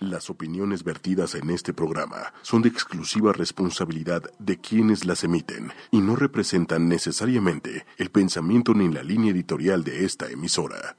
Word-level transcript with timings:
Las 0.00 0.30
opiniones 0.30 0.84
vertidas 0.84 1.34
en 1.34 1.50
este 1.50 1.74
programa 1.74 2.32
son 2.42 2.62
de 2.62 2.68
exclusiva 2.68 3.32
responsabilidad 3.32 4.22
de 4.38 4.56
quienes 4.56 5.04
las 5.04 5.24
emiten 5.24 5.72
y 5.90 6.00
no 6.00 6.14
representan 6.14 6.88
necesariamente 6.88 7.84
el 7.96 8.08
pensamiento 8.10 8.74
ni 8.74 8.92
la 8.92 9.02
línea 9.02 9.32
editorial 9.32 9.82
de 9.82 10.04
esta 10.04 10.28
emisora. 10.30 10.96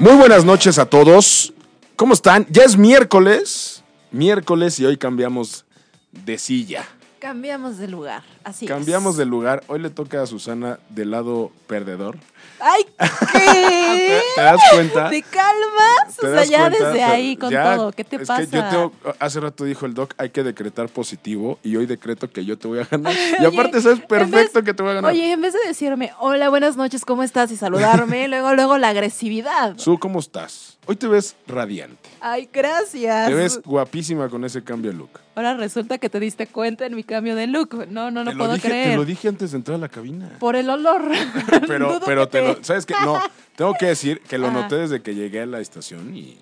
Muy 0.00 0.14
buenas 0.14 0.46
noches 0.46 0.78
a 0.78 0.86
todos. 0.86 1.52
¿Cómo 1.96 2.14
están? 2.14 2.46
Ya 2.48 2.62
es 2.62 2.78
miércoles. 2.78 3.84
Miércoles 4.12 4.80
y 4.80 4.86
hoy 4.86 4.96
cambiamos 4.96 5.66
de 6.10 6.38
silla. 6.38 6.88
Cambiamos 7.26 7.76
de 7.78 7.88
lugar, 7.88 8.22
así 8.44 8.66
Cambiamos 8.66 9.14
es. 9.14 9.18
de 9.18 9.24
lugar. 9.24 9.64
Hoy 9.66 9.80
le 9.80 9.90
toca 9.90 10.22
a 10.22 10.26
Susana 10.28 10.78
del 10.90 11.10
lado 11.10 11.50
perdedor. 11.66 12.16
¡Ay, 12.60 12.84
qué! 13.32 14.20
¿Te 14.36 14.40
das 14.40 14.60
cuenta? 14.72 15.10
¿Te 15.10 15.22
calmas? 15.22 16.16
¿Te 16.20 16.24
o 16.28 16.30
sea, 16.32 16.44
ya 16.44 16.68
cuenta? 16.68 16.86
desde 16.92 17.02
ahí 17.02 17.36
con 17.36 17.50
ya, 17.50 17.74
todo. 17.74 17.90
¿Qué 17.90 18.04
te 18.04 18.14
es 18.14 18.28
pasa? 18.28 18.46
que 18.46 18.56
yo 18.56 18.68
tengo, 18.68 18.92
hace 19.18 19.40
rato 19.40 19.64
dijo 19.64 19.86
el 19.86 19.94
doc, 19.94 20.14
hay 20.18 20.30
que 20.30 20.44
decretar 20.44 20.88
positivo 20.88 21.58
y 21.64 21.74
hoy 21.74 21.86
decreto 21.86 22.30
que 22.30 22.44
yo 22.44 22.56
te 22.56 22.68
voy 22.68 22.78
a 22.78 22.84
ganar. 22.84 23.12
Y 23.40 23.44
aparte 23.44 23.80
sabes 23.80 23.98
perfecto 24.06 24.60
vez- 24.60 24.64
que 24.64 24.72
te 24.72 24.84
voy 24.84 24.92
a 24.92 24.94
ganar. 24.94 25.10
Oye, 25.10 25.32
en 25.32 25.40
vez 25.40 25.52
de 25.52 25.66
decirme, 25.66 26.12
hola, 26.20 26.48
buenas 26.48 26.76
noches, 26.76 27.04
¿cómo 27.04 27.24
estás? 27.24 27.50
Y 27.50 27.56
saludarme, 27.56 28.28
luego, 28.28 28.54
luego 28.54 28.78
la 28.78 28.90
agresividad. 28.90 29.76
Su, 29.78 29.98
¿cómo 29.98 30.20
estás? 30.20 30.78
Hoy 30.86 30.94
te 30.94 31.08
ves 31.08 31.34
radiante. 31.48 32.05
Ay, 32.20 32.48
gracias. 32.52 33.28
Te 33.28 33.34
ves 33.34 33.60
guapísima 33.64 34.28
con 34.28 34.44
ese 34.44 34.62
cambio 34.62 34.90
de 34.90 34.96
look. 34.96 35.10
Ahora 35.34 35.54
resulta 35.54 35.98
que 35.98 36.08
te 36.08 36.18
diste 36.20 36.46
cuenta 36.46 36.86
en 36.86 36.94
mi 36.94 37.04
cambio 37.04 37.34
de 37.36 37.46
look. 37.46 37.86
No, 37.88 38.10
no 38.10 38.24
te, 38.24 38.36
puedo 38.36 38.54
dije, 38.54 38.68
creer. 38.68 38.90
te 38.90 38.96
lo 38.96 39.04
dije 39.04 39.28
antes 39.28 39.50
de 39.52 39.58
entrar 39.58 39.76
a 39.76 39.78
la 39.78 39.88
cabina. 39.88 40.30
Por 40.38 40.56
el 40.56 40.68
olor. 40.70 41.10
pero, 41.66 42.00
pero 42.04 42.28
te 42.28 42.42
lo, 42.42 42.62
¿sabes 42.64 42.86
qué? 42.86 42.94
No, 43.02 43.18
tengo 43.54 43.74
que 43.78 43.86
decir 43.86 44.20
que 44.20 44.38
lo 44.38 44.48
Ajá. 44.48 44.62
noté 44.62 44.76
desde 44.76 45.02
que 45.02 45.14
llegué 45.14 45.42
a 45.42 45.46
la 45.46 45.60
estación 45.60 46.16
y 46.16 46.38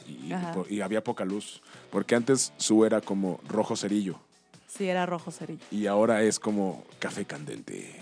había 0.82 1.02
poca 1.02 1.24
luz. 1.24 1.62
Porque 1.90 2.14
antes 2.14 2.52
su 2.56 2.84
era 2.84 3.00
como 3.00 3.40
rojo 3.48 3.76
cerillo 3.76 4.18
Sí, 4.66 4.88
era 4.88 5.06
rojo 5.06 5.30
cerillo. 5.30 5.62
y 5.70 5.86
ahora 5.86 6.22
es 6.22 6.40
como 6.40 6.84
café 6.98 7.24
candente. 7.24 8.00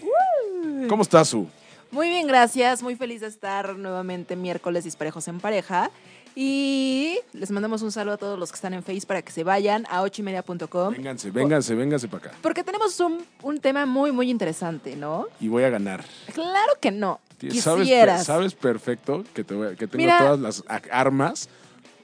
¿Cómo 0.88 1.02
estás, 1.02 1.28
Su? 1.28 1.46
Muy 1.90 2.08
bien, 2.08 2.26
gracias. 2.26 2.82
Muy 2.82 2.96
feliz 2.96 3.20
de 3.20 3.26
estar 3.26 3.76
nuevamente 3.76 4.34
miércoles 4.34 4.84
disparejos 4.84 5.28
en 5.28 5.40
pareja. 5.40 5.90
Y 6.34 7.18
les 7.32 7.50
mandamos 7.50 7.82
un 7.82 7.92
saludo 7.92 8.14
a 8.14 8.16
todos 8.16 8.38
los 8.38 8.50
que 8.50 8.56
están 8.56 8.72
en 8.72 8.82
Face 8.82 9.06
para 9.06 9.20
que 9.22 9.32
se 9.32 9.44
vayan 9.44 9.86
a 9.90 10.02
ochoymedia.com. 10.02 10.92
Vénganse, 10.94 11.30
vénganse, 11.30 11.74
vénganse 11.74 12.08
para 12.08 12.28
acá. 12.28 12.36
Porque 12.40 12.64
tenemos 12.64 12.98
un, 13.00 13.24
un 13.42 13.60
tema 13.60 13.84
muy, 13.84 14.12
muy 14.12 14.30
interesante, 14.30 14.96
¿no? 14.96 15.26
Y 15.40 15.48
voy 15.48 15.64
a 15.64 15.70
ganar. 15.70 16.04
Claro 16.32 16.72
que 16.80 16.90
no. 16.90 17.20
Sabes, 17.50 17.82
Quisieras. 17.82 18.24
sabes 18.24 18.54
perfecto 18.54 19.24
que, 19.34 19.42
te 19.44 19.54
voy 19.54 19.74
que 19.76 19.86
tengo 19.88 20.02
Mira. 20.02 20.18
todas 20.18 20.38
las 20.38 20.64
armas 20.90 21.48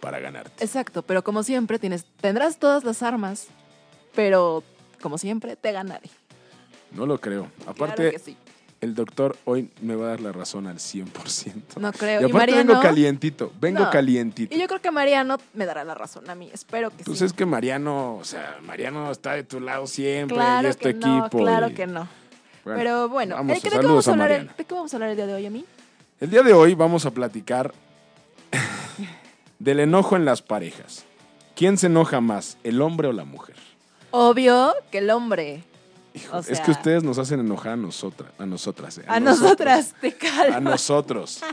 para 0.01 0.19
ganarte. 0.19 0.65
Exacto, 0.65 1.03
pero 1.03 1.23
como 1.23 1.43
siempre 1.43 1.79
tienes, 1.79 2.05
tendrás 2.21 2.59
todas 2.59 2.85
las 2.85 3.03
armas, 3.03 3.47
pero 4.15 4.63
como 5.01 5.17
siempre 5.17 5.55
te 5.57 5.71
ganaré. 5.73 6.11
No 6.91 7.07
lo 7.07 7.21
creo. 7.21 7.49
Claro 7.59 7.71
Aparte, 7.71 8.11
que 8.11 8.19
sí. 8.19 8.37
El 8.81 8.95
doctor 8.95 9.37
hoy 9.45 9.71
me 9.83 9.97
va 9.97 10.07
a 10.07 10.09
dar 10.11 10.21
la 10.21 10.31
razón 10.33 10.67
al 10.67 10.77
100%. 10.79 11.79
No 11.81 11.93
creo. 11.93 12.21
Y 12.21 12.25
Y, 12.25 12.27
aparte 12.31 12.53
Mariano. 12.53 12.69
vengo 12.75 12.81
calientito, 12.83 13.53
vengo 13.61 13.81
No. 13.85 13.91
calientito. 13.91 14.55
Y 14.55 14.59
yo 14.61 14.67
creo 14.69 14.81
que 14.81 14.91
Mariano 14.91 15.39
me 15.55 15.67
dará 15.67 15.83
la 15.85 15.95
razón 15.95 16.29
a 16.31 16.35
mí. 16.35 16.49
Espero 16.53 16.91
que 16.91 17.03
Pues 17.05 17.19
sí. 17.19 17.25
es 17.25 17.33
que 17.33 17.45
Mariano, 17.45 18.17
o 18.17 18.25
sea, 18.25 18.59
Mariano 18.63 19.11
está 19.11 19.33
de 19.33 19.43
tu 19.43 19.59
lado 19.61 19.87
siempre 19.87 20.37
claro 20.37 20.69
y 20.69 20.71
es 20.71 20.77
tu 20.77 20.83
que 20.89 20.95
no, 20.95 21.19
equipo. 21.27 21.39
claro 21.39 21.69
y- 21.71 21.75
que 21.75 21.87
no. 21.87 22.09
Bueno, 22.65 22.79
pero 22.79 23.09
bueno, 23.09 23.35
vamos, 23.37 23.55
¿de 23.57 23.61
qué- 23.63 23.69
¿de, 23.69 23.71
qué 23.71 23.77
saludos 23.83 24.07
vamos 24.07 24.21
a 24.21 24.25
hablar. 24.25 24.57
¿de 24.57 24.65
qué 24.65 24.75
vamos 24.75 24.93
a 24.93 24.97
hablar 24.97 25.11
el 25.11 25.17
día 25.17 25.27
de 25.27 25.35
hoy 25.35 25.47
a 25.47 25.51
mí? 25.51 25.65
El 26.21 26.31
día 26.31 26.43
de 26.43 26.53
hoy 26.53 26.75
vamos 26.75 27.07
a 27.07 27.11
platicar 27.11 27.73
del 29.59 29.81
enojo 29.81 30.17
en 30.17 30.25
las 30.25 30.43
parejas. 30.43 31.05
¿Quién 31.57 31.77
se 31.79 31.87
enoja 31.87 32.21
más, 32.21 32.59
el 32.63 32.81
hombre 32.81 33.09
o 33.09 33.13
la 33.13 33.25
mujer? 33.25 33.57
Obvio 34.11 34.75
que 34.91 34.99
el 34.99 35.11
hombre. 35.11 35.65
Hijo, 36.25 36.37
O 36.37 36.41
es 36.41 36.61
que 36.61 36.71
ustedes 36.71 37.03
nos 37.05 37.19
hacen 37.19 37.41
enojar 37.41 37.73
a 37.73 37.77
nosotras, 37.77 38.31
a 38.39 38.47
nosotras, 38.47 38.99
eh, 38.99 39.05
A, 39.09 39.21
nosotras, 39.21 39.95
te 40.01 40.13
calmas. 40.13 40.57
A 40.57 40.61
nosotros. 40.61 41.41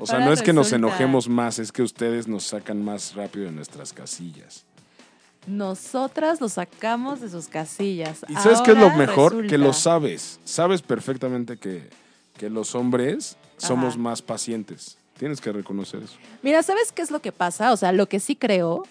O 0.00 0.06
sea, 0.06 0.16
Ahora 0.16 0.26
no 0.26 0.32
es 0.32 0.42
que 0.42 0.52
nos 0.52 0.72
enojemos 0.72 1.28
más, 1.28 1.60
es 1.60 1.70
que 1.70 1.80
ustedes 1.82 2.26
nos 2.26 2.42
sacan 2.42 2.84
más 2.84 3.14
rápido 3.14 3.44
de 3.46 3.52
nuestras 3.52 3.92
casillas. 3.92 4.64
Nosotras 5.46 6.40
lo 6.40 6.48
sacamos 6.48 7.20
de 7.20 7.30
sus 7.30 7.46
casillas. 7.48 8.24
¿Y 8.28 8.34
sabes 8.34 8.60
qué 8.62 8.72
es 8.72 8.78
lo 8.78 8.90
mejor? 8.90 9.32
resulta- 9.32 9.50
Que 9.50 9.58
lo 9.58 9.72
sabes. 9.72 10.40
Sabes 10.44 10.82
perfectamente 10.82 11.58
que, 11.58 11.88
que 12.36 12.50
los 12.50 12.74
hombres 12.74 13.36
somos 13.56 13.96
más 13.96 14.20
pacientes. 14.22 14.96
Tienes 15.18 15.40
que 15.40 15.52
reconocer 15.52 16.02
eso. 16.02 16.14
Mira, 16.42 16.62
¿sabes 16.62 16.90
qué 16.90 17.02
es 17.02 17.10
lo 17.12 17.20
que 17.20 17.30
pasa? 17.30 17.72
O 17.72 17.76
sea, 17.76 17.92
lo 17.92 18.08
que 18.08 18.18
sí 18.20 18.34
creo, 18.36 18.82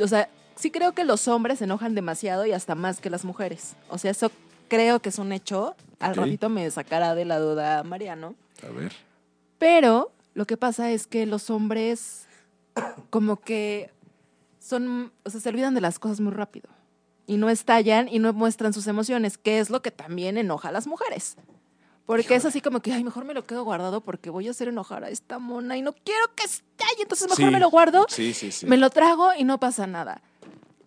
o 0.00 0.08
sea, 0.08 0.28
sí 0.58 0.70
creo 0.70 0.92
que 0.92 1.04
los 1.04 1.28
hombres 1.28 1.58
se 1.58 1.64
enojan 1.64 1.94
demasiado 1.94 2.44
y 2.46 2.52
hasta 2.52 2.74
más 2.74 3.00
que 3.00 3.10
las 3.10 3.24
mujeres. 3.24 3.74
O 3.88 3.98
sea, 3.98 4.10
eso 4.10 4.30
creo 4.68 5.00
que 5.00 5.08
es 5.08 5.18
un 5.18 5.32
hecho. 5.32 5.74
Al 6.00 6.14
ratito 6.14 6.48
me 6.48 6.70
sacará 6.70 7.14
de 7.14 7.24
la 7.24 7.38
duda 7.38 7.82
Mariano. 7.84 8.34
A 8.66 8.70
ver. 8.70 8.92
Pero 9.58 10.12
lo 10.34 10.46
que 10.46 10.56
pasa 10.56 10.90
es 10.90 11.06
que 11.06 11.26
los 11.26 11.50
hombres 11.50 12.26
como 13.10 13.40
que 13.40 13.90
son, 14.60 15.12
o 15.24 15.30
sea, 15.30 15.40
se 15.40 15.48
olvidan 15.48 15.74
de 15.74 15.80
las 15.80 15.98
cosas 15.98 16.20
muy 16.20 16.32
rápido. 16.32 16.68
Y 17.26 17.36
no 17.36 17.50
estallan 17.50 18.08
y 18.08 18.18
no 18.20 18.32
muestran 18.32 18.72
sus 18.72 18.86
emociones, 18.86 19.36
que 19.36 19.58
es 19.58 19.68
lo 19.70 19.82
que 19.82 19.90
también 19.90 20.38
enoja 20.38 20.68
a 20.68 20.72
las 20.72 20.86
mujeres. 20.86 21.36
Porque 22.06 22.34
es 22.36 22.46
así 22.46 22.62
como 22.62 22.80
que, 22.80 22.90
ay, 22.90 23.04
mejor 23.04 23.26
me 23.26 23.34
lo 23.34 23.44
quedo 23.44 23.64
guardado 23.64 24.00
porque 24.00 24.30
voy 24.30 24.48
a 24.48 24.52
hacer 24.52 24.68
enojar 24.68 25.04
a 25.04 25.10
esta 25.10 25.38
mona 25.38 25.76
y 25.76 25.82
no 25.82 25.92
quiero 25.92 26.24
que 26.34 26.44
estalle, 26.44 27.02
entonces 27.02 27.28
mejor 27.28 27.44
Sí. 27.44 27.50
me 27.50 27.60
lo 27.60 27.68
guardo, 27.68 28.06
Sí, 28.08 28.32
sí, 28.32 28.50
sí. 28.50 28.64
me 28.64 28.78
lo 28.78 28.88
trago 28.88 29.34
y 29.36 29.44
no 29.44 29.60
pasa 29.60 29.86
nada. 29.86 30.22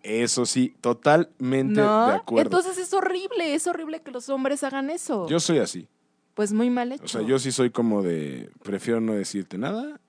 Eso 0.02 0.46
sí, 0.46 0.74
totalmente 0.80 1.80
¿No? 1.80 2.08
de 2.08 2.14
acuerdo. 2.14 2.58
Entonces 2.58 2.78
es 2.78 2.92
horrible, 2.92 3.54
es 3.54 3.66
horrible 3.66 4.00
que 4.00 4.10
los 4.10 4.28
hombres 4.28 4.64
hagan 4.64 4.90
eso. 4.90 5.28
yo 5.28 5.38
soy 5.38 5.58
así. 5.58 5.86
pues 6.34 6.52
muy 6.52 6.70
mal 6.70 6.92
hecho. 6.92 7.04
O 7.04 7.08
sea, 7.08 7.22
yo 7.22 7.38
sí 7.38 7.52
soy 7.52 7.70
como 7.70 8.02
de, 8.02 8.50
prefiero 8.62 9.00
no 9.00 9.12
decirte 9.12 9.58
nada 9.58 10.00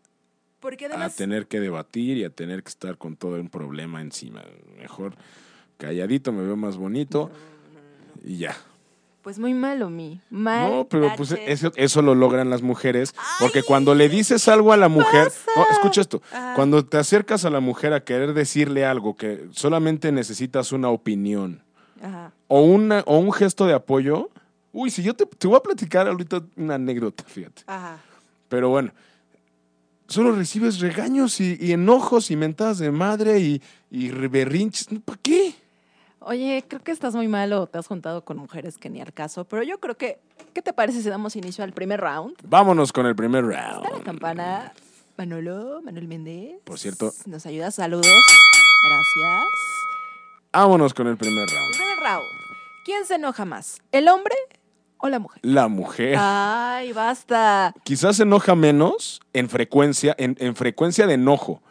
Porque 0.59 0.85
a 0.85 1.09
tener 1.09 1.47
que 1.47 1.59
debatir 1.59 2.17
y 2.17 2.23
a 2.23 2.29
tener 2.29 2.63
que 2.63 2.69
estar 2.69 2.97
con 2.97 3.15
todo 3.15 3.35
un 3.39 3.49
problema 3.49 4.01
encima. 4.01 4.43
Mejor 4.77 5.15
calladito, 5.77 6.31
me 6.31 6.43
veo 6.43 6.55
más 6.55 6.77
bonito 6.77 7.29
y 8.23 8.37
ya. 8.37 8.55
Pues 9.23 9.39
muy 9.39 9.53
malo, 9.53 9.89
mi. 9.89 10.19
Mal. 10.29 10.69
No, 10.69 10.87
pero 10.89 11.09
pues 11.15 11.31
eso, 11.47 11.71
eso 11.77 12.01
lo 12.01 12.13
logran 12.13 12.49
las 12.49 12.61
mujeres. 12.61 13.15
Porque 13.39 13.63
cuando 13.63 13.95
le 13.95 14.09
dices 14.09 14.49
algo 14.49 14.73
a 14.73 14.77
la 14.77 14.89
mujer. 14.89 15.31
No, 15.55 15.65
escucha 15.71 16.01
esto. 16.01 16.21
Cuando 16.55 16.85
te 16.85 16.97
acercas 16.97 17.45
a 17.45 17.49
la 17.49 17.61
mujer 17.61 17.93
a 17.93 18.03
querer 18.03 18.33
decirle 18.33 18.85
algo 18.85 19.15
que 19.15 19.47
solamente 19.53 20.11
necesitas 20.11 20.73
una 20.73 20.89
opinión 20.89 21.63
Ajá. 22.01 22.33
o, 22.49 22.63
una, 22.63 23.01
o 23.05 23.17
un 23.17 23.31
gesto 23.31 23.65
de 23.65 23.73
apoyo. 23.73 24.29
Uy, 24.73 24.89
si 24.91 25.01
yo 25.01 25.13
te, 25.13 25.25
te 25.25 25.47
voy 25.47 25.55
a 25.55 25.61
platicar 25.61 26.05
ahorita 26.05 26.43
una 26.57 26.75
anécdota, 26.75 27.23
fíjate. 27.25 27.61
Ajá. 27.65 27.99
Pero 28.49 28.69
bueno, 28.69 28.91
solo 30.07 30.33
recibes 30.33 30.79
regaños 30.81 31.39
y, 31.39 31.57
y 31.61 31.71
enojos 31.71 32.29
y 32.29 32.35
mentadas 32.35 32.77
de 32.79 32.91
madre 32.91 33.39
y, 33.39 33.61
y 33.89 34.09
berrinches. 34.09 34.89
¿Para 35.05 35.19
qué? 35.21 35.55
Oye, 36.25 36.63
creo 36.67 36.81
que 36.81 36.91
estás 36.91 37.15
muy 37.15 37.27
mal 37.27 37.51
o 37.53 37.67
te 37.67 37.77
has 37.77 37.87
juntado 37.87 38.23
con 38.23 38.37
mujeres 38.37 38.77
que 38.77 38.89
ni 38.89 39.01
al 39.01 39.11
caso, 39.13 39.43
pero 39.45 39.61
yo 39.63 39.79
creo 39.79 39.97
que, 39.97 40.19
¿qué 40.53 40.61
te 40.61 40.71
parece 40.71 41.01
si 41.01 41.09
damos 41.09 41.35
inicio 41.35 41.63
al 41.63 41.73
primer 41.73 41.99
round? 41.99 42.35
Vámonos 42.43 42.93
con 42.93 43.05
el 43.05 43.15
primer 43.15 43.43
Está 43.45 43.79
la 43.81 43.89
round. 43.89 44.03
campana. 44.03 44.73
Manolo, 45.17 45.81
Manuel 45.83 46.07
Méndez. 46.07 46.55
Por 46.63 46.79
cierto. 46.79 47.11
Nos 47.25 47.45
ayuda, 47.45 47.71
saludos. 47.71 48.07
Gracias. 48.87 49.45
Vámonos 50.53 50.93
con 50.93 51.07
el 51.07 51.17
primer 51.17 51.43
El 51.49 51.55
round. 51.55 51.71
primer 51.75 51.97
round. 51.99 52.25
¿Quién 52.85 53.05
se 53.05 53.15
enoja 53.15 53.45
más? 53.45 53.81
¿El 53.91 54.07
hombre 54.07 54.35
o 54.97 55.09
la 55.09 55.19
mujer? 55.19 55.39
La 55.43 55.67
mujer. 55.67 56.15
Ay, 56.19 56.93
basta. 56.93 57.73
Quizás 57.83 58.15
se 58.17 58.23
enoja 58.23 58.55
menos 58.55 59.19
en 59.33 59.49
frecuencia, 59.49 60.15
en, 60.17 60.35
en 60.39 60.55
frecuencia 60.55 61.05
de 61.05 61.13
enojo, 61.15 61.61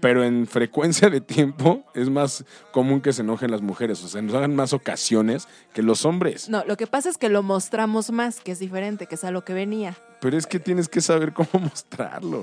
pero 0.00 0.24
en 0.24 0.46
frecuencia 0.46 1.08
de 1.10 1.20
tiempo 1.20 1.84
es 1.94 2.10
más 2.10 2.44
común 2.72 3.00
que 3.00 3.12
se 3.12 3.22
enojen 3.22 3.50
las 3.50 3.62
mujeres. 3.62 4.02
O 4.04 4.08
sea, 4.08 4.20
nos 4.22 4.34
hagan 4.34 4.54
más 4.56 4.72
ocasiones 4.72 5.48
que 5.72 5.82
los 5.82 6.04
hombres. 6.04 6.48
No, 6.48 6.64
lo 6.64 6.76
que 6.76 6.86
pasa 6.86 7.08
es 7.08 7.18
que 7.18 7.28
lo 7.28 7.42
mostramos 7.42 8.10
más, 8.10 8.40
que 8.40 8.52
es 8.52 8.58
diferente, 8.58 9.06
que 9.06 9.14
es 9.14 9.24
a 9.24 9.30
lo 9.30 9.44
que 9.44 9.54
venía. 9.54 9.96
Pero 10.20 10.36
es 10.36 10.46
que 10.46 10.58
tienes 10.58 10.88
que 10.88 11.00
saber 11.00 11.32
cómo 11.32 11.48
mostrarlo. 11.60 12.42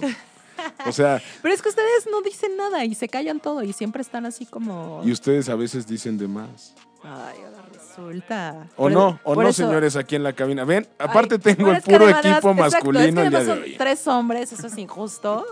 O 0.86 0.92
sea, 0.92 1.22
Pero 1.42 1.54
es 1.54 1.62
que 1.62 1.70
ustedes 1.70 2.08
no 2.10 2.22
dicen 2.22 2.56
nada 2.56 2.86
y 2.86 2.96
se 2.96 3.10
callan 3.10 3.40
todo 3.40 3.64
y 3.64 3.74
siempre 3.74 4.02
están 4.02 4.26
así 4.26 4.46
como... 4.46 5.02
y 5.04 5.12
ustedes 5.12 5.50
a 5.50 5.56
veces 5.56 5.86
dicen 5.88 6.18
de 6.18 6.28
más. 6.28 6.74
Ay, 7.04 7.36
ahora 7.46 7.64
resulta. 7.74 8.68
O 8.78 8.84
Por 8.84 8.92
no, 8.94 9.20
o 9.26 9.36
no, 9.36 9.42
eso- 9.50 9.64
señores, 9.64 9.98
aquí 9.98 10.16
en 10.16 10.24
la 10.24 10.32
cabina. 10.34 10.64
Ven, 10.64 10.88
aparte 10.98 11.36
Ay, 11.36 11.42
tengo 11.56 11.72
el 11.72 11.82
puro 11.82 12.08
equipo 12.08 12.20
exacto, 12.22 12.50
es 12.50 12.56
que 12.56 12.62
masculino 12.62 13.30
de 13.30 13.52
hoy. 13.52 13.76
tres 13.78 14.08
hombres, 14.08 14.54
eso 14.54 14.68
es 14.68 14.78
injusto. 14.78 15.46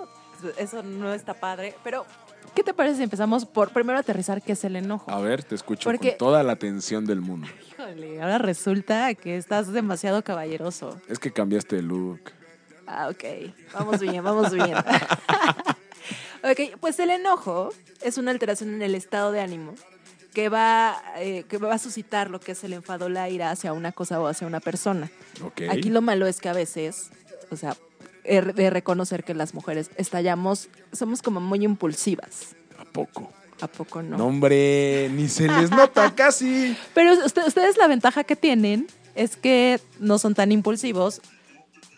Eso 0.58 0.84
no 0.84 1.14
está 1.14 1.34
padre. 1.34 1.76
Pero, 1.84 2.06
¿qué 2.56 2.64
te 2.64 2.74
parece 2.74 2.98
si 2.98 3.04
empezamos 3.04 3.46
por 3.46 3.72
primero 3.72 4.00
aterrizar 4.00 4.42
qué 4.42 4.54
es 4.54 4.64
el 4.64 4.76
enojo? 4.76 5.10
A 5.12 5.20
ver, 5.20 5.44
te 5.44 5.56
escucho 5.56 5.90
Porque- 5.90 6.10
con 6.10 6.18
toda 6.18 6.44
la 6.44 6.54
atención 6.54 7.06
del 7.06 7.22
mundo. 7.22 7.48
Híjole, 7.72 8.22
ahora 8.22 8.38
resulta 8.38 9.14
que 9.16 9.38
estás 9.38 9.72
demasiado 9.72 10.24
caballeroso. 10.24 11.00
Es 11.08 11.20
que 11.20 11.32
cambiaste 11.32 11.78
de 11.78 11.82
look. 11.84 12.20
Ah, 12.88 13.10
ok. 13.10 13.24
Vamos 13.74 14.00
bien, 14.02 14.24
vamos 14.24 14.52
bien. 14.54 14.76
ok, 16.44 16.78
pues 16.80 17.00
el 17.00 17.10
enojo 17.12 17.70
es 18.02 18.18
una 18.18 18.32
alteración 18.32 18.74
en 18.74 18.82
el 18.82 18.96
estado 18.96 19.32
de 19.32 19.42
ánimo 19.42 19.74
que 20.34 20.50
va, 20.50 21.02
eh, 21.18 21.44
que 21.50 21.58
va 21.58 21.74
a 21.74 21.78
suscitar 21.78 22.30
lo 22.30 22.40
que 22.40 22.54
es 22.54 22.64
el 22.64 22.74
enfado, 22.74 23.10
la 23.10 23.30
ira 23.30 23.52
hacia 23.52 23.74
una 23.74 23.92
cosa 23.92 24.20
o 24.22 24.28
hacia 24.28 24.48
una 24.48 24.60
persona. 24.62 25.10
Ok. 25.44 25.64
Aquí 25.70 25.90
lo 25.90 26.02
malo 26.02 26.26
es 26.26 26.40
que 26.40 26.50
a 26.50 26.54
veces, 26.54 27.10
o 27.50 27.56
sea, 27.58 27.76
de 28.24 28.70
reconocer 28.70 29.24
que 29.24 29.34
las 29.34 29.54
mujeres 29.54 29.90
estallamos, 29.98 30.70
somos 30.92 31.22
como 31.22 31.40
muy 31.40 31.64
impulsivas. 31.66 32.56
¿A 32.78 32.86
poco? 32.86 33.32
¿A 33.62 33.68
poco 33.68 34.02
no? 34.02 34.18
No, 34.18 34.26
hombre, 34.28 35.10
ni 35.14 35.28
se 35.30 35.48
les 35.48 35.70
nota 35.72 36.14
casi. 36.16 36.76
Pero 36.94 37.14
usted- 37.26 37.46
ustedes 37.48 37.78
la 37.78 37.88
ventaja 37.88 38.24
que 38.24 38.36
tienen 38.36 38.88
es 39.16 39.36
que 39.36 39.80
no 40.00 40.18
son 40.20 40.34
tan 40.36 40.52
impulsivos, 40.52 41.22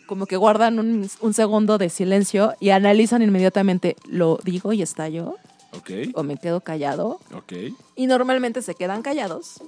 como 0.06 0.26
que 0.26 0.36
guardan 0.36 0.78
un, 0.78 1.08
un 1.20 1.34
segundo 1.34 1.78
de 1.78 1.88
silencio 1.88 2.54
y 2.60 2.70
analizan 2.70 3.22
inmediatamente, 3.22 3.96
¿lo 4.06 4.38
digo 4.44 4.72
y 4.74 4.82
estallo? 4.82 5.36
Ok, 5.72 5.90
¿O 6.14 6.22
me 6.22 6.36
quedo 6.36 6.60
callado? 6.60 7.20
ok. 7.34 7.52
Y 7.96 8.06
normalmente 8.06 8.60
se 8.62 8.74
quedan 8.74 9.02
callados 9.02 9.62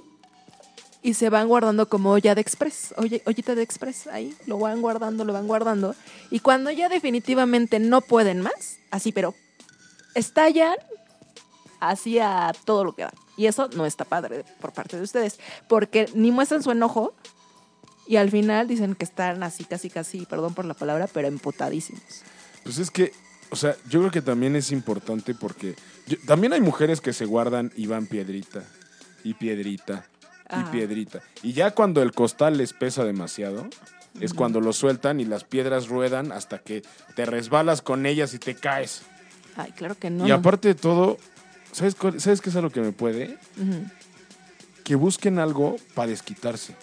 y 1.07 1.13
se 1.13 1.29
van 1.29 1.47
guardando 1.47 1.87
como 1.87 2.11
olla 2.11 2.35
de 2.35 2.41
express, 2.41 2.93
oye, 2.97 3.23
ollita 3.25 3.55
de 3.55 3.61
express, 3.61 4.07
ahí, 4.07 4.35
lo 4.45 4.59
van 4.59 4.81
guardando, 4.81 5.23
lo 5.23 5.31
van 5.31 5.47
guardando. 5.47 5.95
Y 6.31 6.41
cuando 6.41 6.69
ya 6.69 6.89
definitivamente 6.89 7.79
no 7.79 8.01
pueden 8.01 8.41
más, 8.41 8.79
así, 8.91 9.13
pero 9.13 9.33
estallan 10.15 10.75
así 11.79 12.19
a 12.19 12.51
todo 12.65 12.83
lo 12.83 12.93
que 12.93 13.03
da. 13.03 13.13
Y 13.37 13.45
eso 13.45 13.69
no 13.69 13.85
está 13.85 14.03
padre 14.03 14.43
por 14.59 14.73
parte 14.73 14.97
de 14.97 15.03
ustedes, 15.03 15.39
porque 15.69 16.09
ni 16.13 16.29
muestran 16.31 16.61
su 16.61 16.71
enojo 16.71 17.13
y 18.05 18.17
al 18.17 18.29
final 18.29 18.67
dicen 18.67 18.93
que 18.93 19.05
están 19.05 19.43
así, 19.43 19.63
casi, 19.63 19.89
casi, 19.89 20.25
perdón 20.25 20.55
por 20.55 20.65
la 20.65 20.73
palabra, 20.73 21.07
pero 21.07 21.29
emputadísimos. 21.29 22.03
Pues 22.65 22.79
es 22.79 22.91
que, 22.91 23.13
o 23.49 23.55
sea, 23.55 23.77
yo 23.87 24.01
creo 24.01 24.11
que 24.11 24.21
también 24.21 24.57
es 24.57 24.73
importante 24.73 25.33
porque 25.33 25.73
también 26.25 26.51
hay 26.51 26.59
mujeres 26.59 26.99
que 26.99 27.13
se 27.13 27.23
guardan 27.23 27.71
y 27.77 27.87
van 27.87 28.07
piedrita 28.07 28.65
y 29.23 29.35
piedrita 29.35 30.05
y 30.49 30.55
Ajá. 30.55 30.71
piedrita. 30.71 31.21
Y 31.43 31.53
ya 31.53 31.71
cuando 31.71 32.01
el 32.01 32.11
costal 32.13 32.57
les 32.57 32.73
pesa 32.73 33.03
demasiado, 33.03 33.67
es 34.19 34.33
cuando 34.33 34.61
lo 34.61 34.73
sueltan 34.73 35.19
y 35.19 35.25
las 35.25 35.43
piedras 35.43 35.89
ruedan 35.89 36.31
hasta 36.31 36.57
que 36.59 36.81
te 37.15 37.25
resbalas 37.25 37.81
con 37.81 38.05
ellas 38.05 38.33
y 38.33 38.39
te 38.39 38.55
caes. 38.55 39.01
Ay, 39.55 39.71
claro 39.73 39.95
que 39.95 40.09
no. 40.09 40.27
y 40.27 40.31
aparte 40.31 40.69
de 40.69 40.75
todo, 40.75 41.17
¿sabes, 41.71 41.95
cuál- 41.95 42.19
¿sabes 42.21 42.41
qué 42.41 42.49
es 42.49 42.55
algo 42.55 42.69
que 42.69 42.81
me 42.81 42.91
puede? 42.91 43.37
Que 44.83 44.95
busquen 44.95 45.37
algo 45.39 45.75
para 45.93 46.09
desquitarse. 46.09 46.75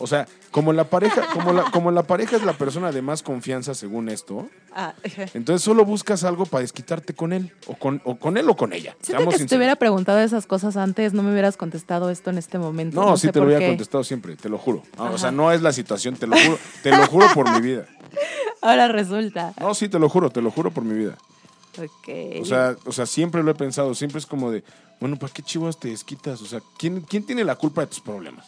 O 0.00 0.06
sea, 0.06 0.26
como 0.50 0.72
la 0.72 0.84
pareja, 0.84 1.26
como 1.32 1.52
la, 1.52 1.64
como 1.70 1.90
la 1.90 2.02
pareja 2.02 2.36
es 2.36 2.42
la 2.42 2.54
persona 2.54 2.90
de 2.90 3.02
más 3.02 3.22
confianza 3.22 3.74
según 3.74 4.08
esto, 4.08 4.48
Ah, 4.72 4.94
entonces 5.34 5.62
solo 5.62 5.84
buscas 5.84 6.22
algo 6.22 6.46
para 6.46 6.62
desquitarte 6.62 7.12
con 7.12 7.32
él, 7.32 7.52
o 7.66 7.74
con, 7.74 8.00
o 8.04 8.16
con 8.16 8.36
él 8.36 8.48
o 8.48 8.56
con 8.56 8.72
ella. 8.72 8.96
Siento 9.00 9.28
que 9.28 9.38
si 9.38 9.46
te 9.46 9.56
hubiera 9.56 9.76
preguntado 9.76 10.20
esas 10.20 10.46
cosas 10.46 10.76
antes, 10.76 11.12
no 11.12 11.22
me 11.22 11.32
hubieras 11.32 11.56
contestado 11.56 12.08
esto 12.08 12.30
en 12.30 12.38
este 12.38 12.58
momento. 12.58 13.00
No, 13.00 13.16
sí 13.16 13.30
te 13.30 13.40
lo 13.40 13.48
qué. 13.48 13.66
contestado 13.66 14.04
siempre, 14.04 14.36
te 14.36 14.48
lo 14.48 14.58
juro. 14.58 14.82
Ah, 14.96 15.10
o 15.12 15.18
sea, 15.18 15.30
no 15.30 15.52
es 15.52 15.60
la 15.60 15.72
situación, 15.72 16.16
te 16.16 16.26
lo 16.26 16.36
juro, 16.36 16.58
te 16.82 16.90
lo 16.90 17.06
juro 17.06 17.26
por 17.34 17.50
mi 17.50 17.60
vida. 17.60 17.86
Ahora 18.62 18.88
resulta. 18.88 19.52
No, 19.60 19.74
sí, 19.74 19.88
te 19.88 19.98
lo 19.98 20.08
juro, 20.08 20.30
te 20.30 20.40
lo 20.40 20.50
juro 20.50 20.70
por 20.70 20.84
mi 20.84 20.94
vida. 20.94 21.16
Ok. 21.78 22.40
O 22.40 22.44
sea, 22.44 22.76
o 22.84 22.92
sea, 22.92 23.06
siempre 23.06 23.42
lo 23.42 23.50
he 23.50 23.54
pensado, 23.54 23.94
siempre 23.94 24.18
es 24.18 24.26
como 24.26 24.50
de, 24.50 24.62
bueno, 25.00 25.16
¿para 25.16 25.32
qué 25.32 25.42
chivas 25.42 25.78
te 25.78 25.88
desquitas? 25.88 26.42
O 26.42 26.46
sea, 26.46 26.60
¿quién, 26.78 27.00
quién 27.00 27.24
tiene 27.24 27.44
la 27.44 27.56
culpa 27.56 27.80
de 27.80 27.86
tus 27.88 28.00
problemas? 28.00 28.46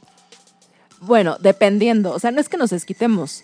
Bueno, 1.03 1.37
dependiendo. 1.41 2.13
O 2.13 2.19
sea, 2.19 2.31
no 2.31 2.41
es 2.41 2.49
que 2.49 2.57
nos 2.57 2.71
desquitemos. 2.71 3.43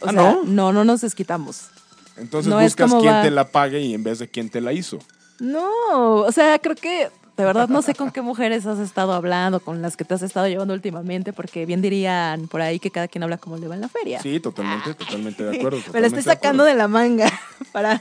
O 0.00 0.08
Ah, 0.08 0.12
sea, 0.12 0.22
¿no? 0.22 0.42
no, 0.44 0.72
no 0.72 0.84
nos 0.84 1.00
desquitamos. 1.02 1.68
Entonces 2.16 2.50
No 2.50 2.58
buscas 2.60 2.92
quién 2.94 3.12
va- 3.14 3.22
te 3.22 3.30
la 3.30 3.48
pague 3.48 3.80
y 3.80 3.94
en 3.94 4.02
vez 4.02 4.18
de 4.18 4.28
quién 4.28 4.50
te 4.50 4.60
la 4.60 4.72
hizo. 4.72 4.98
No, 5.38 6.16
o 6.16 6.32
sea, 6.32 6.58
creo 6.58 6.74
que 6.74 7.10
de 7.36 7.44
verdad 7.44 7.68
no 7.68 7.80
sé 7.82 7.94
con 7.94 8.10
qué 8.10 8.22
mujeres 8.22 8.66
has 8.66 8.80
estado 8.80 9.12
hablando, 9.12 9.60
con 9.60 9.80
las 9.82 9.96
que 9.96 10.04
te 10.04 10.14
has 10.14 10.22
estado 10.22 10.48
llevando 10.48 10.74
últimamente, 10.74 11.32
porque 11.32 11.64
bien 11.66 11.80
dirían 11.80 12.48
por 12.48 12.60
ahí 12.60 12.80
que 12.80 12.90
cada 12.90 13.06
quien 13.06 13.22
habla 13.22 13.38
como 13.38 13.56
le 13.56 13.68
va 13.68 13.76
en 13.76 13.82
la 13.82 13.88
feria. 13.88 14.20
Sí, 14.20 14.40
totalmente, 14.40 14.94
totalmente 14.94 15.44
de 15.44 15.56
acuerdo. 15.58 15.78
Me 15.92 16.00
lo 16.00 16.06
estoy 16.08 16.22
sacando 16.24 16.64
de 16.64 16.74
la 16.74 16.88
manga 16.88 17.30
para 17.72 18.00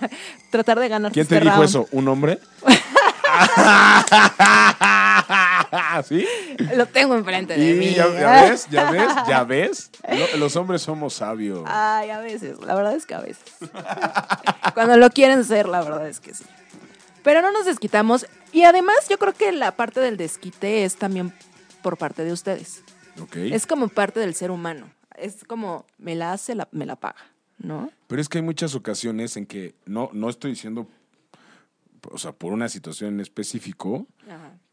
tratar 0.50 0.80
de 0.80 0.88
ganar. 0.90 1.12
¿Quién 1.12 1.22
este 1.24 1.36
te 1.36 1.42
dijo 1.42 1.54
round. 1.58 1.70
eso? 1.70 1.88
¿Un 1.92 2.08
hombre? 2.08 2.40
¿Sí? 6.06 6.26
Lo 6.76 6.86
tengo 6.86 7.16
enfrente 7.16 7.58
de 7.58 7.74
mí. 7.74 7.94
Ya, 7.94 8.08
ya 8.20 8.44
ves, 8.50 8.68
ya 8.70 8.92
ves, 8.92 9.12
ya 9.28 9.44
ves. 9.44 9.92
Lo- 10.10 10.38
los 10.38 10.56
hombres 10.56 10.82
somos 10.82 11.14
sabios. 11.16 11.64
Ay, 11.66 12.10
a 12.10 12.20
veces, 12.20 12.60
la 12.62 12.76
verdad 12.76 12.94
es 12.96 13.06
que 13.06 13.14
a 13.16 13.20
veces. 13.22 13.44
Cuando 14.74 14.98
lo 14.98 15.10
quieren 15.10 15.44
ser, 15.44 15.68
la 15.68 15.82
verdad 15.84 16.08
es 16.08 16.20
que 16.20 16.34
sí. 16.34 16.44
Pero 17.24 17.42
no 17.42 17.52
nos 17.52 17.66
desquitamos. 17.66 18.26
Y 18.54 18.64
además, 18.64 18.96
yo 19.10 19.18
creo 19.18 19.34
que 19.34 19.52
la 19.52 19.76
parte 19.76 20.00
del 20.00 20.18
desquite 20.18 20.86
es 20.86 20.96
también 20.96 21.34
por 21.82 21.98
parte 21.98 22.24
de 22.24 22.32
ustedes. 22.32 22.82
Ok. 23.22 23.36
Es 23.38 23.68
como 23.68 23.90
parte 23.90 24.20
del 24.20 24.34
ser 24.36 24.52
humano. 24.52 24.90
Es 25.16 25.44
como, 25.46 25.86
me 25.98 26.16
la 26.16 26.32
hace, 26.34 26.56
la- 26.56 26.68
me 26.72 26.86
la 26.86 26.96
paga, 26.96 27.18
¿no? 27.58 27.92
Pero 28.08 28.22
es 28.22 28.30
que 28.30 28.38
hay 28.38 28.44
muchas 28.44 28.76
ocasiones 28.76 29.36
en 29.36 29.46
que 29.48 29.74
no, 29.86 30.10
no 30.14 30.30
estoy 30.30 30.52
diciendo, 30.52 30.88
o 32.12 32.18
sea, 32.20 32.32
por 32.32 32.54
una 32.54 32.70
situación 32.70 33.16
en 33.16 33.20
específico, 33.20 34.06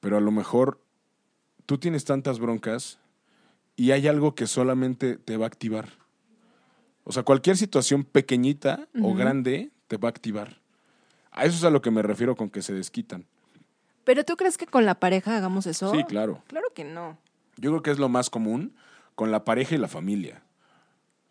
pero 0.00 0.18
a 0.18 0.20
lo 0.20 0.30
mejor 0.30 0.80
tú 1.66 1.78
tienes 1.78 2.04
tantas 2.04 2.38
broncas 2.38 2.98
y 3.76 3.90
hay 3.90 4.06
algo 4.08 4.34
que 4.34 4.46
solamente 4.46 5.16
te 5.16 5.36
va 5.36 5.46
a 5.46 5.48
activar. 5.48 5.88
O 7.04 7.12
sea, 7.12 7.22
cualquier 7.22 7.56
situación 7.56 8.04
pequeñita 8.04 8.88
o 9.02 9.14
grande 9.14 9.70
te 9.88 9.96
va 9.96 10.08
a 10.08 10.10
activar. 10.10 10.60
A 11.30 11.44
eso 11.44 11.56
es 11.56 11.64
a 11.64 11.70
lo 11.70 11.82
que 11.82 11.90
me 11.90 12.02
refiero 12.02 12.36
con 12.36 12.48
que 12.50 12.62
se 12.62 12.72
desquitan. 12.72 13.26
Pero 14.04 14.24
tú 14.24 14.36
crees 14.36 14.56
que 14.56 14.66
con 14.66 14.84
la 14.84 14.94
pareja 15.00 15.36
hagamos 15.36 15.66
eso? 15.66 15.90
Sí, 15.92 16.04
claro. 16.04 16.42
Claro 16.46 16.68
que 16.74 16.84
no. 16.84 17.18
Yo 17.56 17.70
creo 17.70 17.82
que 17.82 17.90
es 17.90 17.98
lo 17.98 18.08
más 18.08 18.30
común 18.30 18.74
con 19.14 19.30
la 19.30 19.44
pareja 19.44 19.74
y 19.74 19.78
la 19.78 19.88
familia. 19.88 20.42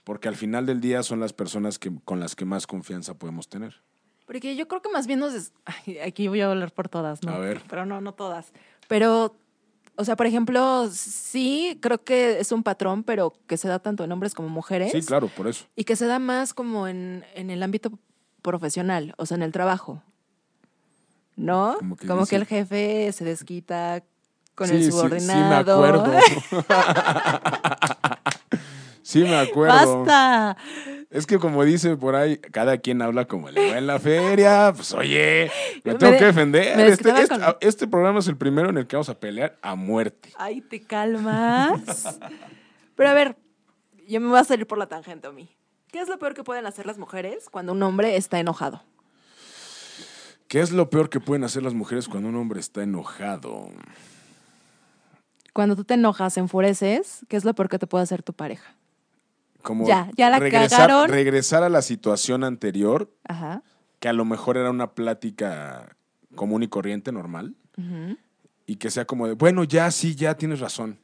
Porque 0.03 0.27
al 0.27 0.35
final 0.35 0.65
del 0.65 0.81
día 0.81 1.01
son 1.03 1.19
las 1.19 1.33
personas 1.33 1.79
que, 1.79 1.91
con 2.03 2.19
las 2.19 2.35
que 2.35 2.45
más 2.45 2.67
confianza 2.67 3.13
podemos 3.17 3.47
tener. 3.47 3.81
Porque 4.25 4.55
yo 4.55 4.67
creo 4.67 4.81
que 4.81 4.89
más 4.89 5.07
bien 5.07 5.19
nos... 5.19 5.33
des- 5.33 5.53
Ay, 5.65 5.97
aquí 5.99 6.27
voy 6.27 6.41
a 6.41 6.49
hablar 6.51 6.71
por 6.73 6.89
todas, 6.89 7.23
¿no? 7.23 7.31
A 7.33 7.37
ver. 7.39 7.61
Pero 7.69 7.85
no, 7.85 8.01
no 8.01 8.13
todas. 8.13 8.51
Pero, 8.87 9.35
o 9.95 10.05
sea, 10.05 10.15
por 10.15 10.25
ejemplo, 10.25 10.89
sí, 10.91 11.77
creo 11.81 12.03
que 12.03 12.39
es 12.39 12.51
un 12.51 12.63
patrón, 12.63 13.03
pero 13.03 13.33
que 13.47 13.57
se 13.57 13.67
da 13.67 13.79
tanto 13.79 14.03
en 14.03 14.11
hombres 14.11 14.33
como 14.33 14.49
mujeres. 14.49 14.91
Sí, 14.91 15.01
claro, 15.01 15.27
por 15.27 15.47
eso. 15.47 15.65
Y 15.75 15.83
que 15.83 15.95
se 15.95 16.05
da 16.05 16.19
más 16.19 16.53
como 16.53 16.87
en, 16.87 17.23
en 17.35 17.49
el 17.49 17.61
ámbito 17.63 17.91
profesional, 18.41 19.13
o 19.17 19.25
sea, 19.25 19.35
en 19.35 19.43
el 19.43 19.51
trabajo. 19.51 20.01
¿no? 21.35 21.75
Como 21.79 21.95
Como 21.95 22.25
que 22.25 22.35
el 22.35 22.45
jefe 22.45 23.11
se 23.11 23.25
desquita 23.25 24.03
con 24.55 24.67
Sí, 24.67 24.75
el 24.75 24.83
sí, 24.83 24.91
subordinado. 24.91 25.83
Sí, 25.83 25.91
me 25.91 25.99
acuerdo. 25.99 26.19
sí, 29.03 29.19
me 29.23 29.35
acuerdo. 29.35 30.03
¡Basta! 30.05 30.57
Es 31.11 31.27
que 31.27 31.37
como 31.37 31.63
dice 31.63 31.95
por 31.95 32.15
ahí, 32.15 32.37
cada 32.37 32.77
quien 32.79 33.01
habla 33.03 33.25
como 33.25 33.49
le 33.51 33.71
va 33.71 33.77
en 33.77 33.85
la 33.85 33.99
feria. 33.99 34.73
Pues 34.75 34.91
oye, 34.93 35.51
me 35.83 35.91
Me 35.93 35.99
tengo 35.99 36.13
de- 36.13 36.17
que 36.17 36.25
defender. 36.25 36.79
Este, 36.89 37.09
este- 37.11 37.27
con- 37.27 37.55
este 37.61 37.87
programa 37.87 38.19
es 38.19 38.27
el 38.27 38.35
primero 38.37 38.69
en 38.69 38.77
el 38.79 38.87
que 38.87 38.95
vamos 38.95 39.09
a 39.09 39.19
pelear 39.19 39.57
a 39.61 39.75
muerte. 39.75 40.31
Ay, 40.37 40.61
te 40.61 40.81
calmas. 40.81 42.17
Pero 42.95 43.09
a 43.09 43.13
ver, 43.13 43.37
yo 44.07 44.19
me 44.21 44.27
voy 44.27 44.39
a 44.39 44.43
salir 44.43 44.65
por 44.65 44.77
la 44.79 44.87
tangente 44.87 45.27
a 45.27 45.31
mí. 45.31 45.55
¿Qué 45.91 45.99
es 45.99 46.07
lo 46.09 46.17
peor 46.17 46.33
que 46.33 46.43
pueden 46.43 46.65
hacer 46.65 46.87
las 46.87 46.97
mujeres 46.97 47.49
cuando 47.51 47.73
un 47.73 47.83
hombre 47.83 48.15
está 48.17 48.39
enojado? 48.39 48.81
¿Qué 50.47 50.59
es 50.61 50.71
lo 50.71 50.89
peor 50.89 51.09
que 51.09 51.19
pueden 51.19 51.43
hacer 51.43 51.61
las 51.63 51.73
mujeres 51.75 52.07
cuando 52.07 52.29
un 52.29 52.35
hombre 52.35 52.59
está 52.59 52.81
enojado? 52.83 53.69
Cuando 55.53 55.75
tú 55.75 55.83
te 55.83 55.93
enojas, 55.95 56.37
enfureces, 56.37 57.25
¿qué 57.29 57.37
es 57.37 57.45
lo 57.45 57.53
peor 57.53 57.69
que 57.69 57.77
te 57.79 57.85
puede 57.87 58.03
hacer 58.03 58.23
tu 58.23 58.33
pareja? 58.33 58.75
Como 59.63 59.87
Ya, 59.87 60.11
ya 60.15 60.29
la 60.29 60.37
regresar, 60.39 60.87
cagaron. 60.89 61.09
regresar 61.09 61.63
a 61.63 61.69
la 61.69 61.81
situación 61.81 62.43
anterior, 62.43 63.11
Ajá. 63.27 63.63
que 63.99 64.09
a 64.09 64.13
lo 64.13 64.25
mejor 64.25 64.57
era 64.57 64.69
una 64.69 64.93
plática 64.93 65.95
común 66.35 66.61
y 66.63 66.67
corriente, 66.67 67.11
normal, 67.11 67.55
y 68.67 68.75
que 68.75 68.91
sea 68.91 69.05
como 69.05 69.27
de, 69.27 69.33
bueno, 69.33 69.63
ya, 69.63 69.89
sí, 69.91 70.15
ya 70.15 70.35
tienes 70.35 70.59
razón. 70.59 70.99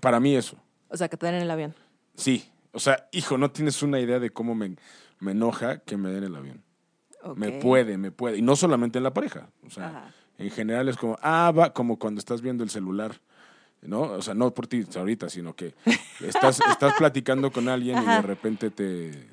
Para 0.00 0.20
mí 0.20 0.36
eso, 0.36 0.56
O 0.88 0.96
sea, 0.96 1.08
que 1.08 1.16
te 1.16 1.26
den 1.26 1.36
en 1.36 1.42
el 1.42 1.50
avión. 1.50 1.74
sí. 2.14 2.50
O 2.72 2.78
sea, 2.78 3.08
hijo, 3.10 3.38
no 3.38 3.50
tienes 3.50 3.82
una 3.82 3.98
idea 4.00 4.18
de 4.18 4.28
cómo 4.28 4.54
me, 4.54 4.76
me 5.18 5.30
enoja 5.32 5.78
que 5.78 5.96
me 5.96 6.10
den 6.10 6.24
el 6.24 6.36
avión. 6.36 6.62
Me 7.34 7.52
puede, 7.52 7.96
me 7.96 8.10
puede. 8.10 8.36
Y 8.36 8.42
no 8.42 8.54
solamente 8.54 8.98
en 8.98 9.04
la 9.04 9.14
pareja. 9.14 9.48
O 9.66 9.70
sea, 9.70 9.88
Ajá. 9.88 10.12
en 10.36 10.50
general 10.50 10.86
es 10.90 10.98
como, 10.98 11.18
ah, 11.22 11.50
va, 11.56 11.72
como 11.72 11.98
cuando 11.98 12.18
estás 12.18 12.42
viendo 12.42 12.62
el 12.62 12.68
celular. 12.68 13.18
¿No? 13.82 14.02
O 14.02 14.22
sea, 14.22 14.34
no 14.34 14.52
por 14.52 14.66
ti 14.66 14.84
ahorita, 14.94 15.28
sino 15.28 15.54
que 15.54 15.74
estás, 16.20 16.60
estás 16.60 16.94
platicando 16.98 17.52
con 17.52 17.68
alguien 17.68 18.02
y 18.02 18.06
de 18.06 18.22
repente 18.22 18.70
te 18.70 19.28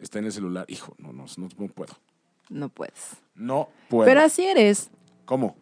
está 0.00 0.18
en 0.18 0.26
el 0.26 0.32
celular. 0.32 0.64
Hijo, 0.68 0.94
no, 0.98 1.12
no, 1.12 1.26
no, 1.36 1.48
no 1.58 1.68
puedo. 1.68 1.94
No 2.48 2.68
puedes. 2.68 3.16
No 3.34 3.68
puedo. 3.88 4.06
Pero 4.06 4.22
así 4.22 4.46
eres. 4.46 4.90
¿Cómo? 5.24 5.56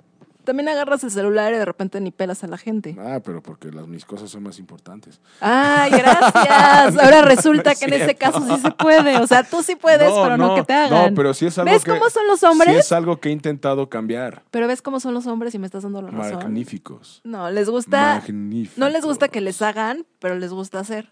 También 0.46 0.70
agarras 0.70 1.04
el 1.04 1.10
celular 1.10 1.52
y 1.52 1.56
de 1.56 1.64
repente 1.66 2.00
ni 2.00 2.10
pelas 2.10 2.42
a 2.42 2.46
la 2.46 2.56
gente. 2.56 2.96
Ah, 2.98 3.20
pero 3.22 3.42
porque 3.42 3.70
las, 3.70 3.86
mis 3.86 4.06
cosas 4.06 4.30
son 4.30 4.44
más 4.44 4.58
importantes. 4.58 5.20
Ay, 5.40 5.90
gracias. 5.98 6.96
Ahora 6.96 7.20
resulta 7.22 7.74
que 7.74 7.84
en 7.84 7.92
ese 7.92 8.14
caso 8.14 8.40
sí 8.40 8.62
se 8.62 8.70
puede. 8.70 9.18
O 9.18 9.26
sea, 9.26 9.42
tú 9.42 9.62
sí 9.62 9.76
puedes, 9.76 10.10
pero 10.10 10.38
no, 10.38 10.54
que 10.54 10.62
te 10.62 10.72
hagan. 10.72 11.10
No, 11.10 11.14
pero 11.14 11.34
sí 11.34 11.46
es 11.46 11.58
algo 11.58 11.70
¿Ves 11.70 11.84
que, 11.84 11.90
cómo 11.90 12.08
son 12.08 12.26
los 12.26 12.42
hombres? 12.44 12.72
Sí 12.72 12.78
es 12.78 12.92
algo 12.92 13.20
que 13.20 13.28
he 13.28 13.32
intentado 13.32 13.90
cambiar. 13.90 14.44
Pero 14.50 14.66
ves 14.66 14.80
cómo 14.80 15.00
son 15.00 15.12
los 15.12 15.26
hombres 15.26 15.54
y 15.54 15.58
me 15.58 15.66
estás 15.66 15.82
dando 15.82 16.00
la 16.00 16.10
razón. 16.10 16.38
Magníficos. 16.38 17.20
No, 17.24 17.50
les 17.50 17.68
gusta. 17.68 18.20
Magníficos. 18.20 18.78
No 18.78 18.88
les 18.88 19.04
gusta 19.04 19.28
que 19.28 19.42
les 19.42 19.60
hagan, 19.60 20.06
pero 20.20 20.36
les 20.36 20.52
gusta 20.52 20.78
hacer. 20.78 21.10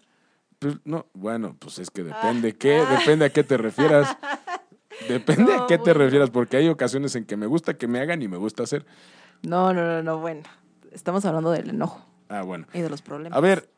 Pues, 0.59 0.77
no, 0.85 1.05
bueno, 1.13 1.55
pues 1.59 1.77
es 1.79 1.91
que 1.91 2.03
depende 2.03 2.55
qué, 2.55 2.83
depende 2.89 3.25
a 3.25 3.29
qué 3.29 3.43
te 3.43 3.57
refieras. 3.57 4.17
Depende 5.09 5.53
a 5.53 5.65
qué 5.67 5.77
te 5.77 5.91
bueno. 5.91 6.05
refieras, 6.05 6.29
porque 6.29 6.57
hay 6.57 6.69
ocasiones 6.69 7.15
en 7.15 7.25
que 7.25 7.35
me 7.35 7.47
gusta 7.47 7.73
que 7.73 7.87
me 7.87 7.99
hagan 7.99 8.21
y 8.21 8.27
me 8.27 8.37
gusta 8.37 8.63
hacer. 8.63 8.85
No, 9.45 9.73
no, 9.73 9.83
no, 9.85 10.03
no, 10.03 10.19
bueno. 10.19 10.43
Estamos 10.91 11.25
hablando 11.25 11.51
del 11.51 11.69
enojo 11.69 12.05
Ah, 12.29 12.41
bueno. 12.41 12.65
y 12.73 12.79
de 12.81 12.89
los 12.89 13.01
problemas. 13.01 13.37
A 13.37 13.41
ver, 13.41 13.69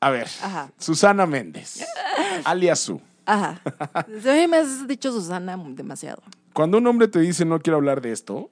a 0.00 0.10
ver. 0.10 0.26
Ajá. 0.42 0.70
Susana 0.78 1.26
Méndez, 1.26 1.84
alias 2.44 2.78
Su. 2.80 3.00
Ajá. 3.26 3.60
A 3.94 4.06
mí 4.08 4.46
me 4.48 4.56
has 4.56 4.86
dicho 4.88 5.12
Susana 5.12 5.56
demasiado. 5.70 6.22
Cuando 6.54 6.78
un 6.78 6.86
hombre 6.86 7.08
te 7.08 7.20
dice 7.20 7.44
no 7.44 7.60
quiero 7.60 7.76
hablar 7.76 8.00
de 8.00 8.12
esto 8.12 8.50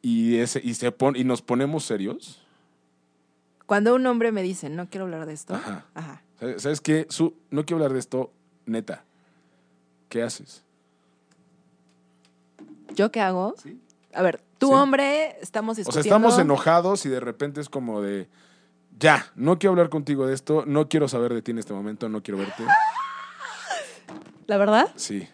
y, 0.00 0.36
ese, 0.36 0.60
y, 0.62 0.74
se 0.74 0.92
pon- 0.92 1.16
y 1.16 1.24
nos 1.24 1.42
ponemos 1.42 1.84
serios, 1.84 2.40
Cuando 3.66 3.94
un 3.94 4.06
hombre 4.06 4.30
me 4.32 4.42
dice, 4.42 4.68
no 4.70 4.88
quiero 4.88 5.04
hablar 5.06 5.26
de 5.26 5.32
esto. 5.32 5.54
Ajá. 5.54 5.86
Ajá. 5.94 6.22
¿sabes- 6.38 6.62
¿sabes 6.62 6.80
qué? 6.80 7.06
Su, 7.10 7.34
no 7.50 7.64
quiero 7.64 7.78
hablar 7.78 7.92
de 7.94 7.98
esto, 7.98 8.30
neta. 8.66 9.02
¿Qué 10.08 10.22
haces? 10.22 10.62
¿Yo 12.94 13.10
qué 13.10 13.20
hago? 13.20 13.54
Sí. 13.62 13.80
A 14.14 14.22
ver, 14.22 14.40
tu 14.64 14.68
Sí. 14.70 14.74
hombre, 14.74 15.36
estamos 15.40 15.72
O 15.72 15.74
sea, 15.76 15.80
discutiendo. 15.84 16.16
estamos 16.16 16.38
enojados 16.38 17.06
y 17.06 17.08
de 17.08 17.20
repente 17.20 17.60
es 17.60 17.68
como 17.68 18.00
de, 18.00 18.28
ya, 18.98 19.26
no 19.34 19.58
quiero 19.58 19.72
hablar 19.72 19.88
contigo 19.90 20.26
de 20.26 20.34
esto, 20.34 20.64
no 20.66 20.88
quiero 20.88 21.08
saber 21.08 21.34
de 21.34 21.42
ti 21.42 21.50
en 21.52 21.58
este 21.58 21.72
momento, 21.72 22.08
no 22.08 22.22
quiero 22.22 22.38
verte. 22.38 22.64
¿La 24.46 24.56
verdad? 24.56 24.88
Sí. 24.96 25.28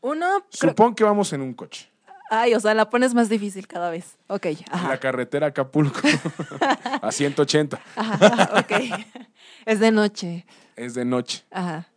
Uno, 0.00 0.26
creo- 0.58 0.70
Supón 0.70 0.94
que 0.94 1.04
vamos 1.04 1.32
en 1.32 1.40
un 1.40 1.54
coche. 1.54 1.90
Ay, 2.28 2.54
o 2.54 2.60
sea, 2.60 2.74
la 2.74 2.90
pones 2.90 3.14
más 3.14 3.28
difícil 3.28 3.66
cada 3.68 3.88
vez. 3.88 4.16
Ok, 4.26 4.46
ajá. 4.70 4.88
la 4.88 4.98
carretera 4.98 5.46
Acapulco 5.48 6.00
a 7.02 7.12
180. 7.12 7.80
Ajá, 7.94 8.50
ok. 8.60 8.72
Es 9.64 9.80
de 9.80 9.90
noche. 9.90 10.46
Es 10.76 10.94
de 10.94 11.04
noche. 11.04 11.44
Ajá. 11.50 11.88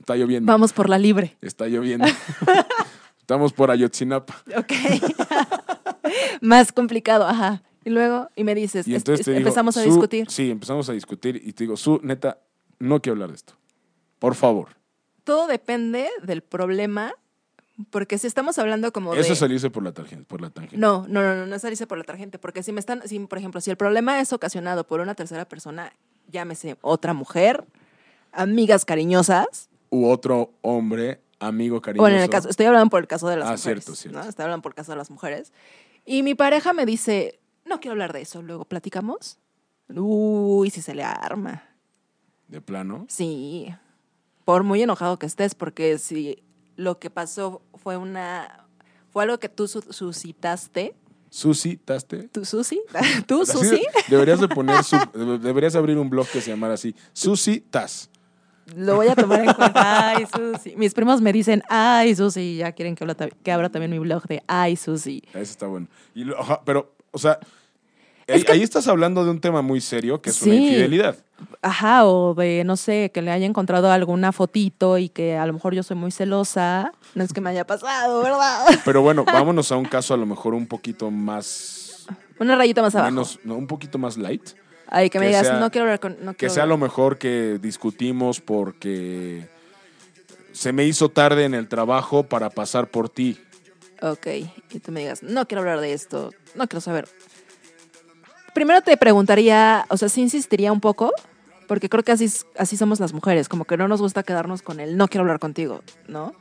Está 0.00 0.16
lloviendo. 0.16 0.50
Vamos 0.50 0.72
por 0.72 0.88
la 0.88 0.98
libre. 0.98 1.36
Está 1.40 1.66
lloviendo. 1.68 2.06
Estamos 3.28 3.52
por 3.52 3.70
Ayotzinapa. 3.70 4.42
Ok. 4.56 4.72
más 6.40 6.72
complicado, 6.72 7.26
ajá. 7.26 7.62
Y 7.84 7.90
luego, 7.90 8.30
y 8.34 8.42
me 8.42 8.54
dices, 8.54 8.88
Y 8.88 8.92
es- 8.94 9.02
entonces 9.02 9.26
te 9.26 9.32
digo, 9.32 9.40
empezamos 9.40 9.76
a 9.76 9.82
"Su", 9.82 9.90
discutir. 9.90 10.30
Sí, 10.30 10.50
empezamos 10.50 10.88
a 10.88 10.94
discutir 10.94 11.36
y 11.44 11.52
te 11.52 11.64
digo, 11.64 11.76
su, 11.76 12.00
neta, 12.02 12.38
no 12.78 13.02
quiero 13.02 13.16
hablar 13.16 13.28
de 13.28 13.34
esto. 13.34 13.52
Por 14.18 14.34
favor. 14.34 14.68
Todo 15.24 15.46
depende 15.46 16.08
del 16.22 16.40
problema, 16.40 17.12
porque 17.90 18.16
si 18.16 18.26
estamos 18.26 18.58
hablando 18.58 18.94
como 18.94 19.14
de... 19.14 19.20
Eso 19.20 19.34
es 19.34 19.38
salirse 19.40 19.68
por 19.68 19.82
la 19.82 19.92
tangente. 19.92 20.24
Por 20.24 20.40
la 20.40 20.48
tangente. 20.48 20.78
No, 20.78 21.04
no, 21.06 21.20
no, 21.20 21.36
no, 21.36 21.44
no 21.44 21.54
es 21.54 21.60
salirse 21.60 21.86
por 21.86 21.98
la 21.98 22.04
tangente, 22.04 22.38
porque 22.38 22.62
si 22.62 22.72
me 22.72 22.80
están, 22.80 23.06
si, 23.06 23.18
por 23.20 23.36
ejemplo, 23.36 23.60
si 23.60 23.70
el 23.70 23.76
problema 23.76 24.20
es 24.20 24.32
ocasionado 24.32 24.86
por 24.86 25.00
una 25.00 25.14
tercera 25.14 25.46
persona, 25.46 25.92
llámese 26.32 26.78
otra 26.80 27.12
mujer, 27.12 27.66
amigas 28.32 28.86
cariñosas, 28.86 29.68
U 29.90 30.08
otro 30.08 30.52
hombre, 30.62 31.20
amigo 31.40 31.80
cariñoso. 31.80 32.02
bueno, 32.02 32.16
en 32.16 32.22
el 32.22 32.30
caso, 32.30 32.48
estoy 32.48 32.66
hablando 32.66 32.90
por 32.90 33.00
el 33.00 33.06
caso 33.08 33.28
de 33.28 33.36
las 33.36 33.48
Ah, 33.48 33.52
mujeres, 33.52 33.84
cierto, 33.84 33.94
cierto. 34.00 34.18
¿no? 34.22 34.28
Estoy 34.28 34.42
hablando 34.44 34.62
por 34.62 34.72
el 34.72 34.76
caso 34.76 34.92
de 34.92 34.98
las 34.98 35.10
mujeres. 35.10 35.52
Y 36.04 36.22
mi 36.22 36.34
pareja 36.34 36.72
me 36.72 36.86
dice, 36.86 37.38
no 37.64 37.80
quiero 37.80 37.92
hablar 37.92 38.12
de 38.12 38.22
eso, 38.22 38.42
luego 38.42 38.64
platicamos. 38.64 39.38
Uy, 39.94 40.70
si 40.70 40.82
se 40.82 40.94
le 40.94 41.02
arma. 41.02 41.64
De 42.48 42.60
plano. 42.60 43.06
Sí, 43.08 43.68
por 44.44 44.62
muy 44.64 44.82
enojado 44.82 45.18
que 45.18 45.26
estés, 45.26 45.54
porque 45.54 45.98
si 45.98 46.42
lo 46.76 46.98
que 46.98 47.10
pasó 47.10 47.62
fue 47.74 47.96
una, 47.96 48.66
fue 49.10 49.24
algo 49.24 49.38
que 49.38 49.48
tú 49.48 49.68
su- 49.68 49.82
suscitaste, 49.92 50.94
Susi, 51.30 51.76
¿taste? 51.76 52.28
¿tú 52.28 52.46
Susi? 52.46 52.80
¿Tú 53.26 53.44
Susi? 53.44 53.82
Deberías 54.08 54.40
de 54.40 54.48
poner, 54.48 54.82
su- 54.82 54.96
deberías 55.42 55.74
abrir 55.76 55.98
un 55.98 56.08
blog 56.08 56.26
que 56.26 56.40
se 56.40 56.50
llamara 56.50 56.72
así. 56.74 56.94
Susi 57.12 57.60
Tas. 57.60 58.08
Lo 58.76 58.96
voy 58.96 59.08
a 59.08 59.14
tomar 59.16 59.40
en 59.44 59.52
cuenta. 59.54 60.10
Ay, 60.10 60.26
Susi. 60.26 60.74
Mis 60.76 60.94
primos 60.94 61.20
me 61.20 61.32
dicen, 61.32 61.62
ay, 61.68 62.14
Susi, 62.14 62.56
ya 62.56 62.72
quieren 62.72 62.94
que, 62.94 63.04
habla 63.04 63.14
que 63.14 63.52
abra 63.52 63.68
también 63.70 63.90
mi 63.90 63.98
blog 63.98 64.24
de 64.26 64.42
ay, 64.46 64.76
Susi. 64.76 65.22
Ese 65.30 65.42
está 65.42 65.66
bueno. 65.66 65.86
Y 66.14 66.24
lo- 66.24 66.38
ajá, 66.38 66.60
pero, 66.64 66.92
o 67.10 67.18
sea, 67.18 67.38
ahí, 68.28 68.44
ahí 68.50 68.62
estás 68.62 68.86
hablando 68.88 69.24
de 69.24 69.30
un 69.30 69.40
tema 69.40 69.62
muy 69.62 69.80
serio 69.80 70.20
que 70.20 70.30
es 70.30 70.42
una 70.42 70.54
Sí. 70.54 70.64
infidelidad. 70.66 71.16
Ajá, 71.62 72.04
o 72.06 72.34
de, 72.34 72.64
no 72.64 72.76
sé, 72.76 73.10
que 73.14 73.22
le 73.22 73.30
haya 73.30 73.46
encontrado 73.46 73.90
alguna 73.92 74.32
fotito 74.32 74.98
y 74.98 75.08
que 75.08 75.36
a 75.36 75.46
lo 75.46 75.52
mejor 75.52 75.72
yo 75.74 75.82
soy 75.84 75.96
muy 75.96 76.10
celosa. 76.10 76.92
No 77.14 77.22
es 77.24 77.32
que 77.32 77.40
me 77.40 77.50
haya 77.50 77.64
pasado, 77.66 78.22
¿verdad? 78.22 78.66
Pero 78.84 79.02
bueno, 79.02 79.24
vámonos 79.24 79.70
a 79.72 79.76
un 79.76 79.84
caso 79.84 80.14
a 80.14 80.16
lo 80.16 80.26
mejor 80.26 80.54
un 80.54 80.66
poquito 80.66 81.10
más. 81.12 82.06
Una 82.40 82.56
rayita 82.56 82.82
más 82.82 82.94
abajo. 82.94 83.10
Menos, 83.10 83.38
no, 83.44 83.54
un 83.56 83.66
poquito 83.66 83.98
más 83.98 84.16
light. 84.16 84.50
Ay, 84.90 85.10
que 85.10 85.18
me 85.18 85.26
que 85.26 85.28
digas, 85.30 85.46
sea- 85.46 85.60
no 85.60 85.70
quiero 85.70 85.84
hablar 85.84 86.00
con... 86.00 86.16
No 86.24 86.34
Que 86.34 86.48
sea 86.48 86.62
hablar". 86.64 86.78
lo 86.78 86.84
mejor 86.86 87.18
que 87.18 87.58
discutimos 87.60 88.40
porque 88.40 89.46
se 90.52 90.72
me 90.72 90.84
hizo 90.84 91.08
tarde 91.10 91.44
en 91.44 91.54
el 91.54 91.68
trabajo 91.68 92.22
para 92.24 92.50
pasar 92.50 92.88
por 92.88 93.08
ti. 93.08 93.38
Ok, 94.00 94.26
y 94.70 94.78
tú 94.80 94.92
me 94.92 95.00
digas, 95.00 95.22
no 95.22 95.46
quiero 95.46 95.60
hablar 95.60 95.80
de 95.80 95.92
esto, 95.92 96.30
no 96.54 96.66
quiero 96.68 96.80
saber. 96.80 97.08
Primero 98.54 98.80
te 98.82 98.96
preguntaría, 98.96 99.84
o 99.88 99.96
sea, 99.96 100.08
sí 100.08 100.20
insistiría 100.22 100.72
un 100.72 100.80
poco, 100.80 101.12
porque 101.66 101.88
creo 101.88 102.02
que 102.02 102.12
así, 102.12 102.28
así 102.56 102.76
somos 102.76 102.98
las 102.98 103.12
mujeres, 103.12 103.48
como 103.48 103.64
que 103.64 103.76
no 103.76 103.88
nos 103.88 104.00
gusta 104.00 104.22
quedarnos 104.22 104.62
con 104.62 104.80
el 104.80 104.96
no 104.96 105.08
quiero 105.08 105.22
hablar 105.22 105.38
contigo, 105.38 105.82
¿no? 106.08 106.34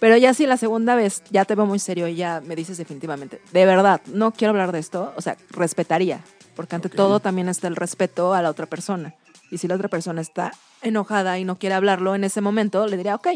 Pero 0.00 0.16
ya 0.16 0.34
si 0.34 0.46
la 0.46 0.56
segunda 0.56 0.94
vez 0.94 1.22
ya 1.30 1.44
te 1.44 1.54
veo 1.54 1.66
muy 1.66 1.78
serio 1.78 2.06
y 2.08 2.16
ya 2.16 2.40
me 2.44 2.54
dices 2.56 2.78
definitivamente, 2.78 3.40
de 3.52 3.66
verdad, 3.66 4.00
no 4.06 4.32
quiero 4.32 4.50
hablar 4.50 4.72
de 4.72 4.78
esto, 4.78 5.12
o 5.16 5.22
sea, 5.22 5.36
respetaría, 5.50 6.20
porque 6.56 6.74
ante 6.74 6.88
Ok. 6.88 6.94
todo 6.96 7.20
también 7.20 7.48
está 7.48 7.68
el 7.68 7.76
respeto 7.76 8.34
a 8.34 8.42
la 8.42 8.50
otra 8.50 8.66
persona. 8.66 9.14
Y 9.50 9.58
si 9.58 9.68
la 9.68 9.76
otra 9.76 9.86
persona 9.88 10.20
está 10.20 10.50
enojada 10.82 11.38
y 11.38 11.44
no 11.44 11.56
quiere 11.56 11.76
hablarlo 11.76 12.14
en 12.16 12.24
ese 12.24 12.40
momento, 12.40 12.86
le 12.88 12.96
diría, 12.96 13.14
ok, 13.14 13.28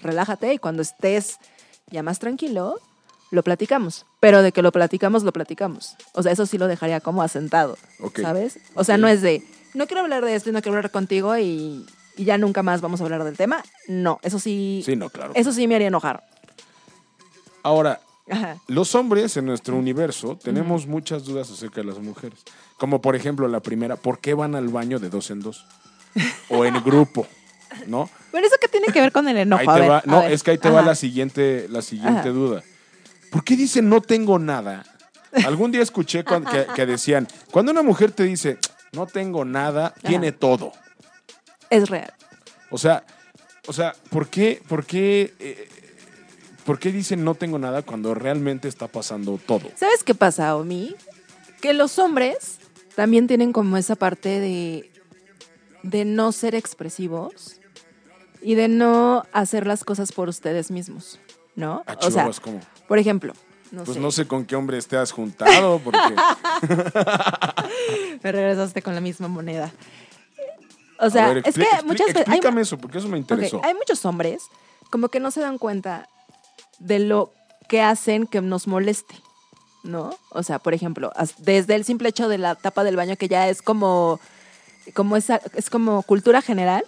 relájate 0.00 0.54
y 0.54 0.58
cuando 0.58 0.80
estés 0.80 1.36
ya 1.90 2.02
más 2.02 2.18
tranquilo, 2.18 2.76
lo 3.30 3.42
platicamos. 3.42 4.06
Pero 4.20 4.42
de 4.42 4.52
que 4.52 4.62
lo 4.62 4.72
platicamos, 4.72 5.22
lo 5.24 5.32
platicamos. 5.32 5.96
O 6.14 6.22
sea, 6.22 6.32
eso 6.32 6.46
sí 6.46 6.56
lo 6.56 6.68
dejaría 6.68 7.00
como 7.00 7.22
asentado, 7.22 7.76
Ok. 8.00 8.20
¿sabes? 8.20 8.58
O 8.74 8.84
sea, 8.84 8.96
no 8.96 9.08
es 9.08 9.20
de, 9.20 9.42
no 9.74 9.86
quiero 9.86 10.00
hablar 10.02 10.24
de 10.24 10.34
esto 10.34 10.48
y 10.50 10.52
no 10.52 10.62
quiero 10.62 10.76
hablar 10.78 10.90
contigo 10.90 11.36
y, 11.36 11.84
y 12.16 12.24
ya 12.24 12.38
nunca 12.38 12.62
más 12.62 12.80
vamos 12.80 13.00
a 13.00 13.04
hablar 13.04 13.24
del 13.24 13.36
tema. 13.36 13.62
No, 13.88 14.18
eso 14.22 14.38
sí, 14.38 14.82
Sí, 14.86 14.96
no, 14.96 15.10
claro. 15.10 15.32
eso 15.34 15.52
sí 15.52 15.66
me 15.66 15.74
haría 15.74 15.88
enojar. 15.88 16.22
Ahora, 17.62 18.00
Ajá. 18.30 18.56
los 18.68 18.94
hombres 18.94 19.36
en 19.36 19.46
nuestro 19.46 19.76
universo 19.76 20.38
tenemos 20.42 20.86
muchas 20.86 21.24
dudas 21.24 21.50
acerca 21.50 21.80
de 21.80 21.86
las 21.88 21.98
mujeres. 21.98 22.38
Como 22.78 23.00
por 23.00 23.16
ejemplo 23.16 23.48
la 23.48 23.60
primera, 23.60 23.96
¿por 23.96 24.20
qué 24.20 24.34
van 24.34 24.54
al 24.54 24.68
baño 24.68 24.98
de 24.98 25.10
dos 25.10 25.30
en 25.30 25.40
dos? 25.40 25.66
O 26.48 26.64
en 26.64 26.74
grupo, 26.84 27.26
¿no? 27.86 28.08
Pero 28.30 28.46
eso 28.46 28.56
qué 28.60 28.68
tiene 28.68 28.88
que 28.88 29.00
ver 29.00 29.12
con 29.12 29.26
el 29.28 29.36
enojo. 29.38 29.60
ahí 29.60 29.66
A 29.68 29.74
te 29.74 29.80
ver, 29.80 29.90
va, 29.90 29.98
a 29.98 30.02
no, 30.04 30.20
ver. 30.20 30.32
es 30.32 30.42
que 30.42 30.52
ahí 30.52 30.58
te 30.58 30.70
va 30.70 30.82
la 30.82 30.94
siguiente, 30.94 31.66
la 31.68 31.82
siguiente 31.82 32.20
Ajá. 32.20 32.28
duda. 32.30 32.62
¿Por 33.30 33.44
qué 33.44 33.56
dicen 33.56 33.88
no 33.88 34.00
tengo 34.00 34.38
nada? 34.38 34.84
Algún 35.46 35.72
día 35.72 35.82
escuché 35.82 36.22
que, 36.24 36.66
que 36.74 36.86
decían, 36.86 37.26
cuando 37.50 37.72
una 37.72 37.82
mujer 37.82 38.12
te 38.12 38.24
dice 38.24 38.58
no 38.92 39.06
tengo 39.06 39.44
nada, 39.46 39.94
tiene 40.06 40.32
todo. 40.32 40.72
Es 41.70 41.88
real. 41.88 42.12
O 42.70 42.76
sea, 42.76 43.04
o 43.66 43.72
sea, 43.72 43.94
¿por 44.10 44.28
qué, 44.28 44.60
por 44.68 44.84
qué, 44.84 45.34
eh, 45.38 45.68
por 46.64 46.78
qué 46.78 46.92
dicen 46.92 47.24
no 47.24 47.34
tengo 47.34 47.58
nada 47.58 47.82
cuando 47.82 48.14
realmente 48.14 48.68
está 48.68 48.88
pasando 48.88 49.38
todo? 49.44 49.68
¿Sabes 49.76 50.02
qué 50.04 50.14
pasa, 50.14 50.56
Omi? 50.56 50.94
Que 51.60 51.72
los 51.72 51.98
hombres 51.98 52.58
también 52.96 53.26
tienen 53.26 53.52
como 53.52 53.76
esa 53.76 53.96
parte 53.96 54.40
de, 54.40 54.90
de 55.82 56.04
no 56.04 56.32
ser 56.32 56.54
expresivos 56.54 57.60
y 58.40 58.54
de 58.54 58.68
no 58.68 59.24
hacer 59.32 59.66
las 59.66 59.84
cosas 59.84 60.12
por 60.12 60.28
ustedes 60.28 60.70
mismos, 60.70 61.18
¿no? 61.54 61.84
A 61.86 61.94
o 61.94 62.10
sea, 62.10 62.28
¿cómo? 62.42 62.60
por 62.88 62.98
ejemplo, 62.98 63.32
no 63.70 63.84
Pues 63.84 63.94
sé, 63.96 64.00
no 64.00 64.10
sé 64.10 64.26
con 64.26 64.44
qué 64.44 64.56
hombre 64.56 64.78
has 64.78 65.12
juntado, 65.12 65.78
porque 65.78 65.98
me 68.22 68.32
regresaste 68.32 68.82
con 68.82 68.94
la 68.94 69.00
misma 69.00 69.28
moneda. 69.28 69.72
O 70.98 71.10
sea, 71.10 71.28
ver, 71.28 71.42
es 71.46 71.54
que 71.54 71.66
muchas 71.84 72.06
veces... 72.08 72.16
hay- 72.16 72.22
Explícame 72.34 72.62
eso, 72.62 72.78
porque 72.78 72.98
eso 72.98 73.08
me 73.08 73.18
interesó. 73.18 73.60
hay 73.64 73.74
muchos 73.74 74.04
hombres 74.04 74.44
como 74.90 75.08
que 75.08 75.20
no 75.20 75.30
se 75.30 75.40
dan 75.40 75.58
cuenta 75.58 76.08
de 76.82 76.98
lo 76.98 77.32
que 77.68 77.80
hacen 77.82 78.26
que 78.26 78.40
nos 78.40 78.66
moleste, 78.66 79.14
¿no? 79.82 80.14
O 80.30 80.42
sea, 80.42 80.58
por 80.58 80.74
ejemplo, 80.74 81.12
desde 81.38 81.74
el 81.74 81.84
simple 81.84 82.08
hecho 82.08 82.28
de 82.28 82.38
la 82.38 82.54
tapa 82.54 82.84
del 82.84 82.96
baño 82.96 83.16
que 83.16 83.28
ya 83.28 83.48
es 83.48 83.62
como, 83.62 84.20
como 84.94 85.16
esa, 85.16 85.40
es 85.54 85.70
como 85.70 86.02
cultura 86.02 86.42
general, 86.42 86.84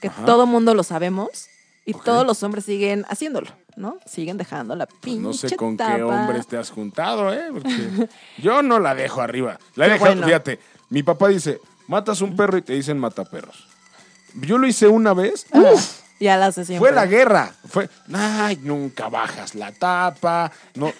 que 0.00 0.08
Ajá. 0.08 0.24
todo 0.24 0.46
mundo 0.46 0.74
lo 0.74 0.82
sabemos 0.82 1.46
y 1.84 1.94
todos 1.94 2.26
los 2.26 2.42
hombres 2.42 2.64
siguen 2.64 3.04
haciéndolo. 3.08 3.48
¿no? 3.74 3.96
Siguen 4.04 4.36
dejando 4.36 4.76
la 4.76 4.84
pinche 4.84 5.22
No 5.22 5.32
sé 5.32 5.56
con 5.56 5.78
tapa. 5.78 5.96
qué 5.96 6.02
hombres 6.02 6.46
te 6.46 6.58
has 6.58 6.68
juntado, 6.70 7.32
¿eh? 7.32 7.46
Porque 7.50 8.08
yo 8.38 8.60
no 8.62 8.78
la 8.78 8.94
dejo 8.94 9.22
arriba. 9.22 9.58
La 9.76 9.86
Qué 9.86 9.92
dejo, 9.92 10.04
bueno. 10.04 10.26
fíjate, 10.26 10.60
mi 10.90 11.02
papá 11.02 11.28
dice, 11.28 11.58
matas 11.88 12.20
un 12.20 12.36
perro 12.36 12.58
y 12.58 12.62
te 12.62 12.74
dicen 12.74 12.98
mataperros. 12.98 13.66
Yo 14.34 14.58
lo 14.58 14.66
hice 14.66 14.88
una 14.88 15.14
vez. 15.14 15.46
Ajá. 15.52 15.72
¡uf! 15.72 16.01
Ya 16.22 16.36
la 16.36 16.46
hace 16.46 16.64
siempre. 16.64 16.88
Fue 16.88 16.94
la 16.94 17.06
guerra. 17.06 17.52
Fue, 17.66 17.90
ay, 18.12 18.56
nunca 18.62 19.08
bajas 19.08 19.56
la 19.56 19.72
tapa. 19.72 20.52
No. 20.76 20.92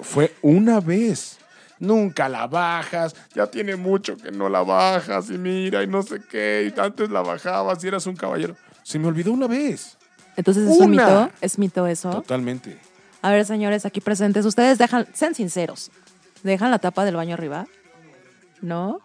Fue 0.00 0.34
una 0.40 0.80
vez. 0.80 1.36
Nunca 1.78 2.30
la 2.30 2.46
bajas. 2.46 3.14
Ya 3.34 3.46
tiene 3.46 3.76
mucho 3.76 4.16
que 4.16 4.30
no 4.30 4.48
la 4.48 4.62
bajas. 4.62 5.28
Y 5.28 5.36
mira, 5.36 5.82
y 5.82 5.86
no 5.86 6.02
sé 6.02 6.22
qué. 6.30 6.72
Y 6.74 6.80
antes 6.80 7.10
la 7.10 7.20
bajabas 7.20 7.84
y 7.84 7.88
eras 7.88 8.06
un 8.06 8.16
caballero. 8.16 8.56
Se 8.84 8.98
me 8.98 9.08
olvidó 9.08 9.32
una 9.32 9.46
vez. 9.46 9.98
Entonces 10.34 10.66
es 10.66 10.78
un 10.78 10.92
mito, 10.92 11.30
es 11.42 11.58
mito 11.58 11.86
eso. 11.86 12.08
Totalmente. 12.10 12.78
A 13.20 13.30
ver, 13.30 13.44
señores, 13.44 13.84
aquí 13.84 14.00
presentes, 14.00 14.46
ustedes 14.46 14.78
dejan, 14.78 15.06
sean 15.12 15.34
sinceros, 15.34 15.90
¿dejan 16.42 16.70
la 16.70 16.78
tapa 16.78 17.04
del 17.04 17.16
baño 17.16 17.34
arriba? 17.34 17.66
¿No? 18.62 19.00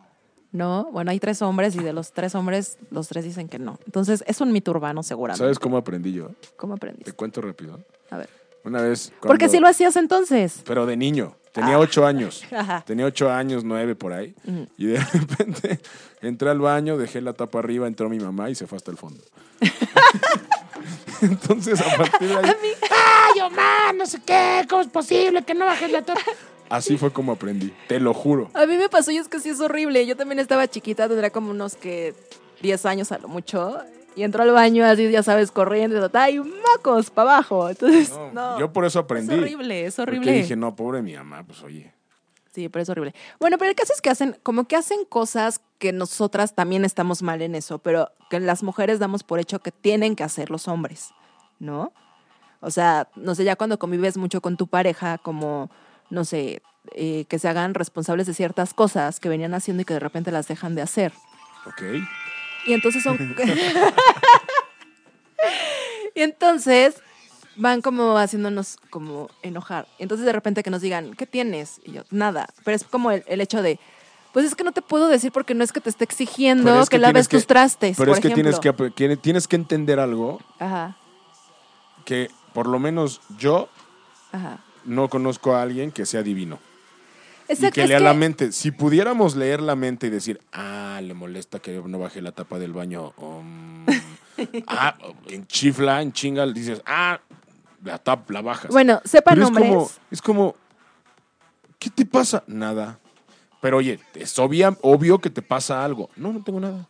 ¿No? 0.54 0.86
Bueno, 0.92 1.12
hay 1.12 1.20
tres 1.20 1.42
hombres 1.42 1.76
y 1.76 1.80
de 1.80 1.92
los 1.94 2.14
tres 2.14 2.34
hombres, 2.36 2.78
los 2.92 3.08
tres 3.10 3.26
dicen 3.26 3.50
que 3.50 3.60
no. 3.60 3.80
Entonces, 3.86 4.24
es 4.28 4.40
un 4.40 4.52
mito 4.54 4.72
urbano 4.72 5.04
seguramente. 5.04 5.44
¿Sabes 5.44 5.60
cómo 5.60 5.76
aprendí 5.78 6.14
yo? 6.14 6.30
¿Cómo 6.56 6.76
Te 6.76 6.78
aprendiste? 6.86 7.12
cuento 7.14 7.42
rápido. 7.42 7.80
A 8.12 8.18
ver. 8.18 8.30
Una 8.64 8.82
vez. 8.82 9.12
Porque 9.20 9.46
cuando- 9.46 9.52
si 9.52 9.60
lo 9.60 9.68
hacías 9.68 9.96
entonces. 9.98 10.62
Pero 10.66 10.86
de 10.86 10.96
niño. 10.96 11.36
Tenía 11.52 11.78
ocho 11.78 12.06
años. 12.06 12.44
Tenía 12.86 13.06
ocho 13.06 13.30
años, 13.32 13.64
nueve 13.64 13.96
por 13.96 14.14
ahí. 14.14 14.34
Y 14.78 14.86
de 14.88 15.00
repente 15.14 15.80
entré 16.22 16.50
al 16.50 16.60
baño, 16.60 16.98
dejé 16.98 17.20
la 17.22 17.34
tapa 17.34 17.60
arriba, 17.60 17.86
entró 17.88 18.08
mi 18.10 18.20
mamá 18.20 18.50
y 18.50 18.56
se 18.56 18.66
fue 18.68 18.78
hasta 18.78 18.90
el 18.92 18.98
fondo. 18.98 19.24
Entonces, 21.22 21.80
a 21.82 21.96
partir 21.98 22.28
de 22.30 22.36
ahí. 22.36 22.52
¡Ay, 22.92 23.42
Omar! 23.42 23.96
No 23.96 24.06
sé 24.06 24.20
qué. 24.26 24.66
¿Cómo 24.70 24.82
es 24.82 24.88
posible 24.90 25.44
que 25.44 25.54
no 25.54 25.66
bajes 25.66 25.92
la 25.92 26.02
tapa? 26.02 26.22
Así 26.74 26.98
fue 26.98 27.14
como 27.14 27.34
aprendí. 27.34 27.72
Te 27.88 28.00
lo 28.00 28.16
juro. 28.16 28.50
A 28.56 28.66
mí 28.66 28.78
me 28.78 28.90
pasó 28.90 29.12
y 29.12 29.18
es 29.18 29.28
que 29.28 29.40
sí 29.40 29.50
es 29.50 29.60
horrible. 29.60 30.06
Yo 30.08 30.18
también 30.18 30.40
estaba 30.40 30.68
chiquita, 30.68 31.08
tendría 31.08 31.30
como 31.30 31.52
unos 31.52 31.76
que 31.76 32.16
10 32.64 32.86
años 32.88 33.12
a 33.12 33.20
lo 33.20 33.28
mucho. 33.28 33.78
Y 34.16 34.24
entró 34.24 34.42
al 34.42 34.52
baño 34.52 34.84
así, 34.84 35.12
ya 35.12 35.22
sabes, 35.22 35.52
corriendo, 35.52 35.98
y 35.98 36.00
total, 36.00 36.24
¡ay, 36.24 36.40
mocos 36.40 37.12
para 37.12 37.32
abajo! 37.34 37.70
Entonces, 37.70 38.10
No, 38.12 38.32
no. 38.32 38.60
Yo 38.60 38.74
por 38.74 38.86
eso 38.86 39.00
aprendí. 39.00 39.34
Es 39.34 39.40
horrible, 39.40 39.86
es 39.86 40.00
horrible. 40.00 40.26
Porque 40.26 40.42
dije, 40.42 40.56
no, 40.56 40.76
pobre 40.76 41.04
mi 41.04 41.16
mamá, 41.16 41.44
pues 41.44 41.62
oye. 41.62 41.94
Sí, 42.54 42.70
pero 42.70 42.82
es 42.82 42.90
horrible. 42.90 43.14
Bueno, 43.40 43.60
pero 43.60 43.70
el 43.70 43.76
caso 43.76 43.94
es 43.94 44.02
que 44.02 44.10
hacen, 44.10 44.36
como 44.42 44.66
que 44.66 44.76
hacen 44.76 45.06
cosas 45.06 45.62
que 45.78 45.92
nosotras 45.92 46.56
también 46.56 46.86
estamos 46.86 47.22
mal 47.22 47.42
en 47.44 47.54
eso, 47.54 47.80
pero 47.80 48.12
que 48.32 48.40
las 48.40 48.64
mujeres 48.64 48.98
damos 48.98 49.24
por 49.24 49.40
hecho 49.40 49.60
que 49.60 49.72
tienen 49.72 50.16
que 50.16 50.24
hacer 50.24 50.50
los 50.50 50.68
hombres, 50.68 51.12
¿no? 51.60 51.94
O 52.62 52.72
sea, 52.72 53.10
no 53.16 53.36
sé, 53.36 53.44
ya 53.44 53.56
cuando 53.56 53.78
convives 53.78 54.18
mucho 54.18 54.42
con 54.42 54.58
tu 54.58 54.68
pareja, 54.68 55.18
como, 55.18 55.70
no 56.10 56.26
sé, 56.26 56.62
eh, 56.96 57.26
que 57.30 57.40
se 57.40 57.48
hagan 57.48 57.74
responsables 57.74 58.28
de 58.28 58.34
ciertas 58.34 58.74
cosas 58.74 59.20
que 59.20 59.30
venían 59.30 59.54
haciendo 59.54 59.82
y 59.82 59.86
que 59.86 59.94
de 59.94 60.00
repente 60.00 60.32
las 60.32 60.48
dejan 60.48 60.76
de 60.76 60.82
hacer. 60.82 61.14
Ok. 61.66 61.82
Y 62.68 62.74
entonces 62.74 63.04
son... 63.04 63.18
y 66.16 66.22
entonces 66.22 66.96
van 67.56 67.82
como 67.82 68.18
haciéndonos 68.18 68.78
como 68.90 69.30
enojar. 69.42 69.88
Entonces 70.00 70.26
de 70.26 70.34
repente 70.34 70.64
que 70.64 70.70
nos 70.70 70.82
digan, 70.82 71.14
¿qué 71.16 71.26
tienes? 71.26 71.82
Y 71.86 71.94
yo, 71.94 72.04
nada. 72.10 72.48
Pero 72.64 72.76
es 72.76 72.84
como 72.84 73.12
el, 73.12 73.24
el 73.28 73.42
hecho 73.42 73.62
de, 73.62 73.80
pues 74.32 74.46
es 74.46 74.56
que 74.56 74.64
no 74.64 74.72
te 74.72 74.82
puedo 74.82 75.08
decir 75.08 75.32
porque 75.32 75.54
no 75.54 75.64
es 75.64 75.72
que 75.72 75.82
te 75.82 75.90
esté 75.90 76.04
exigiendo 76.04 76.82
es 76.82 76.90
que, 76.90 76.98
que 76.98 77.02
laves 77.02 77.28
que- 77.28 77.38
tus 77.38 77.48
trastes, 77.48 77.98
Pero 77.98 78.12
por 78.12 78.18
es 78.18 78.22
que 78.22 78.30
tienes 78.34 78.58
ejemplo. 78.60 78.94
que 78.96 79.18
tienes 79.18 79.48
que 79.48 79.56
entender 79.56 80.00
algo 80.00 80.40
Ajá, 80.60 80.96
que 82.06 82.30
por 82.54 82.68
lo 82.68 82.80
menos 82.80 83.22
yo 83.38 83.70
ajá. 84.32 84.60
No 84.86 85.10
conozco 85.10 85.56
a 85.56 85.62
alguien 85.62 85.92
que 85.92 86.06
sea 86.06 86.24
divino. 86.24 86.60
Exacto, 87.48 87.68
y 87.80 87.84
que 87.84 87.88
lea 87.88 87.98
que- 87.98 88.04
la 88.04 88.14
mente. 88.14 88.52
Si 88.52 88.72
pudiéramos 88.72 89.36
leer 89.36 89.62
la 89.62 89.76
mente 89.76 90.08
y 90.08 90.10
decir, 90.10 90.40
ah, 90.54 91.00
le 91.04 91.14
molesta 91.14 91.60
que 91.60 91.74
no 91.86 92.00
baje 92.00 92.22
la 92.22 92.32
tapa 92.32 92.58
del 92.60 92.72
baño. 92.74 93.14
um, 93.18 93.86
ah, 94.68 94.96
en 95.28 95.46
chifla, 95.48 96.02
en 96.02 96.14
chinga, 96.14 96.46
dices, 96.48 96.82
ah, 96.86 97.20
la 97.84 97.98
tapa, 98.00 98.32
la 98.34 98.42
bajas. 98.42 98.72
Bueno, 98.72 99.02
sepan 99.04 99.34
Pero 99.36 99.44
es 99.44 99.48
hombres. 99.50 99.68
como, 99.70 99.90
es 100.12 100.22
como, 100.22 100.56
¿qué 101.80 101.90
te 101.90 102.06
pasa? 102.06 102.44
Nada. 102.48 103.00
Pero 103.62 103.78
oye, 103.78 104.00
es 104.16 104.38
obvia- 104.40 104.78
obvio 104.82 105.20
que 105.20 105.30
te 105.30 105.42
pasa 105.42 105.84
algo. 105.84 106.10
No, 106.16 106.32
no 106.34 106.44
tengo 106.44 106.60
nada. 106.60 106.88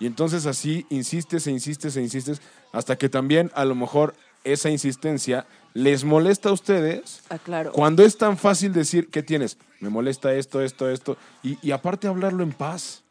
Y 0.00 0.06
entonces 0.06 0.46
así 0.46 0.84
insistes 0.90 1.46
e 1.46 1.50
insistes 1.52 1.96
e 1.96 2.02
insistes 2.02 2.42
hasta 2.72 2.96
que 2.96 3.08
también 3.08 3.50
a 3.54 3.64
lo 3.64 3.74
mejor 3.74 4.14
esa 4.44 4.70
insistencia 4.70 5.46
les 5.74 6.04
molesta 6.04 6.48
a 6.50 6.52
ustedes 6.52 7.22
Ah, 7.30 7.38
claro. 7.38 7.72
cuando 7.72 8.02
es 8.04 8.18
tan 8.18 8.36
fácil 8.36 8.72
decir, 8.72 9.08
¿qué 9.08 9.22
tienes? 9.22 9.56
Me 9.80 9.88
molesta 9.88 10.34
esto, 10.34 10.60
esto, 10.60 10.88
esto. 10.90 11.16
Y, 11.42 11.58
y 11.66 11.70
aparte 11.72 12.06
hablarlo 12.08 12.42
en 12.42 12.52
paz. 12.52 13.02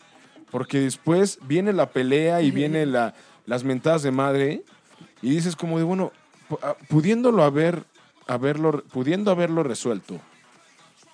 Porque 0.52 0.80
después 0.80 1.40
viene 1.44 1.72
la 1.74 1.92
pelea 1.92 2.42
y 2.42 2.52
viene 2.52 2.86
la, 2.86 3.14
las 3.46 3.64
mentadas 3.64 4.04
de 4.04 4.12
madre. 4.12 4.64
Y 5.22 5.30
dices 5.32 5.56
como 5.56 5.78
de, 5.78 5.86
bueno, 5.86 6.12
ah, 6.62 6.76
pudiéndolo 6.90 7.44
haber, 7.44 7.86
haberlo, 8.28 8.84
pudiendo 8.92 9.32
haberlo 9.32 9.64
resuelto. 9.64 10.20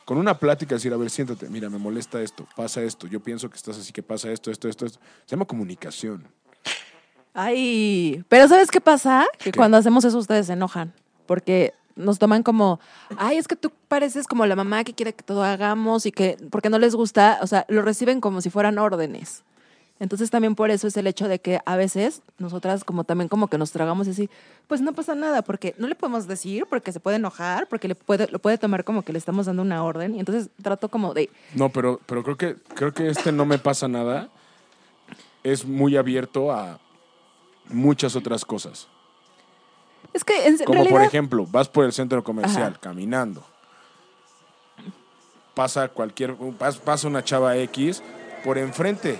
Con 0.06 0.18
una 0.18 0.40
plática 0.40 0.76
decir, 0.76 0.94
a 0.94 0.98
ver, 0.98 1.10
siéntate, 1.10 1.50
mira, 1.50 1.70
me 1.70 1.78
molesta 1.78 2.22
esto, 2.22 2.48
pasa 2.56 2.82
esto, 2.82 3.08
yo 3.08 3.20
pienso 3.20 3.50
que 3.50 3.58
estás 3.58 3.78
así, 3.78 3.92
que 3.92 4.02
pasa 4.02 4.32
esto, 4.32 4.50
esto, 4.52 4.70
esto, 4.70 4.86
esto. 4.86 5.00
Se 5.26 5.36
llama 5.36 5.46
comunicación. 5.46 6.26
Ay, 7.40 8.24
pero 8.30 8.48
¿sabes 8.48 8.72
qué 8.72 8.82
pasa? 8.82 9.28
Que 9.38 9.52
¿Qué? 9.52 9.58
cuando 9.58 9.78
hacemos 9.78 10.04
eso 10.04 10.18
ustedes 10.18 10.48
se 10.48 10.54
enojan, 10.54 10.92
porque 11.28 11.76
nos 11.96 12.18
toman 12.18 12.42
como, 12.42 12.80
ay, 13.20 13.38
es 13.38 13.48
que 13.48 13.56
tú 13.56 13.72
pareces 13.88 14.26
como 14.26 14.48
la 14.48 14.56
mamá 14.56 14.84
que 14.84 14.96
quiere 14.96 15.14
que 15.14 15.22
todo 15.22 15.44
hagamos 15.44 16.08
y 16.08 16.12
que, 16.12 16.36
porque 16.50 16.72
no 16.72 16.80
les 16.80 16.96
gusta, 16.96 17.38
o 17.44 17.46
sea, 17.46 17.64
lo 17.70 17.84
reciben 17.84 18.22
como 18.22 18.42
si 18.42 18.50
fueran 18.50 18.80
órdenes. 18.80 19.44
Entonces 20.00 20.32
también 20.32 20.56
por 20.56 20.72
eso 20.72 20.88
es 20.88 20.98
el 20.98 21.06
hecho 21.06 21.28
de 21.28 21.38
que 21.38 21.60
a 21.64 21.76
veces 21.76 22.24
nosotras 22.40 22.84
como 22.84 23.04
también 23.04 23.30
como 23.30 23.50
que 23.50 23.60
nos 23.60 23.72
tragamos 23.72 24.08
así, 24.08 24.32
pues 24.66 24.82
no 24.82 24.94
pasa 24.94 25.14
nada, 25.14 25.44
porque 25.44 25.76
no 25.78 25.88
le 25.88 25.94
podemos 25.94 26.28
decir, 26.28 26.66
porque 26.68 26.92
se 26.92 27.00
puede 27.00 27.18
enojar, 27.18 27.68
porque 27.68 27.88
le 27.88 27.94
puede, 27.94 28.30
lo 28.32 28.40
puede 28.40 28.58
tomar 28.58 28.84
como 28.84 29.04
que 29.04 29.14
le 29.14 29.20
estamos 29.20 29.46
dando 29.46 29.62
una 29.62 29.84
orden. 29.84 30.16
Y 30.16 30.20
entonces 30.20 30.50
trato 30.64 30.90
como 30.90 31.14
de, 31.14 31.30
No, 31.54 31.70
pero, 31.70 32.00
pero 32.08 32.24
creo 32.24 32.36
que 32.36 32.56
creo 32.74 32.96
que 32.96 33.10
este 33.10 33.32
no 33.32 33.46
me 33.46 33.60
pasa 33.60 33.88
nada. 33.88 34.30
Es 35.44 35.66
muy 35.66 35.96
abierto 35.96 36.52
a 36.52 36.80
muchas 37.70 38.16
otras 38.16 38.44
cosas. 38.46 38.88
es 40.14 40.24
que 40.24 40.48
en 40.48 40.58
Como 40.60 40.74
realidad... 40.76 40.92
por 40.96 41.02
ejemplo, 41.04 41.46
vas 41.50 41.68
por 41.70 41.86
el 41.86 41.94
centro 41.94 42.24
comercial 42.24 42.72
Ajá. 42.74 42.80
caminando. 42.82 43.44
Pasa 45.54 45.88
cualquier 45.88 46.36
pas- 46.38 46.80
pasa 46.80 47.08
una 47.08 47.24
chava 47.24 47.58
X 47.58 48.04
por 48.44 48.58
enfrente, 48.60 49.18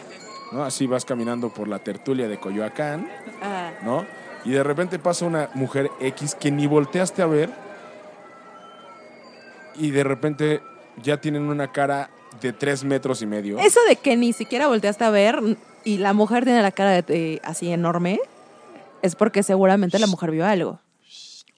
¿no? 0.52 0.64
Así 0.64 0.86
vas 0.86 1.04
caminando 1.04 1.52
por 1.54 1.68
la 1.68 1.80
tertulia 1.80 2.28
de 2.28 2.40
Coyoacán, 2.40 3.10
Ah, 3.42 3.72
¿no? 3.84 4.06
Y 4.46 4.52
de 4.52 4.64
repente 4.64 5.00
pasa 5.00 5.26
una 5.26 5.50
mujer 5.56 5.90
X 6.00 6.36
que 6.36 6.52
ni 6.52 6.68
volteaste 6.68 7.22
a 7.22 7.26
ver 7.26 7.50
y 9.76 9.92
de 9.92 10.04
repente 10.04 10.62
ya 11.02 11.20
tienen 11.20 11.44
una 11.50 11.72
cara 11.72 12.10
de 12.42 12.54
tres 12.54 12.84
metros 12.84 13.22
y 13.22 13.26
medio. 13.26 13.58
Eso 13.60 13.80
de 13.90 13.96
que 13.96 14.16
ni 14.16 14.32
siquiera 14.32 14.68
volteaste 14.68 15.04
a 15.04 15.10
ver 15.10 15.42
y 15.84 15.98
la 15.98 16.14
mujer 16.14 16.44
tiene 16.46 16.62
la 16.62 16.72
cara 16.72 16.92
de- 16.92 17.02
de- 17.02 17.42
así 17.44 17.72
enorme, 17.72 18.20
es 19.02 19.16
porque 19.16 19.44
seguramente 19.44 20.00
la 20.00 20.08
mujer 20.08 20.32
vio 20.32 20.46
algo. 20.46 20.80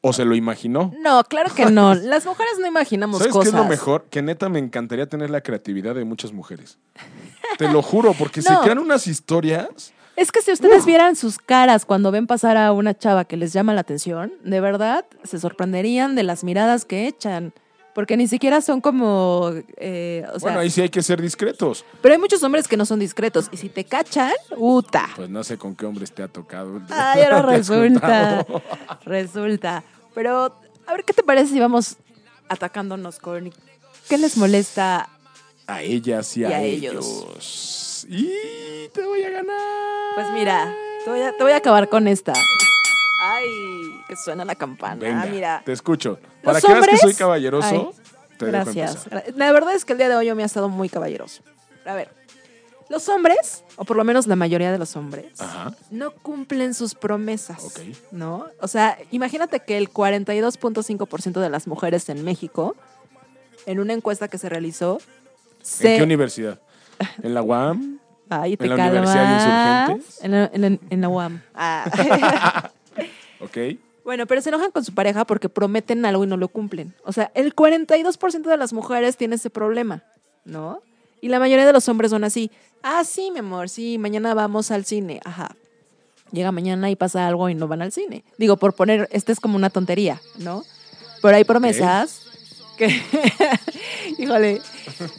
O 0.01 0.13
se 0.13 0.23
lo 0.23 0.33
imaginó. 0.35 0.93
No, 1.01 1.23
claro 1.25 1.53
que 1.53 1.65
no. 1.65 1.93
Las 1.93 2.25
mujeres 2.25 2.53
no 2.59 2.67
imaginamos 2.67 3.17
¿Sabes 3.19 3.33
cosas. 3.33 3.51
qué 3.51 3.57
es 3.57 3.63
lo 3.63 3.69
mejor? 3.69 4.05
Que 4.09 4.21
neta 4.21 4.47
me 4.47 4.59
encantaría 4.59 5.07
tener 5.09 5.29
la 5.29 5.41
creatividad 5.41 5.93
de 5.93 6.05
muchas 6.05 6.31
mujeres. 6.31 6.77
Te 7.57 7.67
lo 7.69 7.81
juro, 7.81 8.13
porque 8.13 8.41
se 8.41 8.49
No. 8.53 8.61
crean 8.61 8.79
unas 8.79 9.07
historias. 9.07 9.91
Es 10.15 10.31
que 10.31 10.41
si 10.41 10.51
ustedes 10.53 10.85
vieran 10.85 11.15
sus 11.17 11.37
caras 11.37 11.85
cuando 11.85 12.11
ven 12.11 12.27
pasar 12.27 12.55
a 12.57 12.71
una 12.71 12.97
chava 12.97 13.25
que 13.25 13.35
les 13.37 13.51
llama 13.51 13.73
la 13.73 13.81
atención, 13.81 14.31
de 14.43 14.59
verdad 14.61 15.05
se 15.23 15.39
sorprenderían 15.39 16.15
de 16.15 16.23
las 16.23 16.43
miradas 16.45 16.85
que 16.85 17.07
echan. 17.07 17.53
Porque 17.99 18.15
ni 18.15 18.29
siquiera 18.29 18.61
son 18.61 18.79
como. 18.79 19.51
eh, 19.75 20.23
o 20.33 20.39
sea, 20.39 20.39
bueno, 20.39 20.59
ahí 20.59 20.69
sí 20.69 20.79
hay 20.79 20.87
que 20.87 21.03
ser 21.03 21.21
discretos. 21.21 21.83
Pero 22.01 22.13
hay 22.13 22.17
muchos 22.17 22.41
hombres 22.43 22.65
que 22.65 22.77
no 22.77 22.85
son 22.85 22.97
discretos. 22.97 23.49
Y 23.51 23.57
si 23.57 23.67
te 23.67 23.83
cachan, 23.83 24.31
¡uta! 24.55 25.09
Pues 25.17 25.29
no 25.29 25.43
sé 25.43 25.57
con 25.57 25.75
qué 25.75 25.85
hombres 25.85 26.13
te 26.13 26.23
ha 26.23 26.29
tocado. 26.29 26.79
Ay, 26.89 27.23
ahora 27.23 27.41
¿Te 27.49 27.55
has 27.55 27.67
resulta. 27.67 28.45
Resulta. 29.03 29.83
Pero, 30.15 30.55
a 30.87 30.93
ver, 30.93 31.03
¿qué 31.03 31.11
te 31.11 31.23
parece 31.23 31.51
si 31.51 31.59
vamos 31.59 31.97
atacándonos 32.47 33.19
con. 33.19 33.51
¿Qué 34.07 34.17
les 34.17 34.37
molesta? 34.37 35.09
A 35.67 35.81
ellas 35.81 36.37
y 36.37 36.45
a, 36.45 36.51
Y 36.51 36.53
a 36.53 36.61
ellos. 36.61 38.05
Y 38.07 38.87
te 38.93 39.03
voy 39.03 39.23
a 39.23 39.29
ganar. 39.29 40.15
Pues 40.15 40.31
mira, 40.31 40.73
te 41.03 41.11
voy 41.11 41.19
a, 41.19 41.35
te 41.35 41.43
voy 41.43 41.51
a 41.51 41.57
acabar 41.57 41.89
con 41.89 42.07
esta. 42.07 42.31
Ay, 43.21 43.45
que 44.07 44.15
suena 44.15 44.45
la 44.45 44.55
campana. 44.55 44.95
Venga, 44.95 45.21
Ah, 45.23 45.25
mira. 45.25 45.61
te 45.65 45.71
escucho. 45.73 46.19
Para 46.43 46.59
que 46.61 46.67
veas 46.67 46.79
que 46.85 46.89
hombres- 46.91 47.01
soy 47.01 47.13
caballeroso, 47.15 47.67
Ay, 47.67 48.37
te 48.37 48.45
Gracias. 48.45 49.07
La 49.35 49.51
verdad 49.51 49.73
es 49.73 49.83
que 49.85 49.93
el 49.93 49.97
día 49.99 50.07
de 50.09 50.15
hoy 50.15 50.27
yo 50.27 50.35
me 50.35 50.43
ha 50.43 50.45
estado 50.45 50.69
muy 50.69 50.89
caballeroso. 50.89 51.41
A 51.85 51.93
ver, 51.93 52.09
Los 52.91 53.07
hombres, 53.07 53.63
o 53.75 53.85
por 53.85 53.97
lo 53.97 54.03
menos 54.03 54.25
la 54.25 54.35
mayoría 54.35 54.71
de 54.71 54.79
los 54.79 54.95
hombres, 54.95 55.39
Ajá. 55.39 55.75
no 55.91 56.09
cumplen 56.09 56.73
sus 56.73 56.95
promesas. 56.95 57.63
Ok. 57.63 57.79
¿No? 58.11 58.47
O 58.61 58.67
sea, 58.67 58.97
imagínate 59.11 59.59
que 59.59 59.77
el 59.77 59.91
42.5% 59.91 61.39
de 61.39 61.49
las 61.51 61.67
mujeres 61.67 62.09
en 62.09 62.23
México, 62.25 62.75
en 63.67 63.79
una 63.79 63.93
encuesta 63.93 64.27
que 64.27 64.39
se 64.39 64.49
realizó, 64.49 64.97
se. 65.61 65.91
¿En 65.91 65.97
qué 65.99 66.03
universidad? 66.03 66.59
¿En 67.21 67.35
la 67.35 67.43
UAM? 67.43 67.99
Ay, 68.27 68.57
te 68.57 68.63
¿En 68.65 68.75
la 68.75 68.87
Universidad 68.87 69.27
de. 69.27 69.91
Insurgentes? 69.93 70.23
En 70.23 70.31
la, 70.31 70.49
en 70.51 70.61
la- 70.61 70.79
en 70.89 71.01
la 71.01 71.09
UAM. 71.09 71.41
Ah. 71.53 72.71
Ok. 73.39 73.57
Bueno, 74.03 74.25
pero 74.25 74.41
se 74.41 74.49
enojan 74.49 74.71
con 74.71 74.83
su 74.83 74.93
pareja 74.93 75.25
porque 75.25 75.49
prometen 75.49 76.05
algo 76.05 76.23
y 76.23 76.27
no 76.27 76.37
lo 76.37 76.47
cumplen. 76.47 76.93
O 77.03 77.13
sea, 77.13 77.31
el 77.35 77.55
42% 77.55 78.49
de 78.49 78.57
las 78.57 78.73
mujeres 78.73 79.17
tiene 79.17 79.35
ese 79.35 79.49
problema, 79.49 80.03
¿no? 80.45 80.81
Y 81.21 81.27
la 81.27 81.39
mayoría 81.39 81.65
de 81.65 81.73
los 81.73 81.87
hombres 81.89 82.11
son 82.11 82.23
así. 82.23 82.49
Ah, 82.81 83.03
sí, 83.03 83.29
mi 83.31 83.39
amor, 83.39 83.69
sí, 83.69 83.97
mañana 83.97 84.33
vamos 84.33 84.71
al 84.71 84.85
cine. 84.85 85.19
Ajá. 85.25 85.55
Llega 86.31 86.51
mañana 86.51 86.89
y 86.89 86.95
pasa 86.95 87.27
algo 87.27 87.49
y 87.49 87.55
no 87.55 87.67
van 87.67 87.81
al 87.81 87.91
cine. 87.91 88.23
Digo, 88.37 88.57
por 88.57 88.73
poner, 88.73 89.09
esta 89.11 89.31
es 89.31 89.39
como 89.39 89.55
una 89.55 89.69
tontería, 89.69 90.21
¿no? 90.37 90.63
Pero 91.21 91.35
hay 91.35 91.43
promesas 91.43 92.28
que... 92.79 93.01
Híjole. 94.17 94.61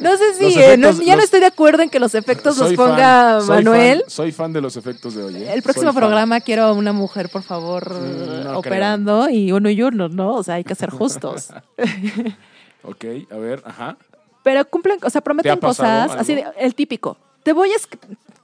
No 0.01 0.17
sé 0.17 0.35
si... 0.35 0.59
Eh, 0.59 0.77
no- 0.77 0.91
ya 1.01 1.15
no 1.17 1.23
estoy 1.23 1.41
de 1.41 1.47
acuerdo 1.47 1.83
en 1.83 1.91
que 1.91 2.01
los 2.01 2.15
efectos 2.15 2.59
los 2.59 2.73
ponga 2.75 3.35
fan, 3.39 3.43
soy 3.47 3.57
Manuel. 3.57 4.01
fan, 4.01 4.11
soy 4.11 4.33
fan 4.33 4.53
de 4.53 4.61
los 4.61 4.77
efectos 4.77 5.15
de 5.15 5.23
hoy. 5.23 5.37
¿eh? 5.37 5.53
El 5.53 5.63
próximo 5.63 5.93
Soy 5.93 5.95
fan. 5.95 6.01
programa 6.03 6.41
quiero 6.41 6.65
a 6.65 6.73
una 6.73 6.93
mujer, 6.93 7.29
por 7.29 7.43
favor, 7.43 7.93
no 7.93 8.59
operando 8.59 9.29
y 9.31 9.53
uno 9.53 9.71
y 9.71 9.81
uno, 9.83 10.09
¿no? 10.09 10.35
O 10.35 10.43
sea, 10.43 10.55
hay 10.57 10.65
que 10.65 10.75
ser 10.75 10.91
justos. 10.91 11.51
Ok, 12.83 13.05
a 13.31 13.37
ver, 13.37 13.63
ajá. 13.67 13.99
Pero 14.43 14.65
cumplen, 14.65 14.99
o 15.03 15.11
sea, 15.11 15.21
prometen 15.21 15.53
¿Te 15.53 15.59
ha 15.59 15.61
pasado 15.61 16.07
cosas, 16.09 16.21
así 16.23 16.35
de, 16.35 16.47
el 16.59 16.75
típico. 16.75 17.19
Te 17.43 17.53
voy 17.53 17.71
a 17.73 17.77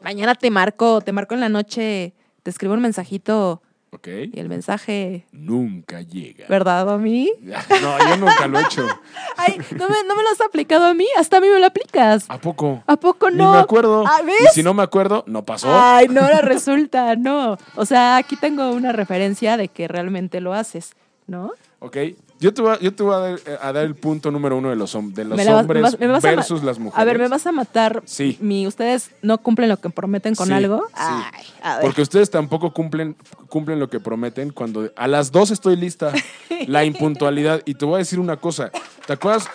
mañana 0.02 0.34
te 0.34 0.50
marco, 0.50 1.00
te 1.00 1.10
marco 1.10 1.32
en 1.32 1.40
la 1.40 1.48
noche, 1.48 2.12
te 2.42 2.50
escribo 2.50 2.74
un 2.74 2.80
mensajito 2.80 3.62
Ok. 3.92 4.08
y 4.32 4.40
el 4.40 4.48
mensaje, 4.48 5.26
Nunca 5.32 6.02
llega. 6.02 6.46
¿verdad 6.48 6.92
a 6.92 6.98
mí? 6.98 7.32
No, 7.82 7.98
yo 7.98 8.16
nunca 8.18 8.46
lo 8.46 8.58
he 8.58 8.62
hecho. 8.62 8.86
Ay, 9.36 9.58
no 9.72 9.88
me, 9.88 9.96
no 10.06 10.16
me 10.16 10.22
lo 10.22 10.30
has 10.30 10.40
aplicado 10.40 10.84
a 10.84 10.94
mí, 10.94 11.06
hasta 11.16 11.38
a 11.38 11.40
mí 11.40 11.48
me 11.48 11.58
lo 11.60 11.66
aplicas. 11.66 12.26
¿A 12.28 12.38
poco? 12.38 12.82
¿A 12.86 12.96
poco 12.96 13.30
no? 13.30 13.44
Ni 13.46 13.52
me 13.52 13.58
acuerdo. 13.58 14.04
Ah, 14.06 14.20
Y 14.22 14.46
si 14.52 14.62
no 14.62 14.74
me 14.74 14.82
acuerdo, 14.82 15.24
no 15.26 15.44
pasó. 15.44 15.68
Ay, 15.70 16.08
no, 16.08 16.20
ahora 16.20 16.40
resulta, 16.42 17.16
no. 17.16 17.56
O 17.76 17.86
sea, 17.86 18.16
aquí 18.16 18.36
tengo 18.36 18.70
una 18.72 18.92
referencia 18.92 19.56
de 19.56 19.68
que 19.68 19.88
realmente 19.88 20.40
lo 20.40 20.52
haces, 20.52 20.94
¿no? 21.26 21.52
Ok. 21.78 21.96
Yo 22.38 22.52
te 22.52 22.60
voy 22.60 22.72
a, 22.74 22.78
yo 22.80 22.94
te 22.94 23.02
voy 23.02 23.14
a 23.14 23.18
dar, 23.18 23.38
eh, 23.46 23.58
a 23.62 23.72
dar 23.72 23.84
el 23.84 23.94
punto 23.94 24.30
número 24.30 24.58
uno 24.58 24.68
de 24.68 24.76
los, 24.76 24.92
de 24.92 25.24
vas- 25.24 25.48
hombres 25.48 25.82
vas- 25.82 25.98
vas 25.98 26.22
versus 26.22 26.62
las 26.62 26.78
mujeres. 26.78 27.00
A 27.00 27.04
ver, 27.04 27.18
¿me 27.18 27.28
vas 27.28 27.46
a 27.46 27.52
matar? 27.52 28.02
Sí. 28.04 28.36
Mi, 28.40 28.66
¿Ustedes 28.66 29.10
no 29.22 29.38
cumplen 29.38 29.70
lo 29.70 29.78
que 29.78 29.88
prometen 29.88 30.34
con 30.34 30.48
Sí, 30.48 30.52
algo? 30.52 30.84
sí. 30.88 30.92
Ay, 30.96 31.44
a 31.62 31.74
ver. 31.76 31.82
Porque 31.82 32.02
ustedes 32.02 32.30
tampoco 32.30 32.72
cumplen, 32.74 33.16
cumplen 33.48 33.80
lo 33.80 33.88
que 33.88 34.00
prometen 34.00 34.50
cuando 34.50 34.90
a 34.96 35.08
las 35.08 35.32
dos 35.32 35.50
estoy 35.50 35.76
lista. 35.76 36.12
La 36.66 36.84
impuntualidad. 36.84 37.62
Y 37.64 37.74
te 37.74 37.84
voy 37.86 37.94
a 37.94 37.98
decir 37.98 38.20
una 38.20 38.36
cosa. 38.36 38.70
¿Te 39.06 39.14
acuerdas? 39.14 39.48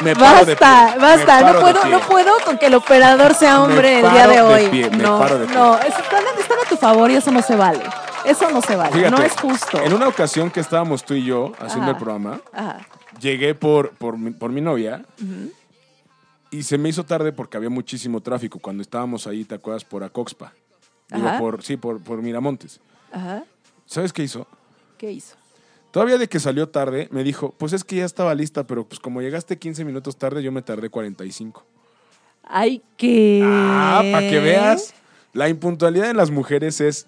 Me 0.00 0.16
paro 0.16 0.46
de 0.46 0.54
Basta, 0.54 0.92
pie, 0.94 1.02
basta, 1.02 1.26
paro 1.40 1.52
no 1.52 1.60
puedo, 1.60 1.84
no 1.86 2.00
puedo 2.00 2.32
con 2.46 2.56
que 2.58 2.66
el 2.66 2.74
operador 2.74 3.34
sea 3.34 3.62
hombre 3.62 4.00
el 4.00 4.10
día 4.10 4.26
de 4.26 4.40
hoy. 4.40 4.68
pie, 4.70 4.88
me 4.90 4.96
no, 4.96 5.18
paro 5.18 5.38
de 5.38 5.44
pie. 5.46 5.54
no, 5.54 5.74
están, 5.76 6.24
están 6.38 6.58
a 6.64 6.68
tu 6.68 6.76
favor 6.78 7.10
y 7.10 7.16
eso 7.16 7.30
no 7.30 7.42
se 7.42 7.54
vale. 7.54 7.82
Eso 8.24 8.50
no 8.50 8.60
se 8.62 8.76
vale, 8.76 8.92
Fíjate, 8.92 9.10
no 9.10 9.22
es 9.22 9.32
justo. 9.32 9.80
En 9.82 9.92
una 9.92 10.08
ocasión 10.08 10.50
que 10.50 10.60
estábamos 10.60 11.04
tú 11.04 11.14
y 11.14 11.24
yo 11.24 11.52
haciendo 11.58 11.82
Ajá. 11.82 11.90
el 11.92 11.96
programa, 11.96 12.40
Ajá. 12.52 12.86
llegué 13.20 13.54
por, 13.54 13.90
por, 13.92 14.18
mi, 14.18 14.30
por 14.30 14.50
mi 14.52 14.60
novia 14.60 15.04
y 16.50 16.62
se 16.62 16.78
me 16.78 16.88
hizo 16.88 17.04
tarde 17.04 17.32
porque 17.32 17.56
había 17.56 17.70
muchísimo 17.70 18.20
tráfico 18.20 18.58
cuando 18.58 18.82
estábamos 18.82 19.26
ahí, 19.26 19.44
¿te 19.44 19.54
acuerdas? 19.54 19.84
Por 19.84 20.04
Acoxpa. 20.04 20.52
Digo, 21.10 21.28
Ajá. 21.28 21.38
por, 21.38 21.62
sí, 21.62 21.76
por, 21.76 22.02
por 22.02 22.22
Miramontes. 22.22 22.80
Ajá. 23.12 23.44
¿Sabes 23.86 24.12
qué 24.12 24.22
hizo? 24.22 24.46
¿Qué 24.98 25.10
hizo? 25.12 25.36
Todavía 25.90 26.18
de 26.18 26.28
que 26.28 26.38
salió 26.38 26.68
tarde, 26.68 27.08
me 27.10 27.24
dijo, 27.24 27.52
pues 27.58 27.72
es 27.72 27.82
que 27.82 27.96
ya 27.96 28.04
estaba 28.04 28.32
lista, 28.34 28.64
pero 28.64 28.86
pues 28.86 29.00
como 29.00 29.20
llegaste 29.22 29.58
15 29.58 29.84
minutos 29.84 30.16
tarde, 30.16 30.42
yo 30.42 30.52
me 30.52 30.62
tardé 30.62 30.88
45. 30.88 31.64
Ay, 32.44 32.82
que. 32.96 33.40
Ah, 33.44 34.02
para 34.12 34.28
que 34.28 34.38
veas, 34.38 34.94
la 35.32 35.48
impuntualidad 35.48 36.10
en 36.10 36.16
las 36.16 36.30
mujeres 36.30 36.80
es 36.80 37.06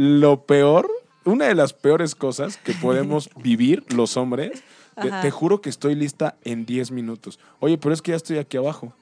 lo 0.00 0.46
peor, 0.46 0.90
una 1.26 1.44
de 1.44 1.54
las 1.54 1.74
peores 1.74 2.14
cosas 2.14 2.56
que 2.56 2.72
podemos 2.72 3.28
vivir 3.36 3.84
los 3.92 4.16
hombres. 4.16 4.64
Te, 4.94 5.30
juro 5.30 5.60
que 5.60 5.68
estoy 5.68 5.94
lista 5.94 6.36
en 6.42 6.64
10 6.64 6.90
minutos. 6.90 7.38
Oye, 7.58 7.76
pero 7.76 7.94
es 7.94 8.00
que 8.00 8.12
ya 8.12 8.16
estoy 8.16 8.38
aquí 8.38 8.56
abajo. 8.56 8.94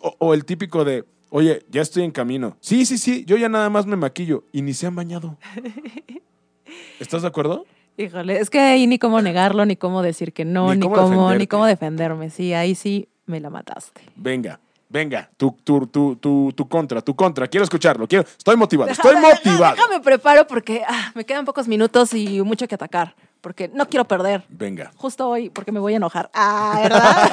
O, 0.00 0.14
o 0.18 0.34
el 0.34 0.44
típico 0.44 0.84
de, 0.84 1.04
oye, 1.30 1.64
ya 1.70 1.80
estoy 1.80 2.04
en 2.04 2.10
camino. 2.10 2.56
Sí, 2.60 2.84
sí, 2.84 2.98
sí, 2.98 3.24
yo 3.26 3.36
ya 3.38 3.48
nada 3.48 3.70
más 3.70 3.86
me 3.86 3.96
maquillo 3.96 4.44
y 4.52 4.60
ni 4.60 4.74
se 4.74 4.86
han 4.86 4.94
bañado. 4.94 5.38
¿Estás 7.00 7.22
de 7.22 7.28
acuerdo? 7.28 7.64
Híjole, 7.96 8.38
es 8.40 8.50
que 8.50 8.60
ahí 8.60 8.86
ni 8.86 8.98
cómo 8.98 9.20
negarlo, 9.22 9.64
ni 9.64 9.76
cómo 9.76 10.02
decir 10.02 10.32
que 10.32 10.44
no, 10.44 10.74
Ni 10.74 10.80
ni, 10.80 10.88
cómo 10.88 11.34
ni 11.34 11.46
cómo 11.46 11.66
defenderme. 11.66 12.30
Sí, 12.30 12.52
ahí 12.52 12.74
sí 12.74 13.08
me 13.26 13.40
la 13.40 13.50
mataste. 13.50 14.02
Venga, 14.16 14.60
venga, 14.90 15.30
tu, 15.36 15.56
tu, 15.64 15.86
tu, 15.86 16.16
tu, 16.16 16.52
tu 16.54 16.68
contra, 16.68 17.00
tu 17.00 17.14
contra. 17.14 17.46
Quiero 17.46 17.64
escucharlo. 17.64 18.06
Quiero, 18.06 18.24
estoy 18.36 18.56
motivado, 18.56 18.90
estoy 18.90 19.16
motivado. 19.16 19.76
Déjame 19.76 20.00
preparo 20.00 20.46
porque 20.46 20.82
ah, 20.86 21.12
me 21.14 21.24
quedan 21.24 21.46
pocos 21.46 21.66
minutos 21.66 22.12
y 22.12 22.42
mucho 22.42 22.68
que 22.68 22.74
atacar. 22.74 23.14
Porque 23.40 23.70
no 23.72 23.88
quiero 23.88 24.04
perder. 24.04 24.44
Venga. 24.50 24.92
Justo 24.96 25.26
hoy, 25.26 25.48
porque 25.48 25.72
me 25.72 25.80
voy 25.80 25.94
a 25.94 25.96
enojar. 25.96 26.30
Ah, 26.34 26.78
¿verdad? 26.82 27.32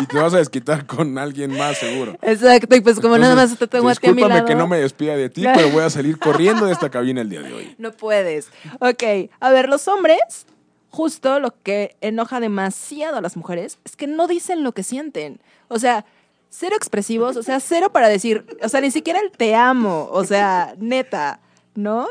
Y 0.00 0.06
te 0.06 0.18
vas 0.18 0.34
a 0.34 0.36
desquitar 0.36 0.84
con 0.84 1.16
alguien 1.16 1.56
más 1.56 1.78
seguro. 1.78 2.18
Exacto, 2.20 2.76
y 2.76 2.82
pues 2.82 3.00
como 3.00 3.16
nada 3.16 3.34
más 3.34 3.56
te 3.56 3.66
tengo 3.66 3.88
a 3.88 3.94
ti 3.94 4.06
a 4.06 4.12
mi 4.12 4.20
lado. 4.22 4.44
que 4.44 4.54
no 4.54 4.66
me 4.66 4.78
despida 4.78 5.16
de 5.16 5.30
ti, 5.30 5.44
pero 5.54 5.70
voy 5.70 5.82
a 5.82 5.88
salir 5.88 6.18
corriendo 6.18 6.66
de 6.66 6.72
esta 6.72 6.90
cabina 6.90 7.22
el 7.22 7.30
día 7.30 7.40
de 7.40 7.54
hoy. 7.54 7.74
No 7.78 7.92
puedes. 7.92 8.48
Ok, 8.80 9.30
a 9.40 9.50
ver, 9.50 9.70
los 9.70 9.88
hombres, 9.88 10.18
justo 10.90 11.40
lo 11.40 11.54
que 11.62 11.96
enoja 12.02 12.38
demasiado 12.40 13.16
a 13.16 13.20
las 13.22 13.38
mujeres 13.38 13.78
es 13.84 13.96
que 13.96 14.06
no 14.06 14.26
dicen 14.26 14.62
lo 14.62 14.72
que 14.72 14.82
sienten. 14.82 15.40
O 15.68 15.78
sea, 15.78 16.04
cero 16.50 16.76
expresivos, 16.76 17.36
o 17.36 17.42
sea, 17.42 17.60
cero 17.60 17.90
para 17.92 18.08
decir, 18.08 18.44
o 18.62 18.68
sea, 18.68 18.80
ni 18.80 18.90
siquiera 18.90 19.20
el 19.20 19.30
te 19.30 19.54
amo, 19.54 20.08
o 20.12 20.24
sea, 20.24 20.74
neta, 20.78 21.40
¿no? 21.74 22.06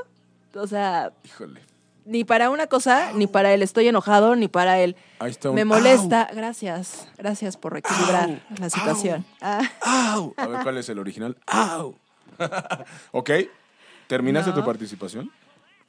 O 0.56 0.65
sea, 0.65 1.12
Híjole. 1.23 1.62
ni 2.06 2.23
para 2.23 2.49
una 2.49 2.65
cosa, 2.67 3.12
ni 3.13 3.28
para 3.28 3.54
el 3.54 3.62
estoy 3.62 3.88
enojado, 3.88 4.36
ni 4.36 4.47
para 4.47 4.80
el 4.80 4.95
Ahí 5.19 5.32
está 5.32 5.49
un. 5.49 5.56
me 5.56 5.65
molesta. 5.65 6.28
Gracias, 6.34 7.08
gracias 7.17 7.56
por 7.58 7.78
equilibrar 7.78 8.41
la 8.60 8.69
situación. 8.69 9.25
Ah. 9.41 9.62
¡Au! 9.82 10.34
A 10.38 10.47
ver 10.47 10.63
cuál 10.63 10.78
es 10.78 10.89
el 10.89 10.97
original. 10.99 11.38
¡Au! 11.45 11.95
ok. 13.12 13.30
¿Terminaste 14.08 14.49
No. 14.52 14.56
tu 14.56 14.65
participación? 14.65 15.30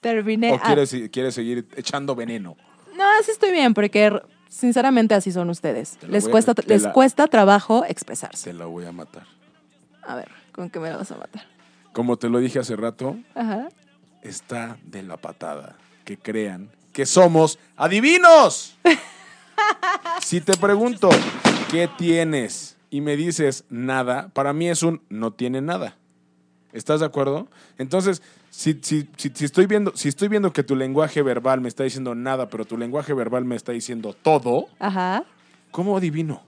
Terminé. 0.00 0.52
¿O 0.52 0.56
ah, 0.56 0.60
quieres, 0.66 0.94
quieres 1.10 1.34
seguir 1.34 1.66
echando 1.76 2.14
veneno? 2.14 2.56
No, 2.96 3.04
así 3.18 3.30
estoy 3.30 3.52
bien, 3.52 3.72
porque 3.72 4.20
sinceramente 4.50 5.14
así 5.14 5.32
son 5.32 5.48
ustedes. 5.48 5.96
Les 6.06 6.26
a- 6.26 6.30
cuesta, 6.30 6.52
les 6.66 6.82
la- 6.82 6.92
cuesta 6.92 7.26
trabajo 7.28 7.84
expresarse. 7.86 8.50
Te 8.50 8.52
la 8.52 8.66
voy 8.66 8.84
a 8.84 8.92
matar. 8.92 9.24
A 10.02 10.14
ver, 10.16 10.28
¿con 10.52 10.68
qué 10.68 10.78
me 10.80 10.90
la 10.90 10.98
vas 10.98 11.10
a 11.12 11.16
matar? 11.16 11.44
Como 11.94 12.18
te 12.18 12.28
lo 12.28 12.38
dije 12.38 12.58
hace 12.58 12.76
rato, 12.76 13.16
Ajá. 13.34 13.68
está 14.22 14.76
de 14.84 15.02
la 15.02 15.16
patada 15.16 15.76
que 16.04 16.18
crean 16.18 16.70
que 16.92 17.06
somos 17.06 17.58
adivinos. 17.76 18.76
si 20.22 20.40
te 20.40 20.56
pregunto, 20.56 21.08
¿qué 21.70 21.88
tienes? 21.98 22.76
Y 22.90 23.00
me 23.00 23.16
dices 23.16 23.64
nada, 23.70 24.28
para 24.32 24.52
mí 24.52 24.68
es 24.68 24.82
un 24.82 25.02
no 25.08 25.32
tiene 25.32 25.60
nada. 25.60 25.96
¿Estás 26.72 27.00
de 27.00 27.06
acuerdo? 27.06 27.48
Entonces, 27.78 28.22
si, 28.50 28.78
si, 28.82 29.08
si, 29.16 29.30
si 29.34 29.44
estoy 29.44 29.66
viendo, 29.66 29.92
si 29.96 30.08
estoy 30.08 30.28
viendo 30.28 30.52
que 30.52 30.62
tu 30.62 30.76
lenguaje 30.76 31.22
verbal 31.22 31.60
me 31.60 31.68
está 31.68 31.84
diciendo 31.84 32.14
nada, 32.14 32.48
pero 32.48 32.64
tu 32.64 32.76
lenguaje 32.76 33.14
verbal 33.14 33.44
me 33.44 33.56
está 33.56 33.72
diciendo 33.72 34.14
todo, 34.22 34.66
Ajá. 34.78 35.24
¿cómo 35.70 35.96
adivino? 35.96 36.42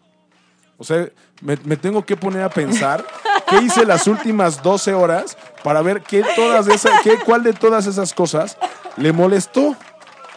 O 0.78 0.84
sea, 0.84 1.08
me, 1.40 1.56
me 1.64 1.76
tengo 1.76 2.04
que 2.04 2.16
poner 2.16 2.42
a 2.42 2.50
pensar 2.50 3.04
qué 3.48 3.62
hice 3.62 3.84
las 3.86 4.06
últimas 4.08 4.62
12 4.62 4.94
horas 4.94 5.36
para 5.62 5.80
ver 5.80 6.02
qué 6.02 6.24
todas 6.34 6.66
esas, 6.66 7.00
qué, 7.02 7.18
cuál 7.24 7.44
de 7.44 7.52
todas 7.52 7.86
esas 7.86 8.12
cosas 8.12 8.58
le 8.96 9.12
molestó. 9.12 9.76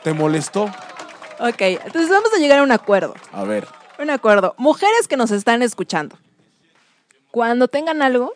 ¿Te 0.04 0.14
molestó? 0.14 0.66
Ok, 1.40 1.62
entonces 1.62 2.10
vamos 2.10 2.30
a 2.36 2.38
llegar 2.38 2.60
a 2.60 2.64
un 2.64 2.72
acuerdo. 2.72 3.16
A 3.34 3.44
ver, 3.44 3.68
Un 3.98 4.12
acuerdo. 4.12 4.54
Mujeres 4.58 5.08
que 5.08 5.18
nos 5.18 5.32
están 5.32 5.64
escuchando, 5.64 6.18
cuando 7.32 7.68
tengan 7.68 8.02
algo, 8.04 8.34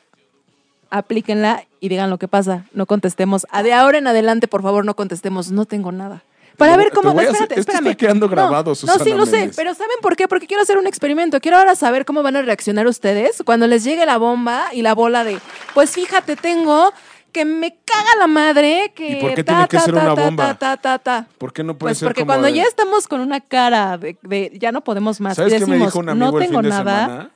aplíquenla 0.90 1.64
y 1.80 1.90
digan 1.90 2.10
lo 2.10 2.18
que 2.18 2.28
pasa. 2.28 2.66
No 2.74 2.86
contestemos. 2.86 3.46
A 3.52 3.64
de 3.64 3.74
ahora 3.74 3.98
en 3.98 4.08
adelante, 4.08 4.48
por 4.48 4.62
favor, 4.62 4.86
no 4.86 4.96
contestemos. 4.96 5.52
No 5.52 5.66
tengo 5.66 5.92
nada. 5.92 6.24
Para 6.58 6.76
ver 6.76 6.92
cómo. 6.92 7.10
a 7.12 7.14
espérate, 7.24 7.54
hacer- 7.54 7.60
esto 7.60 7.72
está 7.72 7.96
quedando 7.96 8.28
grabado, 8.28 8.72
no, 8.72 8.76
Susana 8.76 8.98
No, 8.98 9.04
sí 9.06 9.14
lo 9.14 9.26
sé, 9.26 9.50
pero 9.56 9.74
¿saben 9.74 9.96
por 10.02 10.18
qué? 10.18 10.28
Porque 10.28 10.46
quiero 10.46 10.62
hacer 10.64 10.78
un 10.78 10.88
experimento. 10.88 11.40
Quiero 11.40 11.58
ahora 11.58 11.74
saber 11.76 12.04
cómo 12.04 12.22
van 12.22 12.36
a 12.36 12.42
reaccionar 12.42 12.86
ustedes 12.86 13.42
cuando 13.46 13.66
les 13.66 13.86
llegue 13.86 14.06
la 14.06 14.18
bomba 14.18 14.66
y 14.74 14.82
la 14.82 14.94
bola 14.94 15.24
de, 15.24 15.40
pues 15.74 15.92
fíjate, 15.92 16.36
tengo 16.36 16.92
que 17.32 17.46
me 17.46 17.78
caga 17.86 18.10
la 18.20 18.28
madre 18.28 18.92
que. 18.94 19.10
¿Y 19.12 19.16
por 19.22 19.34
qué 19.36 19.44
ta, 19.46 19.54
tiene 19.54 19.68
que 19.70 19.78
ta, 19.78 19.84
ser 19.84 19.94
ta, 19.94 20.02
una 20.02 20.14
bomba? 20.22 20.48
ta, 20.48 20.58
ta, 20.58 20.78
ta, 20.78 21.00
ta. 21.00 21.28
¿por 21.38 21.54
qué 21.54 21.64
no 21.64 21.78
puede 21.78 21.92
Pues 21.92 22.00
ser 22.00 22.10
porque 22.10 22.22
como 22.24 22.32
cuando 22.32 22.48
de- 22.48 22.54
ya 22.56 22.64
estamos 22.64 23.08
con 23.08 23.22
una 23.22 23.40
cara 23.40 23.98
de, 23.98 24.18
de 24.24 24.52
ya 24.60 24.74
no 24.74 24.82
podemos 24.82 25.22
más. 25.22 25.38
¿Sabes 25.38 25.54
y 25.54 25.60
qué 25.60 25.66
me 25.66 25.78
dijo 25.78 25.98
un 26.00 26.10
amigo 26.10 26.32
no 26.32 26.38
el 26.40 26.44
tengo 26.46 26.60
fin 26.60 26.64
de 26.64 26.70
nada. 26.76 27.06
semana? 27.06 27.30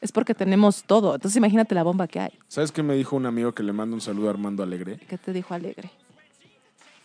Es 0.00 0.12
porque 0.12 0.34
tenemos 0.34 0.84
todo. 0.84 1.14
Entonces 1.14 1.36
imagínate 1.36 1.74
la 1.74 1.82
bomba 1.82 2.06
que 2.08 2.20
hay. 2.20 2.30
¿Sabes 2.48 2.72
qué 2.72 2.82
me 2.82 2.94
dijo 2.94 3.16
un 3.16 3.26
amigo 3.26 3.52
que 3.52 3.62
le 3.62 3.72
manda 3.72 3.94
un 3.94 4.00
saludo 4.00 4.28
a 4.28 4.30
Armando 4.30 4.62
Alegre? 4.62 4.98
¿Qué 5.08 5.18
te 5.18 5.32
dijo 5.32 5.54
Alegre? 5.54 5.90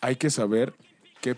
Hay 0.02 0.16
que 0.16 0.30
saber 0.30 0.74
qué, 1.22 1.36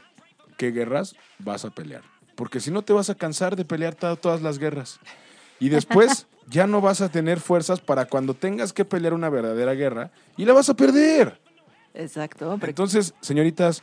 qué 0.58 0.72
guerras 0.72 1.16
vas 1.40 1.66
a 1.66 1.70
pelear. 1.72 2.02
Porque 2.36 2.60
si 2.60 2.70
no 2.72 2.82
te 2.84 2.94
vas 2.94 3.10
a 3.10 3.16
cansar 3.16 3.56
de 3.56 3.66
pelear 3.66 3.96
to- 3.96 4.16
todas 4.18 4.42
las 4.42 4.60
guerras. 4.60 5.00
Y 5.60 5.70
después 5.70 6.28
ya 6.48 6.68
no 6.68 6.82
vas 6.82 7.02
a 7.02 7.10
tener 7.10 7.40
fuerzas 7.40 7.80
para 7.80 8.06
cuando 8.06 8.34
tengas 8.34 8.74
que 8.74 8.86
pelear 8.86 9.14
una 9.14 9.30
verdadera 9.30 9.74
guerra 9.74 10.12
y 10.38 10.46
la 10.46 10.54
vas 10.54 10.70
a 10.70 10.76
perder. 10.76 11.40
Exacto. 11.94 12.52
porque- 12.52 12.68
Entonces, 12.70 13.14
señoritas, 13.22 13.82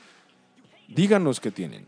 díganos 0.88 1.40
qué 1.40 1.50
tienen. 1.50 1.86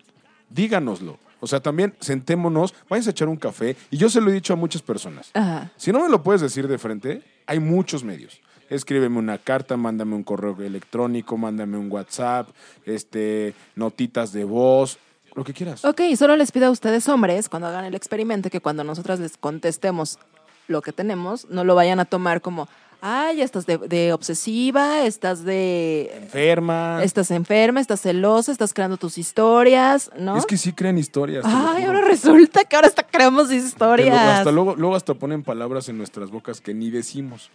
Díganoslo. 0.51 1.19
O 1.47 1.49
sea, 1.49 1.61
también 1.61 1.95
sentémonos, 2.01 2.75
váyanse 2.91 3.11
a 3.11 3.13
echar 3.13 3.29
un 3.29 3.37
café. 3.37 3.77
Y 3.89 3.97
yo 3.97 4.11
se 4.11 4.21
lo 4.21 4.31
he 4.31 4.35
dicho 4.35 4.53
a 4.53 4.57
muchas 4.57 4.83
personas. 4.83 5.31
Ajá. 5.33 5.71
Si 5.77 5.93
no 5.93 6.01
me 6.01 6.09
lo 6.09 6.25
puedes 6.25 6.41
decir 6.41 6.67
de 6.67 6.77
frente, 6.77 7.23
hay 7.47 7.61
muchos 7.61 8.03
medios. 8.03 8.41
Escríbeme 8.69 9.19
una 9.19 9.39
carta, 9.39 9.77
mándame 9.77 10.17
un 10.17 10.25
correo 10.25 10.57
electrónico, 10.61 11.37
mándame 11.37 11.79
un 11.79 11.89
WhatsApp, 11.89 12.49
este, 12.85 13.55
notitas 13.77 14.33
de 14.33 14.43
voz, 14.43 14.99
lo 15.37 15.45
que 15.45 15.53
quieras. 15.53 15.85
Ok, 15.85 16.01
solo 16.19 16.35
les 16.35 16.51
pido 16.51 16.67
a 16.67 16.71
ustedes 16.71 17.09
hombres, 17.09 17.49
cuando 17.49 17.69
hagan 17.69 17.85
el 17.85 17.95
experimento, 17.95 18.51
que 18.51 18.61
cuando 18.61 18.83
nosotras 18.83 19.21
les 19.21 19.37
contestemos 19.37 20.19
lo 20.67 20.83
que 20.83 20.91
tenemos, 20.91 21.49
no 21.49 21.63
lo 21.63 21.77
vayan 21.77 22.01
a 22.01 22.07
tomar 22.07 22.41
como, 22.41 22.69
ay, 23.07 23.41
estás 23.41 23.67
de, 23.67 23.79
de 23.79 24.13
obsesiva, 24.13 25.05
estás 25.07 25.45
de... 25.45 26.11
Enferma. 26.17 27.01
Estás 27.05 27.31
enferma, 27.31 27.81
estás 27.81 28.01
celosa, 28.01 28.51
estás 28.51 28.75
creando 28.75 28.97
tus 28.97 29.17
historias, 29.17 30.11
¿no? 30.19 30.37
Es 30.37 30.45
que 30.45 30.57
sí 30.57 30.73
crean 30.73 30.99
historias. 30.99 31.45
Ay, 31.47 31.85
ahora 31.85 32.01
resulta 32.01 32.65
que 32.65 32.75
ahora 32.75 32.89
hasta 32.89 33.05
creamos 33.05 33.53
historias. 33.53 34.09
luego, 34.09 34.31
hasta 34.31 34.51
luego, 34.51 34.75
luego 34.75 34.97
hasta 34.97 35.15
ponen 35.15 35.45
palabras 35.45 35.89
en 35.89 35.99
nuestras 35.99 36.31
bocas 36.31 36.61
que 36.61 36.75
ni 36.75 36.91
decimos. 36.91 37.51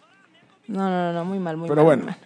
No, 0.67 0.89
no, 0.89 1.11
no, 1.11 1.25
muy 1.25 1.39
mal, 1.39 1.57
muy 1.57 1.67
Pero 1.67 1.83
mal. 1.83 1.85
bueno. 1.85 2.03
muy 2.03 2.11
mal. 2.13 2.21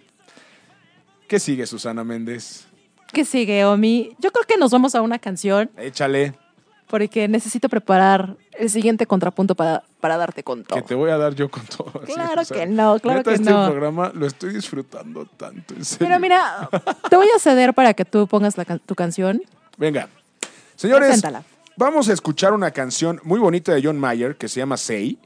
¿Qué 1.26 1.40
sigue, 1.40 1.66
Susana 1.66 2.04
Méndez? 2.04 2.68
¿Qué 3.12 3.24
sigue, 3.24 3.64
Omi? 3.64 4.14
Yo 4.20 4.30
creo 4.30 4.46
que 4.46 4.56
nos 4.56 4.70
vamos 4.70 4.94
a 4.94 5.02
una 5.02 5.18
canción 5.18 5.70
Échale, 5.76 6.34
porque 6.88 7.26
necesito 7.28 7.68
preparar 7.68 8.36
el 8.52 8.70
siguiente 8.70 9.06
contrapunto 9.06 9.54
para, 9.54 9.82
para 10.00 10.16
darte 10.16 10.42
con 10.44 10.64
todo. 10.64 10.76
que 10.78 10.82
te 10.86 10.94
voy 10.94 11.10
a 11.10 11.18
dar 11.18 11.34
yo 11.34 11.50
con 11.50 11.64
todo. 11.66 11.90
así, 12.02 12.12
Claro 12.14 12.42
o 12.42 12.44
sea, 12.44 12.56
que 12.58 12.66
no, 12.66 12.98
claro 13.00 13.22
que 13.24 13.34
este 13.34 13.50
no. 13.50 13.66
programa 13.70 14.12
lo 14.14 14.26
estoy 14.26 14.52
disfrutando 14.52 15.26
tanto, 15.26 15.74
en 15.74 15.84
serio. 15.84 16.06
Pero 16.08 16.20
mira, 16.20 16.68
te 17.10 17.16
voy 17.16 17.28
a 17.34 17.38
ceder 17.38 17.74
para 17.74 17.94
que 17.94 18.04
tú 18.04 18.26
pongas 18.26 18.56
la 18.56 18.64
tu 18.64 18.94
canción. 18.94 19.42
Venga. 19.76 20.08
Señores, 20.76 21.08
Preséntala. 21.08 21.42
vamos 21.76 22.08
a 22.08 22.12
escuchar 22.12 22.52
una 22.52 22.70
canción 22.70 23.20
muy 23.24 23.40
bonita 23.40 23.72
de 23.74 23.82
John 23.82 23.98
Mayer 23.98 24.36
que 24.36 24.48
se 24.48 24.60
llama 24.60 24.76
Say. 24.76 25.18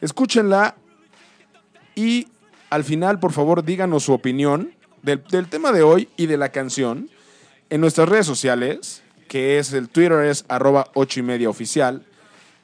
Escúchenla 0.00 0.74
y 1.94 2.28
al 2.70 2.84
final, 2.84 3.18
por 3.18 3.32
favor, 3.32 3.64
díganos 3.64 4.04
su 4.04 4.12
opinión 4.12 4.72
del, 5.02 5.22
del 5.24 5.48
tema 5.48 5.72
de 5.72 5.82
hoy 5.82 6.08
y 6.16 6.26
de 6.26 6.36
la 6.36 6.50
canción 6.50 7.10
en 7.68 7.80
nuestras 7.80 8.08
redes 8.08 8.26
sociales, 8.26 9.02
que 9.30 9.60
es 9.60 9.72
el 9.72 9.88
Twitter 9.88 10.24
es 10.24 10.44
arroba 10.48 10.88
8 10.94 11.20
y 11.20 11.22
media 11.22 11.48
oficial, 11.48 12.02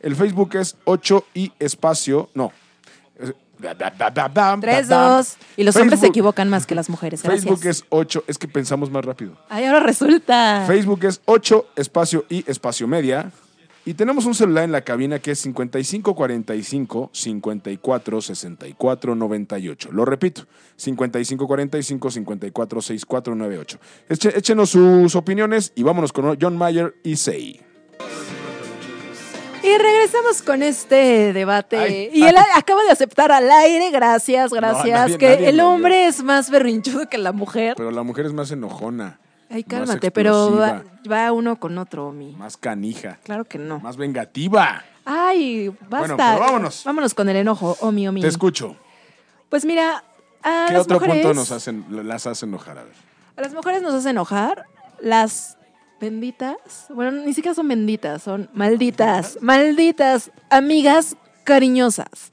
el 0.00 0.16
Facebook 0.16 0.56
es 0.56 0.74
8 0.84 1.24
y 1.32 1.52
espacio, 1.60 2.28
no. 2.34 2.52
eh, 3.20 3.32
da, 3.56 3.72
da, 3.72 3.88
da, 3.88 4.10
da, 4.10 4.28
da, 4.28 4.58
Tres, 4.60 4.88
da, 4.88 4.96
da. 4.96 5.16
dos. 5.16 5.36
Y 5.56 5.62
los 5.62 5.76
hombres 5.76 6.00
se 6.00 6.08
equivocan 6.08 6.50
más 6.50 6.66
que 6.66 6.74
las 6.74 6.90
mujeres. 6.90 7.22
Gracias. 7.22 7.44
Facebook 7.44 7.64
es 7.66 7.84
8, 7.88 8.24
es 8.26 8.36
que 8.36 8.48
pensamos 8.48 8.90
más 8.90 9.04
rápido. 9.04 9.36
Ay, 9.48 9.64
ahora 9.66 9.78
resulta. 9.78 10.64
Facebook 10.66 11.04
es 11.04 11.20
8 11.26 11.66
espacio 11.76 12.24
y 12.28 12.44
espacio 12.50 12.88
media. 12.88 13.30
Y 13.86 13.94
tenemos 13.94 14.26
un 14.26 14.34
celular 14.34 14.64
en 14.64 14.72
la 14.72 14.80
cabina 14.82 15.20
que 15.20 15.30
es 15.30 15.38
5545 15.38 17.10
54 17.12 18.20
64 18.20 19.14
98. 19.14 19.88
Lo 19.92 20.04
repito, 20.04 20.42
5545 20.76 22.10
54 22.10 22.82
64 22.82 23.34
98. 23.36 23.78
Eche- 24.08 24.36
échenos 24.36 24.70
sus 24.70 25.14
opiniones 25.14 25.72
y 25.76 25.84
vámonos 25.84 26.12
con 26.12 26.36
John 26.40 26.56
Mayer 26.58 26.96
y 27.04 27.14
Say. 27.16 27.60
Y 29.62 29.78
regresamos 29.78 30.42
con 30.42 30.62
este 30.64 31.32
debate. 31.32 31.76
Ay, 31.78 32.10
y 32.12 32.22
él 32.24 32.34
acaba 32.56 32.82
de 32.84 32.90
aceptar 32.90 33.30
al 33.32 33.48
aire, 33.50 33.90
gracias, 33.90 34.52
gracias, 34.52 35.00
nadie- 35.10 35.18
que 35.18 35.28
nadie 35.30 35.48
el 35.48 35.60
hombre 35.60 36.06
es 36.08 36.22
más 36.24 36.50
berrinchudo 36.50 37.08
que 37.08 37.18
la 37.18 37.32
mujer. 37.32 37.74
Pero 37.76 37.90
la 37.92 38.02
mujer 38.02 38.26
es 38.26 38.32
más 38.32 38.50
enojona. 38.50 39.20
Ay, 39.50 39.64
cálmate, 39.64 40.10
pero 40.10 40.56
va, 40.56 40.82
va 41.10 41.32
uno 41.32 41.58
con 41.58 41.78
otro, 41.78 42.08
Omi. 42.08 42.32
Más 42.32 42.56
canija. 42.56 43.18
Claro 43.22 43.44
que 43.44 43.58
no. 43.58 43.78
Más 43.80 43.96
vengativa. 43.96 44.84
Ay, 45.04 45.68
basta. 45.68 45.98
Bueno, 45.98 46.16
pero 46.16 46.38
vámonos. 46.40 46.82
Vámonos 46.84 47.14
con 47.14 47.28
el 47.28 47.36
enojo, 47.36 47.76
Omi, 47.80 48.08
Omi. 48.08 48.20
Te 48.20 48.28
escucho. 48.28 48.76
Pues 49.48 49.64
mira, 49.64 50.02
a 50.42 50.66
¿Qué 50.66 50.74
las 50.74 50.82
otro 50.82 50.98
mujeres, 50.98 51.22
punto 51.22 51.34
nos 51.34 51.52
hacen, 51.52 51.84
las 51.90 52.26
hace 52.26 52.46
enojar? 52.46 52.78
A 52.78 52.84
ver. 52.84 52.94
A 53.36 53.40
las 53.40 53.54
mujeres 53.54 53.82
nos 53.82 53.94
hace 53.94 54.10
enojar 54.10 54.66
las 55.00 55.56
benditas, 56.00 56.86
bueno, 56.90 57.12
ni 57.12 57.32
siquiera 57.32 57.54
son 57.54 57.68
benditas, 57.68 58.22
son 58.22 58.50
malditas, 58.52 59.38
malditas 59.40 60.30
amigas 60.50 61.16
cariñosas. 61.44 62.32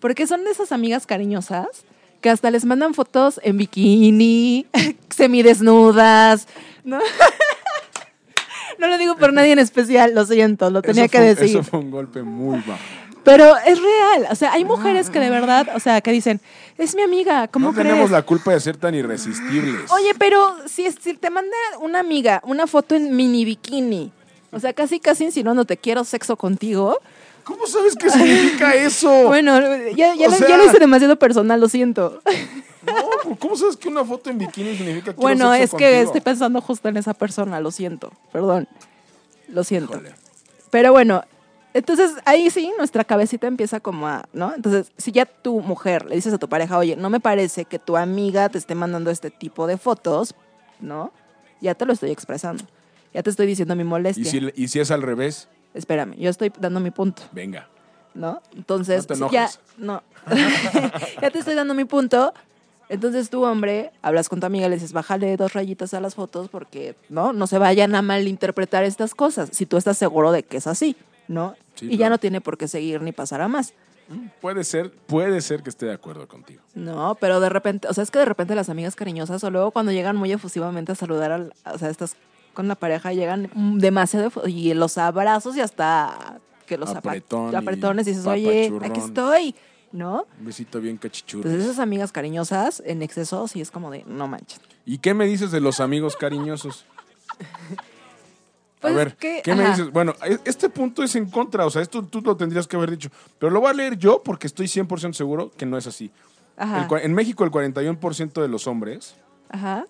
Porque 0.00 0.26
son 0.26 0.44
de 0.44 0.50
esas 0.50 0.70
amigas 0.70 1.06
cariñosas 1.06 1.84
que 2.24 2.30
hasta 2.30 2.50
les 2.50 2.64
mandan 2.64 2.94
fotos 2.94 3.38
en 3.44 3.58
bikini, 3.58 4.64
semidesnudas, 5.10 6.48
¿no? 6.82 6.98
No 8.78 8.88
lo 8.88 8.98
digo 8.98 9.16
por 9.16 9.32
nadie 9.32 9.52
en 9.52 9.60
especial, 9.60 10.14
lo 10.14 10.26
siento, 10.26 10.68
lo 10.68 10.82
tenía 10.82 11.06
que 11.06 11.20
decir. 11.20 11.50
Eso 11.50 11.62
fue 11.62 11.78
un 11.78 11.92
golpe 11.92 12.24
muy 12.24 12.58
bajo. 12.66 12.80
Pero 13.22 13.56
es 13.58 13.78
real, 13.80 14.26
o 14.30 14.34
sea, 14.34 14.52
hay 14.52 14.64
mujeres 14.64 15.10
que 15.10 15.20
de 15.20 15.30
verdad, 15.30 15.68
o 15.76 15.80
sea, 15.80 16.00
que 16.00 16.10
dicen, 16.10 16.40
es 16.76 16.96
mi 16.96 17.02
amiga, 17.02 17.46
¿cómo 17.48 17.68
no 17.68 17.72
crees? 17.72 17.86
tenemos 17.86 18.10
la 18.10 18.22
culpa 18.22 18.52
de 18.52 18.60
ser 18.60 18.76
tan 18.76 18.94
irresistibles. 18.94 19.90
Oye, 19.92 20.12
pero 20.18 20.56
si, 20.66 20.90
si 20.90 21.14
te 21.14 21.30
manda 21.30 21.56
una 21.80 22.00
amiga 22.00 22.42
una 22.44 22.66
foto 22.66 22.96
en 22.96 23.14
mini 23.14 23.44
bikini, 23.44 24.10
o 24.50 24.58
sea, 24.58 24.72
casi 24.72 24.98
casi 24.98 25.24
insinuando 25.24 25.64
te 25.64 25.76
quiero 25.76 26.04
sexo 26.04 26.36
contigo. 26.36 27.00
¿Cómo 27.44 27.66
sabes 27.66 27.94
qué 27.96 28.08
significa 28.10 28.74
eso? 28.74 29.24
Bueno, 29.26 29.60
ya, 29.94 30.14
lo, 30.16 30.30
sea- 30.30 30.48
ya 30.48 30.56
lo 30.56 30.64
hice 30.66 30.78
demasiado 30.78 31.16
personal, 31.18 31.60
lo 31.60 31.68
siento. 31.68 32.20
No, 32.86 33.36
¿cómo 33.38 33.56
sabes 33.56 33.76
que 33.76 33.88
una 33.88 34.04
foto 34.04 34.30
en 34.30 34.38
bikini 34.38 34.76
significa 34.76 35.04
quiero 35.14 35.20
Bueno, 35.20 35.54
es 35.54 35.70
que 35.70 35.76
contigo? 35.76 36.02
estoy 36.02 36.20
pensando 36.20 36.60
justo 36.60 36.88
en 36.88 36.96
esa 36.96 37.14
persona, 37.14 37.60
lo 37.60 37.70
siento, 37.70 38.12
perdón. 38.32 38.68
Lo 39.48 39.64
siento. 39.64 39.92
Híjole. 39.94 40.14
Pero 40.70 40.92
bueno, 40.92 41.22
entonces 41.72 42.12
ahí 42.24 42.50
sí 42.50 42.70
nuestra 42.78 43.04
cabecita 43.04 43.46
empieza 43.46 43.80
como 43.80 44.06
a, 44.06 44.26
¿no? 44.32 44.54
Entonces, 44.54 44.92
si 44.98 45.12
ya 45.12 45.24
tu 45.26 45.60
mujer 45.60 46.06
le 46.06 46.14
dices 46.16 46.32
a 46.34 46.38
tu 46.38 46.48
pareja, 46.48 46.76
oye, 46.78 46.96
no 46.96 47.08
me 47.10 47.20
parece 47.20 47.64
que 47.64 47.78
tu 47.78 47.96
amiga 47.96 48.48
te 48.48 48.58
esté 48.58 48.74
mandando 48.74 49.10
este 49.10 49.30
tipo 49.30 49.66
de 49.66 49.76
fotos, 49.78 50.34
¿no? 50.80 51.12
Ya 51.60 51.74
te 51.74 51.86
lo 51.86 51.92
estoy 51.92 52.10
expresando. 52.10 52.64
Ya 53.14 53.22
te 53.22 53.30
estoy 53.30 53.46
diciendo 53.46 53.76
mi 53.76 53.84
molestia. 53.84 54.22
¿Y 54.22 54.24
si, 54.26 54.40
y 54.56 54.68
si 54.68 54.80
es 54.80 54.90
al 54.90 55.02
revés, 55.02 55.48
Espérame, 55.74 56.14
yo 56.16 56.30
estoy 56.30 56.52
dando 56.58 56.80
mi 56.80 56.90
punto, 56.90 57.22
venga. 57.32 57.68
¿no? 58.14 58.40
Entonces, 58.56 59.08
No 59.10 59.26
te 59.28 59.32
ya, 59.34 59.50
no. 59.76 60.02
ya 61.20 61.30
te 61.30 61.38
estoy 61.38 61.54
dando 61.54 61.74
mi 61.74 61.84
punto. 61.84 62.32
Entonces 62.88 63.30
tú, 63.30 63.44
hombre, 63.44 63.92
hablas 64.02 64.28
con 64.28 64.40
tu 64.40 64.46
amiga, 64.46 64.68
le 64.68 64.76
dices, 64.76 64.92
bájale 64.92 65.36
dos 65.36 65.52
rayitas 65.54 65.94
a 65.94 66.00
las 66.00 66.14
fotos 66.14 66.48
porque, 66.48 66.94
¿no? 67.08 67.32
No 67.32 67.46
se 67.46 67.58
vayan 67.58 67.94
a 67.94 68.02
malinterpretar 68.02 68.84
estas 68.84 69.14
cosas, 69.14 69.48
si 69.52 69.66
tú 69.66 69.76
estás 69.76 69.96
seguro 69.98 70.32
de 70.32 70.42
que 70.42 70.58
es 70.58 70.66
así, 70.66 70.94
¿no? 71.26 71.56
Sí, 71.74 71.88
y 71.90 71.96
ya 71.96 72.10
no 72.10 72.18
tiene 72.18 72.40
por 72.40 72.58
qué 72.58 72.68
seguir 72.68 73.00
ni 73.00 73.12
pasar 73.12 73.40
a 73.40 73.48
más. 73.48 73.72
Puede 74.42 74.64
ser, 74.64 74.90
puede 74.92 75.40
ser 75.40 75.62
que 75.62 75.70
esté 75.70 75.86
de 75.86 75.94
acuerdo 75.94 76.28
contigo. 76.28 76.62
No, 76.74 77.16
pero 77.18 77.40
de 77.40 77.48
repente, 77.48 77.88
o 77.88 77.94
sea, 77.94 78.04
es 78.04 78.10
que 78.10 78.18
de 78.18 78.26
repente 78.26 78.54
las 78.54 78.68
amigas 78.68 78.96
cariñosas, 78.96 79.42
o 79.42 79.50
luego 79.50 79.70
cuando 79.70 79.92
llegan 79.92 80.16
muy 80.16 80.30
efusivamente 80.30 80.92
a 80.92 80.94
saludar, 80.94 81.32
al, 81.32 81.54
o 81.64 81.78
sea, 81.78 81.88
estas 81.88 82.16
con 82.54 82.68
la 82.68 82.74
pareja, 82.76 83.12
llegan 83.12 83.50
demasiado, 83.78 84.30
y 84.46 84.72
los 84.74 84.96
abrazos 84.96 85.56
y 85.56 85.60
hasta 85.60 86.40
que 86.66 86.78
los 86.78 86.88
Apretón 86.90 87.54
apretones 87.54 88.06
y 88.06 88.10
dices, 88.10 88.26
oye, 88.26 88.72
aquí 88.82 89.00
estoy, 89.00 89.54
¿no? 89.92 90.26
Un 90.40 90.46
besito 90.46 90.80
bien 90.80 90.96
cachichurro. 90.96 91.42
Entonces 91.48 91.68
esas 91.68 91.78
amigas 91.82 92.10
cariñosas 92.12 92.82
en 92.86 93.02
exceso 93.02 93.46
sí 93.48 93.60
es 93.60 93.70
como 93.70 93.90
de, 93.90 94.02
no 94.06 94.26
manches. 94.28 94.60
¿Y 94.86 94.98
qué 94.98 95.12
me 95.12 95.26
dices 95.26 95.50
de 95.50 95.60
los 95.60 95.80
amigos 95.80 96.16
cariñosos? 96.16 96.86
Pues 98.80 98.92
a 98.92 98.96
ver, 98.96 99.16
que- 99.16 99.40
¿qué 99.42 99.54
me 99.54 99.66
dices? 99.66 99.90
Bueno, 99.90 100.14
e- 100.26 100.38
este 100.44 100.68
punto 100.68 101.02
es 101.02 101.14
en 101.16 101.30
contra, 101.30 101.64
o 101.66 101.70
sea, 101.70 101.80
esto 101.80 102.02
tú 102.04 102.20
lo 102.20 102.36
tendrías 102.36 102.66
que 102.66 102.76
haber 102.76 102.90
dicho, 102.90 103.08
pero 103.38 103.50
lo 103.50 103.60
voy 103.60 103.70
a 103.70 103.74
leer 103.74 103.96
yo 103.96 104.22
porque 104.22 104.46
estoy 104.46 104.66
100% 104.68 105.14
seguro 105.14 105.50
que 105.56 105.64
no 105.64 105.78
es 105.78 105.86
así. 105.86 106.10
Ajá, 106.56 106.86
El 106.90 107.00
en 107.04 107.14
México 107.14 107.44
el 107.44 107.50
41% 107.50 108.40
de 108.42 108.48
los 108.48 108.66
hombres 108.68 109.16
ajá, 109.48 109.86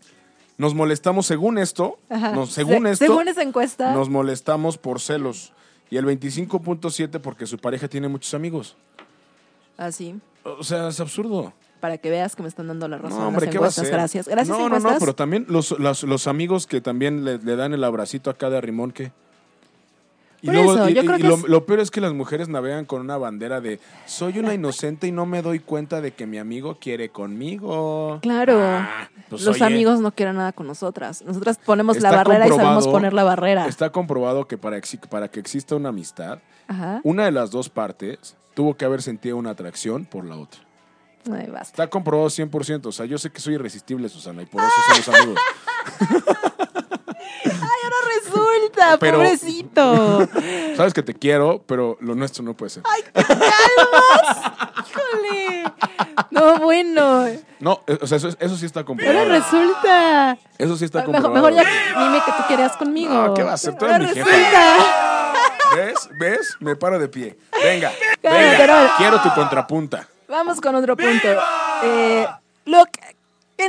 nos 0.59 0.75
molestamos 0.75 1.27
según 1.27 1.59
esto, 1.59 1.99
nos- 2.11 2.51
según 2.51 2.85
Se- 2.85 2.90
esto, 2.93 3.05
Según 3.07 3.29
esa 3.29 3.43
encuesta, 3.43 3.93
nos 3.93 4.09
molestamos 4.09 4.79
por 4.79 5.01
celos. 5.01 5.53
Y 5.90 5.97
el 5.97 6.07
25.7 6.07 7.21
porque 7.21 7.47
su 7.47 7.59
pareja 7.59 7.88
tiene 7.88 8.09
muchos 8.09 8.35
amigos. 8.35 8.77
así, 9.77 10.14
O 10.45 10.62
sea, 10.62 10.88
es 10.88 11.01
absurdo. 11.01 11.53
para 11.81 11.99
que 11.99 12.09
veas 12.11 12.35
que 12.35 12.43
me 12.43 12.49
están 12.49 12.69
dando 12.69 12.88
la 12.88 12.97
razón 12.99 13.19
No, 13.19 13.29
hombre, 13.29 13.47
las 13.47 13.53
¿qué 13.53 13.59
va 13.59 13.67
a 13.67 13.71
ser? 13.71 13.88
Gracias. 13.88 14.27
Gracias, 14.27 14.49
No, 14.57 14.69
no, 14.69 14.77
encuestas. 14.77 14.93
no, 14.95 14.99
pero 15.01 15.14
también 15.14 15.45
los, 15.49 15.73
los, 15.79 16.03
los 16.05 16.27
amigos 16.27 16.67
que 16.67 16.81
también 16.81 17.25
le, 17.25 17.38
le 17.38 17.57
dan 17.57 17.75
el 17.75 17.85
abracito 17.85 18.31
a 18.31 18.35
cada 18.35 18.61
rimón 18.61 18.90
que... 18.93 19.12
Y, 20.44 20.46
Por 20.48 20.54
luego- 20.57 20.74
eso, 20.74 20.90
y- 20.90 20.94
yo 20.94 21.02
y- 21.02 21.07
creo 21.07 21.18
y 21.18 21.22
que 21.22 21.28
lo, 21.28 21.35
es- 21.37 21.48
lo 21.48 21.64
peor 21.64 21.80
es 21.80 21.90
que 21.90 22.02
las 22.02 22.12
mujeres 22.12 22.48
navegan 22.50 22.85
con 22.85 23.00
una 23.00 23.16
bandera 23.16 23.62
de 23.62 23.80
soy 24.04 24.38
una 24.38 24.52
inocente 24.52 25.07
y 25.07 25.11
no 25.12 25.24
me 25.24 25.40
doy 25.40 25.59
cuenta 25.59 26.02
de 26.02 26.12
que 26.12 26.26
mi 26.26 26.37
amigo 26.37 26.76
quiere 26.78 27.09
conmigo. 27.09 28.18
Claro. 28.20 28.59
Ah, 28.62 29.09
pues, 29.30 29.40
Los 29.42 29.57
oye, 29.57 29.64
amigos 29.64 30.00
no 30.00 30.12
quieren 30.12 30.37
nada 30.37 30.52
con 30.52 30.66
nosotras. 30.66 31.22
Nosotras 31.22 31.59
ponemos 31.64 31.98
la 32.02 32.11
barrera 32.11 32.46
y 32.46 32.50
sabemos 32.50 32.87
poner 32.87 33.14
la 33.14 33.24
barrera. 33.24 33.66
Está 33.66 33.90
comprobado 33.90 34.46
que 34.46 34.59
para, 34.59 34.78
para 35.09 35.28
que 35.28 35.40
exista 35.40 35.76
una 35.76 35.88
amistad, 35.88 36.40
Ajá. 36.68 37.00
una 37.04 37.24
de 37.24 37.33
las 37.33 37.50
dos 37.50 37.70
partes 37.70 38.37
tuvo 38.52 38.76
que 38.76 38.85
haber 38.85 39.00
sentido 39.00 39.38
una 39.38 39.48
atracción 39.50 40.04
por 40.04 40.26
la 40.26 40.37
otra. 40.37 40.61
Ay, 41.33 41.46
basta. 41.50 41.70
Está 41.85 41.88
comprobado 41.88 42.28
100%. 42.28 42.85
O 42.85 42.92
sea, 42.92 43.07
yo 43.07 43.16
sé 43.16 43.30
que 43.30 43.40
soy 43.40 43.54
irresistible, 43.54 44.11
Susana, 44.11 44.42
y 44.42 44.46
por 44.46 44.61
eso 44.62 44.72
somos 45.02 45.09
amigos. 45.20 45.40
Ahora 48.27 48.50
resulta, 48.53 48.96
Pero- 48.98 49.18
pobrecito. 49.18 50.29
Sabes 50.77 50.92
que 50.94 51.03
te 51.03 51.14
quiero, 51.14 51.62
pero 51.66 51.96
lo 52.00 52.14
nuestro 52.14 52.42
no 52.44 52.55
puede 52.55 52.70
ser. 52.70 52.83
Híjole. 54.87 55.64
No, 56.31 56.59
bueno. 56.59 57.27
No, 57.61 57.81
eh, 57.87 57.98
o 58.00 58.07
sea, 58.07 58.18
eso, 58.18 58.29
eso 58.38 58.57
sí 58.57 58.66
está 58.66 58.81
Ahora 58.81 58.87
comprobado. 58.87 59.29
resulta. 59.29 60.37
Eso 60.59 60.77
sí 60.77 60.85
está 60.85 61.05
comprobado. 61.05 61.35
mejor 61.35 61.53
ya 61.55 61.62
dime 61.62 62.22
que 62.24 62.33
tú 62.33 62.42
querías 62.48 62.77
conmigo. 62.77 63.12
No, 63.14 63.35
¿qué 63.35 63.42
va 63.42 63.53
a 63.53 63.55
hacer? 63.55 63.77
Tú 63.77 63.85
eres 63.87 63.96
Ahora 63.96 64.09
mi 64.09 64.14
jefa. 64.14 64.31
resulta. 64.31 64.77
¿Ves? 65.77 66.09
¿Ves? 66.18 66.57
Me 66.61 66.77
paro 66.77 66.98
de 66.98 67.09
pie. 67.09 67.37
Venga, 67.62 67.92
venga. 68.22 68.55
pero- 68.57 68.74
Quiero 68.98 69.20
tu 69.22 69.31
contrapunta. 69.35 70.07
Vamos 70.29 70.61
con 70.61 70.74
otro 70.74 70.96
punto. 70.96 71.29
Eh, 71.85 72.27
que 72.87 73.13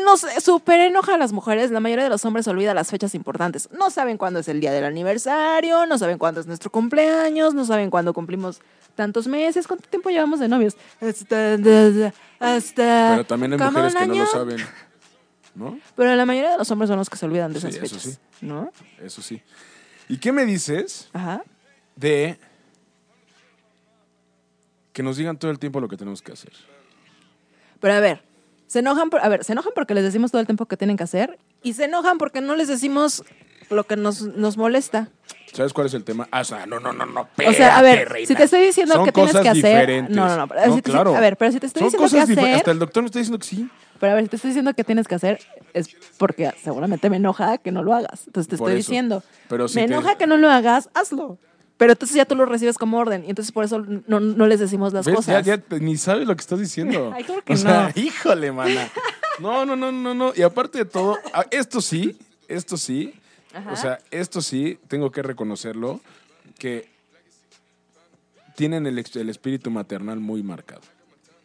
nos 0.04 0.22
super 0.44 0.80
enoja 0.82 1.16
a 1.16 1.18
las 1.18 1.32
mujeres, 1.32 1.72
la 1.72 1.80
mayoría 1.80 2.04
de 2.04 2.10
los 2.10 2.26
hombres 2.26 2.48
olvida 2.48 2.74
las 2.74 2.90
fechas 2.90 3.16
importantes. 3.16 3.70
No 3.72 3.90
saben 3.90 4.18
cuándo 4.18 4.40
es 4.40 4.48
el 4.48 4.60
día 4.60 4.72
del 4.72 4.84
aniversario, 4.86 5.86
no 5.86 5.98
saben 5.98 6.18
cuándo 6.18 6.42
es 6.42 6.48
nuestro 6.48 6.72
cumpleaños, 6.72 7.54
no 7.54 7.66
saben 7.66 7.90
cuándo 7.90 8.14
cumplimos 8.14 8.60
tantos 8.96 9.28
meses, 9.28 9.68
cuánto 9.68 9.88
tiempo 9.90 10.10
llevamos 10.10 10.40
de 10.40 10.48
novios. 10.48 10.76
Hasta, 11.02 11.54
hasta 12.40 13.10
Pero 13.12 13.26
también 13.26 13.54
hay 13.54 13.60
¿como 13.60 13.72
mujeres 13.72 13.96
que 13.96 14.06
no 14.08 14.16
lo 14.16 14.26
saben. 14.26 14.58
¿No? 15.54 15.80
Pero 15.96 16.16
la 16.16 16.26
mayoría 16.26 16.52
de 16.52 16.58
los 16.58 16.70
hombres 16.72 16.90
son 16.90 16.98
los 16.98 17.10
que 17.10 17.18
se 17.18 17.26
olvidan 17.26 17.54
de 17.54 17.62
Sí, 17.62 17.68
esas 17.68 17.82
eso 17.84 17.96
fechas, 17.96 18.20
sí. 18.40 18.46
¿no? 18.46 18.72
Eso 19.02 19.22
sí. 19.22 19.42
¿Y 20.10 20.18
qué 20.18 20.32
me 20.32 20.46
dices 20.46 21.10
Ajá. 21.14 21.44
de 21.96 22.38
que 24.92 25.02
nos 25.04 25.18
digan 25.18 25.38
todo 25.38 25.52
el 25.52 25.60
tiempo 25.60 25.80
lo 25.80 25.88
que 25.88 25.96
tenemos 25.98 26.22
que 26.22 26.32
hacer? 26.34 26.52
Pero 27.80 27.94
a 27.94 28.00
ver, 28.00 28.22
se 28.68 28.80
enojan, 28.80 29.10
por- 29.10 29.22
a 29.22 29.30
ver, 29.30 29.44
se 29.44 29.52
enojan 29.54 29.72
porque 29.76 29.94
les 29.94 30.04
decimos 30.04 30.32
todo 30.32 30.42
el 30.42 30.48
tiempo 30.48 30.66
que 30.66 30.78
tienen 30.78 30.98
que 30.98 31.04
hacer 31.04 31.38
y 31.64 31.74
se 31.74 31.86
enojan 31.86 32.18
porque 32.18 32.42
no 32.42 32.56
les 32.56 32.68
decimos 32.68 33.24
lo 33.70 33.86
que 33.86 33.96
nos, 33.96 34.22
nos 34.22 34.58
molesta. 34.58 35.10
¿Sabes 35.54 35.72
cuál 35.74 35.88
es 35.88 35.94
el 35.94 36.04
tema? 36.04 36.28
Ah, 36.32 36.42
o 36.42 36.44
sea, 36.44 36.66
no, 36.66 36.80
no, 36.80 36.92
no, 36.94 37.06
no. 37.06 37.22
O 37.48 37.54
sea, 37.54 37.78
a 37.78 37.82
ver, 37.82 38.10
reina. 38.10 38.28
si 38.28 38.36
te 38.36 38.44
estoy 38.44 38.62
diciendo 38.62 38.94
Son 38.96 39.06
que 39.06 39.12
tienes 39.14 39.36
que 39.38 39.50
hacer. 39.50 40.10
No, 40.12 40.28
no, 40.28 40.36
no. 40.38 40.48
pero 40.48 40.76
si 40.76 40.82
te- 40.82 40.92
claro. 40.92 41.16
A 41.16 41.20
ver, 41.20 41.38
pero 41.38 41.52
si 41.52 41.60
te 41.60 41.68
estoy 41.68 41.80
Son 41.80 41.92
diciendo 41.92 42.04
cosas 42.04 42.30
difer- 42.30 42.42
hacer. 42.44 42.56
Hasta 42.58 42.72
el 42.72 42.80
doctor 42.80 43.04
me 43.04 43.08
está 43.08 43.20
diciendo 43.20 43.40
que 43.40 43.46
sí. 43.48 43.70
Pero 44.00 44.12
a 44.12 44.16
ver, 44.16 44.26
si 44.26 44.30
te 44.30 44.36
estoy 44.36 44.50
diciendo 44.50 44.74
que 44.74 44.84
tienes 44.84 45.08
que 45.08 45.16
hacer, 45.16 45.40
es 45.74 45.88
porque 46.18 46.52
seguramente 46.62 47.10
me 47.10 47.16
enoja 47.16 47.58
que 47.58 47.72
no 47.72 47.82
lo 47.84 47.94
hagas. 47.94 48.28
Entonces 48.28 48.50
te 48.50 48.58
Por 48.58 48.70
estoy 48.70 48.82
eso. 48.82 48.92
diciendo. 48.92 49.24
Pero 49.48 49.68
si 49.70 49.76
me 49.80 49.88
te- 49.88 49.94
enoja 49.94 50.16
que 50.18 50.28
no 50.28 50.36
lo 50.38 50.50
hagas, 50.52 50.90
hazlo. 50.94 51.38
Pero 51.78 51.92
entonces 51.92 52.16
ya 52.16 52.26
tú 52.26 52.36
lo 52.36 52.46
recibes 52.46 52.78
como 52.78 52.98
orden. 52.98 53.26
Y 53.26 53.30
entonces 53.30 53.52
por 53.52 53.66
eso 53.66 53.80
no, 54.08 54.20
no 54.20 54.48
les 54.48 54.60
decimos 54.60 54.94
las 54.94 55.06
¿Ves? 55.06 55.14
Ya, 55.14 55.18
cosas. 55.18 55.46
ya 55.46 55.58
te- 55.58 55.80
ni 55.82 55.98
sabes 55.98 56.26
lo 56.28 56.36
que 56.36 56.42
estás 56.42 56.60
diciendo. 56.60 57.12
Ay, 57.16 57.24
claro 57.24 57.42
que 57.44 57.54
o 57.54 57.58
sea, 57.58 57.92
no. 57.96 58.02
híjole, 58.02 58.52
mana. 58.52 58.90
No, 59.40 59.66
no, 59.66 59.76
no, 59.76 59.92
no, 59.92 60.14
no. 60.14 60.32
Y 60.36 60.42
aparte 60.42 60.78
de 60.80 60.86
todo, 60.86 61.18
a- 61.34 61.46
esto 61.52 61.82
sí, 61.82 62.18
esto 62.48 62.78
sí. 62.78 63.14
Ajá. 63.54 63.72
O 63.72 63.76
sea, 63.76 64.00
esto 64.12 64.42
sí, 64.42 64.80
tengo 64.88 65.12
que 65.12 65.22
reconocerlo, 65.22 66.02
que 66.60 66.90
tienen 68.56 68.86
el, 68.88 68.98
el 69.14 69.30
espíritu 69.30 69.70
maternal 69.72 70.20
muy 70.20 70.44
marcado. 70.44 70.82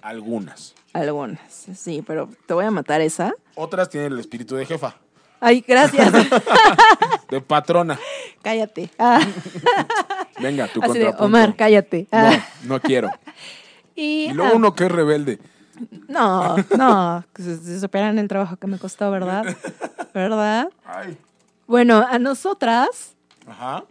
Algunas. 0.03 0.75
Algunas, 0.93 1.41
sí, 1.77 2.03
pero 2.07 2.29
te 2.47 2.55
voy 2.55 2.65
a 2.65 2.71
matar 2.71 3.01
esa. 3.01 3.33
Otras 3.55 3.89
tienen 3.91 4.13
el 4.13 4.19
espíritu 4.21 4.57
de 4.57 4.67
jefa, 4.67 4.97
Ay, 5.41 5.65
gracias. 5.67 6.13
de 7.31 7.41
patrona. 7.41 7.99
cállate. 8.43 8.91
Ah, 8.99 9.21
Venga, 10.41 10.69
tu 10.69 10.83
así 10.83 10.99
de. 10.99 11.15
Omar, 11.19 11.57
cállate. 11.57 12.07
Ah. 12.13 12.33
No, 12.63 12.75
no 12.75 12.81
quiero. 12.81 13.11
Y, 13.97 14.29
Y 14.31 14.33
luego 14.33 14.53
ah, 14.53 14.57
uno 14.57 14.75
que 14.75 14.85
es 14.85 14.93
rebelde. 14.93 15.41
No, 16.09 16.57
no, 16.79 17.25
se, 17.37 17.59
se 17.59 17.81
superan 17.81 18.19
el 18.19 18.29
trabajo 18.29 18.57
que 18.57 18.67
me 18.67 18.79
costó, 18.79 19.11
¿verdad? 19.11 19.45
¿Verdad? 20.15 20.69
Ay. 20.87 21.19
Bueno, 21.67 22.07
a 22.09 22.19
nosotras, 22.19 23.15
Ajá. 23.47 23.85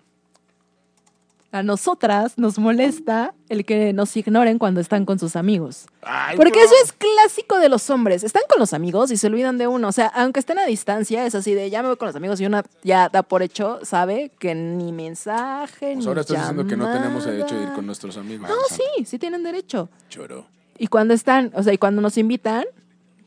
A 1.51 1.63
nosotras 1.63 2.37
nos 2.37 2.59
molesta 2.59 3.33
el 3.49 3.65
que 3.65 3.91
nos 3.91 4.15
ignoren 4.15 4.59
cuando 4.59 4.81
están 4.81 5.05
con 5.05 5.17
sus 5.17 5.35
amigos. 5.35 5.87
Ay, 6.01 6.37
Porque 6.37 6.61
eso 6.61 6.73
es 6.83 6.93
clásico 6.93 7.57
de 7.59 7.69
los 7.69 7.89
hombres. 7.89 8.23
Están 8.23 8.43
con 8.47 8.59
los 8.59 8.73
amigos 8.73 9.09
y 9.11 9.17
se 9.17 9.27
olvidan 9.27 9.57
de 9.57 9.67
uno. 9.67 9.87
O 9.87 9.91
sea, 9.91 10.07
aunque 10.07 10.39
estén 10.39 10.59
a 10.59 10.65
distancia, 10.65 11.25
es 11.25 11.33
así 11.33 11.55
de 11.55 11.69
ya 11.69 11.81
me 11.81 11.87
voy 11.87 11.97
con 11.97 12.07
los 12.07 12.15
amigos 12.15 12.39
y 12.39 12.45
una 12.45 12.63
ya 12.83 13.09
da 13.09 13.23
por 13.23 13.41
hecho, 13.41 13.79
sabe 13.83 14.31
que 14.37 14.53
ni 14.53 14.91
mensaje, 14.91 15.93
Pues 15.93 15.97
ni 15.97 16.05
ahora 16.05 16.21
estás 16.21 16.37
diciendo 16.37 16.67
que 16.67 16.77
no 16.77 16.91
tenemos 16.91 17.25
derecho 17.25 17.55
de 17.55 17.63
ir 17.63 17.73
con 17.73 17.85
nuestros 17.85 18.17
amigos. 18.17 18.47
No, 18.47 18.55
sí, 18.69 19.05
sí 19.05 19.17
tienen 19.17 19.43
derecho. 19.43 19.89
Choro. 20.09 20.45
Y 20.77 20.87
cuando 20.87 21.13
están, 21.13 21.51
o 21.55 21.63
sea, 21.63 21.73
y 21.73 21.77
cuando 21.77 22.01
nos 22.01 22.17
invitan, 22.17 22.65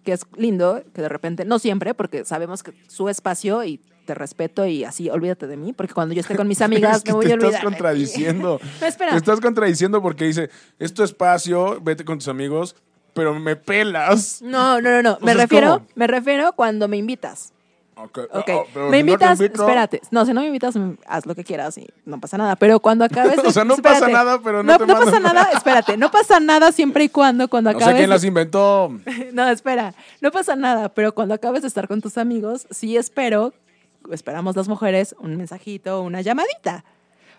que 0.05 0.13
es 0.13 0.27
lindo, 0.37 0.83
que 0.95 1.03
de 1.03 1.09
repente, 1.09 1.45
no 1.45 1.59
siempre, 1.59 1.95
porque 1.95 2.25
sabemos 2.25 2.63
que 2.63 2.73
su 2.89 3.09
espacio 3.09 3.65
y 3.65 3.81
te 4.05 4.15
respeto 4.15 4.67
y 4.67 4.85
así, 4.85 5.09
olvídate 5.11 5.47
de 5.47 5.57
mí, 5.57 5.73
porque 5.73 5.95
cuando 5.95 6.15
yo 6.15 6.21
esté 6.21 6.37
con 6.37 6.49
mis 6.49 6.61
amigas 6.62 6.99
Es 6.99 7.03
que 7.05 7.11
me 7.12 7.17
voy 7.17 7.27
te 7.27 7.33
a 7.33 7.35
olvidar. 7.35 7.53
estás 7.55 7.65
contradiciendo. 7.65 8.61
No, 8.81 8.87
espera. 8.87 9.11
Te 9.12 9.17
estás 9.19 9.41
contradiciendo 9.41 10.03
porque 10.03 10.25
dice, 10.25 10.51
es 10.79 10.93
tu 10.95 11.03
espacio, 11.03 11.79
vete 11.83 12.05
con 12.05 12.19
tus 12.19 12.29
amigos, 12.29 12.75
pero 13.15 13.35
me 13.38 13.57
pelas. 13.57 14.41
No, 14.43 14.81
no, 14.81 14.91
no, 14.91 15.03
no. 15.03 15.19
Me 15.21 15.35
refiero, 15.35 15.75
¿cómo? 15.75 15.87
me 15.95 16.07
refiero 16.07 16.53
cuando 16.55 16.88
me 16.88 16.97
invitas. 16.97 17.53
Ok, 17.95 18.19
Ok. 18.33 18.49
ah, 18.49 18.62
pero 18.73 18.88
me 18.88 18.97
si 18.99 19.03
no 19.05 19.11
invitas, 19.12 19.38
invito- 19.38 19.62
espérate. 19.62 20.01
No, 20.11 20.25
si 20.25 20.33
no 20.33 20.41
me 20.41 20.47
invitas, 20.47 20.75
haz 21.07 21.27
lo 21.27 21.35
que 21.35 21.45
quieras 21.45 21.77
y 21.77 21.87
no 22.07 22.19
pasa 22.19 22.38
nada. 22.38 22.57
Pero 22.57 22.81
cuando 22.81 23.05
acabes. 23.05 23.38
O 23.45 23.51
sea, 23.53 23.65
no 23.65 23.77
pasa 23.77 24.09
nada, 24.09 24.41
pero 24.43 24.62
no 24.62 24.73
no 24.73 24.79
te 24.79 24.87
No 24.87 24.99
pasa 24.99 25.21
nada, 25.21 25.51
espérate. 25.55 25.97
No 25.99 26.11
pasa 26.11 26.41
nada 26.41 26.73
siempre 26.73 27.05
y 27.05 27.09
cuando, 27.11 27.49
cuando 27.49 27.71
No 27.71 27.79
sé 27.79 27.85
acabes. 27.85 28.01
quién 28.01 28.11
las 28.11 28.25
inventó. 28.25 28.91
No, 29.35 29.47
espera, 29.51 29.95
no 30.23 30.31
pasa 30.33 30.57
nada, 30.57 30.88
pero 30.88 31.12
cuando 31.15 31.35
acabes 31.35 31.61
de 31.62 31.69
estar 31.69 31.87
con 31.87 32.01
tus 32.01 32.17
amigos, 32.17 32.67
sí 32.71 32.97
espero, 32.97 33.53
esperamos 34.11 34.57
las 34.57 34.69
mujeres, 34.69 35.15
un 35.19 35.37
mensajito, 35.37 36.03
una 36.03 36.21
llamadita. 36.21 36.85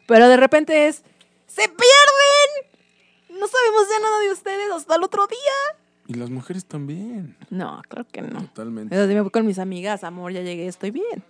Pero 0.08 0.28
de 0.28 0.38
repente 0.38 0.88
es, 0.88 1.04
¡se 1.48 1.64
pierden! 1.64 3.40
No 3.40 3.48
sabemos 3.48 3.88
ya 3.90 4.00
nada 4.00 4.20
de 4.20 4.32
ustedes 4.32 4.72
hasta 4.72 4.96
el 4.96 5.04
otro 5.04 5.28
día. 5.28 5.80
Y 6.08 6.14
las 6.16 6.30
mujeres 6.30 6.66
también. 6.66 7.38
No, 7.50 7.82
creo 7.88 8.06
que 8.06 8.22
no. 8.22 8.42
Totalmente. 8.42 8.96
Si 8.96 9.14
me 9.14 9.22
voy 9.22 9.32
con 9.32 9.46
mis 9.46 9.60
amigas, 9.60 10.04
amor, 10.04 10.32
ya 10.34 10.42
llegué, 10.42 10.68
estoy 10.68 10.92
bien. 10.92 11.24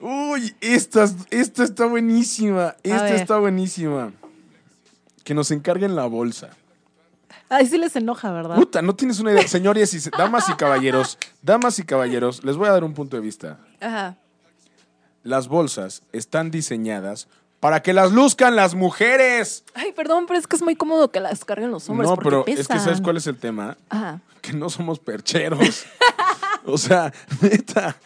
Uy, 0.00 0.54
esta, 0.60 1.08
esta 1.30 1.64
está 1.64 1.86
buenísima. 1.86 2.76
Esta 2.82 3.14
está 3.14 3.38
buenísima. 3.38 4.12
Que 5.24 5.34
nos 5.34 5.50
encarguen 5.50 5.96
la 5.96 6.06
bolsa. 6.06 6.50
Ay, 7.48 7.66
sí 7.66 7.78
les 7.78 7.94
enoja, 7.96 8.32
¿verdad? 8.32 8.56
Puta, 8.56 8.82
no 8.82 8.94
tienes 8.94 9.20
una 9.20 9.32
idea. 9.32 9.46
Señores, 9.46 9.94
y 9.94 10.10
damas 10.10 10.48
y 10.48 10.54
caballeros, 10.54 11.18
damas 11.42 11.78
y 11.78 11.84
caballeros, 11.84 12.42
les 12.44 12.56
voy 12.56 12.68
a 12.68 12.72
dar 12.72 12.84
un 12.84 12.94
punto 12.94 13.16
de 13.16 13.22
vista. 13.22 13.58
Ajá. 13.80 14.16
Las 15.22 15.48
bolsas 15.48 16.02
están 16.12 16.50
diseñadas 16.50 17.28
para 17.60 17.82
que 17.82 17.92
las 17.92 18.12
luzcan 18.12 18.54
las 18.54 18.74
mujeres. 18.74 19.64
Ay, 19.74 19.92
perdón, 19.92 20.26
pero 20.26 20.38
es 20.38 20.46
que 20.46 20.56
es 20.56 20.62
muy 20.62 20.76
cómodo 20.76 21.10
que 21.10 21.20
las 21.20 21.44
carguen 21.44 21.70
los 21.70 21.88
hombres. 21.88 22.08
no, 22.08 22.14
porque 22.16 22.28
pero 22.30 22.44
es 22.46 22.68
que. 22.68 22.78
¿sabes 22.78 23.00
cuál 23.00 23.16
es 23.16 23.26
el 23.26 23.36
tema? 23.38 23.76
Ajá. 23.88 24.20
Que 24.40 24.52
no 24.52 24.68
somos 24.70 24.98
percheros. 25.00 25.84
o 26.64 26.78
sea, 26.78 27.12
neta. 27.40 27.96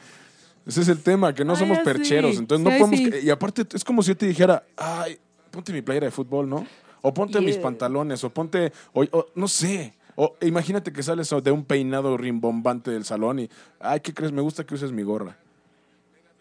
Ese 0.67 0.83
es 0.83 0.89
el 0.89 1.03
tema, 1.03 1.35
que 1.35 1.45
no 1.45 1.55
Ay, 1.55 1.59
somos 1.59 1.79
sí. 1.79 1.85
percheros. 1.85 2.37
Entonces 2.37 2.65
Sí, 2.67 2.73
no 2.81 2.87
podemos... 2.87 3.15
sí. 3.21 3.27
Y 3.27 3.31
aparte 3.31 3.67
es 3.75 3.85
como 3.85 4.03
si 4.03 4.09
yo 4.09 4.17
te 4.17 4.27
dijera, 4.27 4.63
ay, 4.77 5.19
ponte 5.51 5.73
mi 5.73 5.83
playera 5.83 6.07
de 6.07 6.11
fútbol, 6.13 6.49
¿no? 6.49 6.67
O 7.03 7.13
ponte 7.15 7.41
mis 7.41 7.57
pantalones, 7.57 8.23
o 8.25 8.31
ponte... 8.31 8.73
O, 8.93 9.03
o 9.11 9.27
no 9.35 9.49
sé. 9.49 9.95
O 10.17 10.37
imagínate 10.43 10.93
que 10.93 11.03
sales 11.03 11.35
de 11.43 11.51
un 11.51 11.65
peinado 11.65 12.17
rimbombante 12.17 12.91
del 12.91 13.05
salón 13.05 13.39
y, 13.39 13.51
ay, 13.81 14.01
¿qué 14.01 14.13
crees? 14.13 14.33
Me 14.33 14.43
gusta 14.43 14.65
que 14.65 14.75
uses 14.75 14.93
mi 14.93 15.03
gorra. 15.03 15.37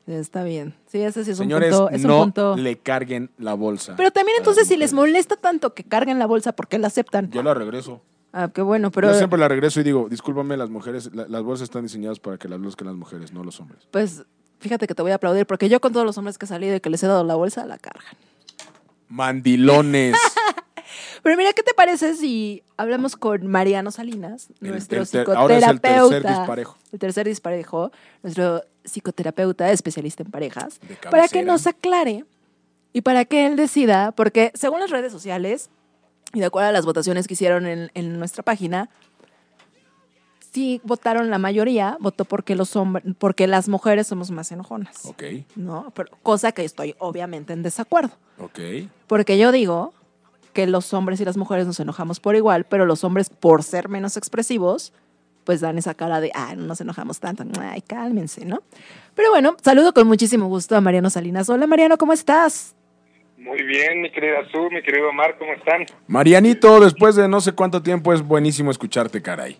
Está 0.07 0.43
bien. 0.43 0.73
Sí, 0.87 0.99
ese 1.01 1.23
sí 1.23 1.31
es 1.31 1.37
Señores, 1.37 1.71
un 1.73 1.79
punto. 1.81 1.95
Es 1.95 2.01
no 2.03 2.15
un 2.17 2.23
punto. 2.23 2.57
le 2.57 2.77
carguen 2.79 3.29
la 3.37 3.53
bolsa. 3.53 3.93
Pero 3.95 4.09
también 4.11 4.37
entonces 4.39 4.67
si 4.67 4.75
les 4.75 4.91
molesta 4.91 5.35
tanto 5.35 5.73
que 5.75 5.83
carguen 5.83 6.17
la 6.17 6.25
bolsa, 6.25 6.51
¿por 6.53 6.67
qué 6.67 6.79
la 6.79 6.87
aceptan? 6.87 7.29
Yo 7.29 7.43
la 7.43 7.53
regreso. 7.53 8.01
Ah, 8.33 8.49
qué 8.53 8.61
bueno, 8.63 8.89
pero 8.91 9.07
Yo 9.11 9.17
siempre 9.17 9.39
la 9.39 9.47
regreso 9.47 9.79
y 9.79 9.83
digo, 9.83 10.07
discúlpame, 10.09 10.57
las 10.57 10.69
mujeres, 10.69 11.13
la- 11.13 11.27
las 11.27 11.43
bolsas 11.43 11.65
están 11.65 11.83
diseñadas 11.83 12.19
para 12.19 12.37
que 12.37 12.47
las 12.49 12.59
luzcan 12.59 12.87
las 12.87 12.95
mujeres, 12.95 13.31
no 13.33 13.43
los 13.43 13.59
hombres. 13.59 13.87
pues 13.91 14.23
fíjate 14.59 14.87
que 14.87 14.93
te 14.95 15.01
voy 15.03 15.11
a 15.11 15.15
aplaudir 15.15 15.45
porque 15.45 15.69
yo 15.69 15.79
con 15.79 15.93
todos 15.93 16.05
los 16.05 16.17
hombres 16.17 16.37
que 16.37 16.45
he 16.45 16.49
salido 16.49 16.75
y 16.75 16.79
que 16.79 16.89
les 16.89 17.01
he 17.03 17.07
dado 17.07 17.23
la 17.23 17.35
bolsa, 17.35 17.65
la 17.65 17.77
cargan. 17.77 18.13
Mandilones. 19.07 20.15
Pero 21.23 21.35
mira, 21.37 21.51
¿qué 21.53 21.63
te 21.63 21.73
parece 21.73 22.15
si 22.15 22.63
hablamos 22.77 23.15
con 23.15 23.45
Mariano 23.47 23.91
Salinas, 23.91 24.47
nuestro 24.61 25.01
el 25.01 25.09
ter- 25.09 25.29
ahora 25.35 25.57
es 25.57 25.63
el 25.67 25.69
psicoterapeuta? 25.79 26.09
tercer 26.09 26.27
disparejo. 26.37 26.77
El 26.91 26.99
tercer 26.99 27.27
disparejo, 27.27 27.91
nuestro 28.23 28.63
psicoterapeuta 28.85 29.71
especialista 29.71 30.23
en 30.23 30.31
parejas, 30.31 30.79
para 31.11 31.27
que 31.27 31.43
nos 31.43 31.67
aclare 31.67 32.25
y 32.93 33.01
para 33.01 33.25
que 33.25 33.45
él 33.45 33.55
decida, 33.55 34.11
porque 34.13 34.51
según 34.55 34.79
las 34.79 34.89
redes 34.89 35.11
sociales 35.11 35.69
y 36.33 36.39
de 36.39 36.45
acuerdo 36.45 36.69
a 36.69 36.71
las 36.71 36.85
votaciones 36.85 37.27
que 37.27 37.33
hicieron 37.33 37.65
en, 37.67 37.91
en 37.93 38.17
nuestra 38.17 38.43
página, 38.43 38.89
sí 40.51 40.81
votaron 40.83 41.29
la 41.29 41.37
mayoría, 41.37 41.97
votó 41.99 42.25
porque 42.25 42.55
los 42.55 42.75
hombres, 42.75 43.03
porque 43.19 43.45
las 43.47 43.67
mujeres 43.69 44.07
somos 44.07 44.31
más 44.31 44.51
enojonas. 44.51 45.05
Ok, 45.05 45.23
¿No? 45.55 45.91
Pero, 45.95 46.11
cosa 46.23 46.51
que 46.51 46.63
estoy 46.65 46.95
obviamente 46.99 47.53
en 47.53 47.61
desacuerdo. 47.63 48.11
ok. 48.39 48.59
Porque 49.07 49.37
yo 49.37 49.51
digo 49.51 49.93
que 50.53 50.67
los 50.67 50.93
hombres 50.93 51.19
y 51.21 51.25
las 51.25 51.37
mujeres 51.37 51.65
nos 51.67 51.79
enojamos 51.79 52.19
por 52.19 52.35
igual, 52.35 52.65
pero 52.65 52.85
los 52.85 53.03
hombres, 53.03 53.29
por 53.29 53.63
ser 53.63 53.89
menos 53.89 54.17
expresivos, 54.17 54.93
pues 55.43 55.61
dan 55.61 55.77
esa 55.77 55.93
cara 55.93 56.21
de, 56.21 56.31
ah, 56.35 56.53
no 56.55 56.65
nos 56.65 56.81
enojamos 56.81 57.19
tanto, 57.19 57.43
ay, 57.59 57.81
cálmense, 57.81 58.45
¿no? 58.45 58.61
Pero 59.15 59.29
bueno, 59.31 59.57
saludo 59.61 59.93
con 59.93 60.07
muchísimo 60.07 60.47
gusto 60.47 60.75
a 60.75 60.81
Mariano 60.81 61.09
Salinas. 61.09 61.49
Hola 61.49 61.67
Mariano, 61.67 61.97
¿cómo 61.97 62.13
estás? 62.13 62.75
Muy 63.37 63.63
bien, 63.63 64.01
mi 64.01 64.11
querida 64.11 64.39
Su, 64.51 64.69
mi 64.69 64.81
querido 64.81 65.09
Omar, 65.09 65.37
¿cómo 65.39 65.53
están? 65.53 65.85
Marianito, 66.07 66.79
después 66.81 67.15
de 67.15 67.27
no 67.27 67.39
sé 67.39 67.53
cuánto 67.53 67.81
tiempo 67.81 68.13
es 68.13 68.21
buenísimo 68.21 68.69
escucharte, 68.69 69.21
caray. 69.21 69.57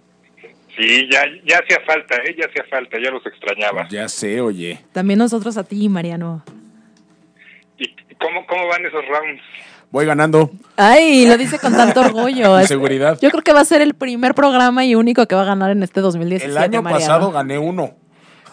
Sí, 0.77 1.09
ya, 1.11 1.23
ya 1.45 1.59
hacía 1.59 1.79
falta, 1.85 2.15
¿eh? 2.23 2.35
Ya 2.37 2.45
hacía 2.45 2.63
falta, 2.69 2.97
ya 3.03 3.09
los 3.11 3.25
extrañaba. 3.25 3.87
Ya 3.89 4.07
sé, 4.07 4.39
oye. 4.41 4.79
También 4.91 5.19
nosotros 5.19 5.57
a 5.57 5.63
ti, 5.63 5.89
Mariano. 5.89 6.43
¿Y 7.77 7.87
cómo, 8.15 8.45
cómo 8.45 8.67
van 8.67 8.85
esos 8.85 9.05
rounds? 9.07 9.41
Voy 9.91 10.05
ganando. 10.05 10.51
Ay, 10.77 11.25
lo 11.25 11.37
dice 11.37 11.57
con 11.57 11.73
tanto 11.73 12.01
orgullo. 12.01 12.49
Con 12.59 12.65
seguridad. 12.65 13.17
Yo 13.21 13.31
creo 13.31 13.43
que 13.43 13.53
va 13.53 13.61
a 13.61 13.65
ser 13.65 13.81
el 13.81 13.95
primer 13.95 14.35
programa 14.35 14.85
y 14.85 14.95
único 14.95 15.25
que 15.25 15.35
va 15.35 15.41
a 15.41 15.45
ganar 15.45 15.71
en 15.71 15.81
este 15.81 16.01
2017. 16.01 16.51
El 16.51 16.57
año 16.57 16.81
Mariano. 16.81 17.05
pasado 17.05 17.31
gané 17.31 17.57
uno. 17.57 17.95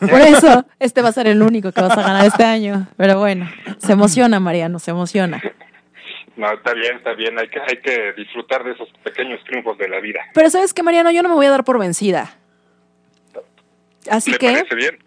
Por 0.00 0.20
eso, 0.20 0.64
este 0.78 1.02
va 1.02 1.08
a 1.08 1.12
ser 1.12 1.26
el 1.26 1.42
único 1.42 1.72
que 1.72 1.80
vas 1.80 1.96
a 1.96 2.02
ganar 2.02 2.26
este 2.26 2.44
año. 2.44 2.86
Pero 2.96 3.18
bueno, 3.18 3.48
se 3.78 3.92
emociona, 3.92 4.40
Mariano, 4.40 4.78
se 4.78 4.90
emociona. 4.90 5.40
No, 6.36 6.52
está 6.52 6.74
bien, 6.74 6.96
está 6.96 7.14
bien, 7.14 7.38
hay 7.38 7.48
que, 7.48 7.60
hay 7.60 7.80
que 7.80 8.12
disfrutar 8.14 8.62
de 8.62 8.72
esos 8.72 8.88
pequeños 9.02 9.40
triunfos 9.44 9.78
de 9.78 9.88
la 9.88 10.00
vida. 10.00 10.20
Pero 10.34 10.50
sabes 10.50 10.74
que, 10.74 10.82
Mariano, 10.82 11.10
yo 11.10 11.22
no 11.22 11.30
me 11.30 11.34
voy 11.34 11.46
a 11.46 11.50
dar 11.50 11.64
por 11.64 11.78
vencida. 11.78 12.34
Así 14.10 14.32
¿Le 14.32 14.38
que 14.38 14.52
parece 14.52 14.74
bien? 14.74 14.98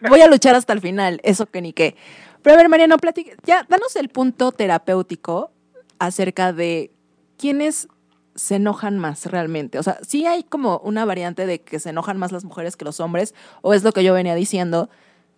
voy 0.08 0.20
a 0.20 0.28
luchar 0.28 0.54
hasta 0.54 0.72
el 0.72 0.80
final, 0.80 1.20
eso 1.24 1.46
que 1.46 1.60
ni 1.60 1.72
qué. 1.72 1.96
Pero 2.42 2.54
a 2.54 2.56
ver, 2.58 2.68
Mariano, 2.68 2.96
platica, 2.98 3.32
ya, 3.44 3.66
danos 3.68 3.96
el 3.96 4.08
punto 4.08 4.52
terapéutico 4.52 5.50
acerca 5.98 6.52
de 6.52 6.90
quiénes 7.38 7.88
se 8.34 8.56
enojan 8.56 8.98
más 8.98 9.26
realmente. 9.26 9.78
O 9.78 9.82
sea, 9.82 9.98
sí 10.02 10.26
hay 10.26 10.44
como 10.44 10.78
una 10.78 11.04
variante 11.04 11.46
de 11.46 11.60
que 11.60 11.80
se 11.80 11.90
enojan 11.90 12.18
más 12.18 12.32
las 12.32 12.44
mujeres 12.44 12.76
que 12.76 12.84
los 12.84 13.00
hombres, 13.00 13.34
o 13.62 13.74
es 13.74 13.82
lo 13.82 13.92
que 13.92 14.04
yo 14.04 14.14
venía 14.14 14.34
diciendo, 14.34 14.88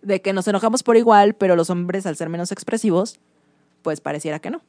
de 0.01 0.21
que 0.21 0.33
nos 0.33 0.47
enojamos 0.47 0.83
por 0.83 0.97
igual, 0.97 1.33
pero 1.33 1.55
los 1.55 1.69
hombres 1.69 2.05
al 2.05 2.15
ser 2.15 2.29
menos 2.29 2.51
expresivos, 2.51 3.19
pues 3.83 4.01
pareciera 4.01 4.39
que 4.39 4.51
no. 4.51 4.61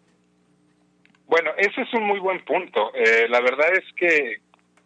Bueno, 1.27 1.51
ese 1.57 1.83
es 1.83 1.93
un 1.95 2.05
muy 2.05 2.21
buen 2.21 2.45
punto. 2.45 2.93
Eh, 2.95 3.27
la 3.29 3.41
verdad 3.41 3.73
es 3.73 3.85
que 3.97 4.41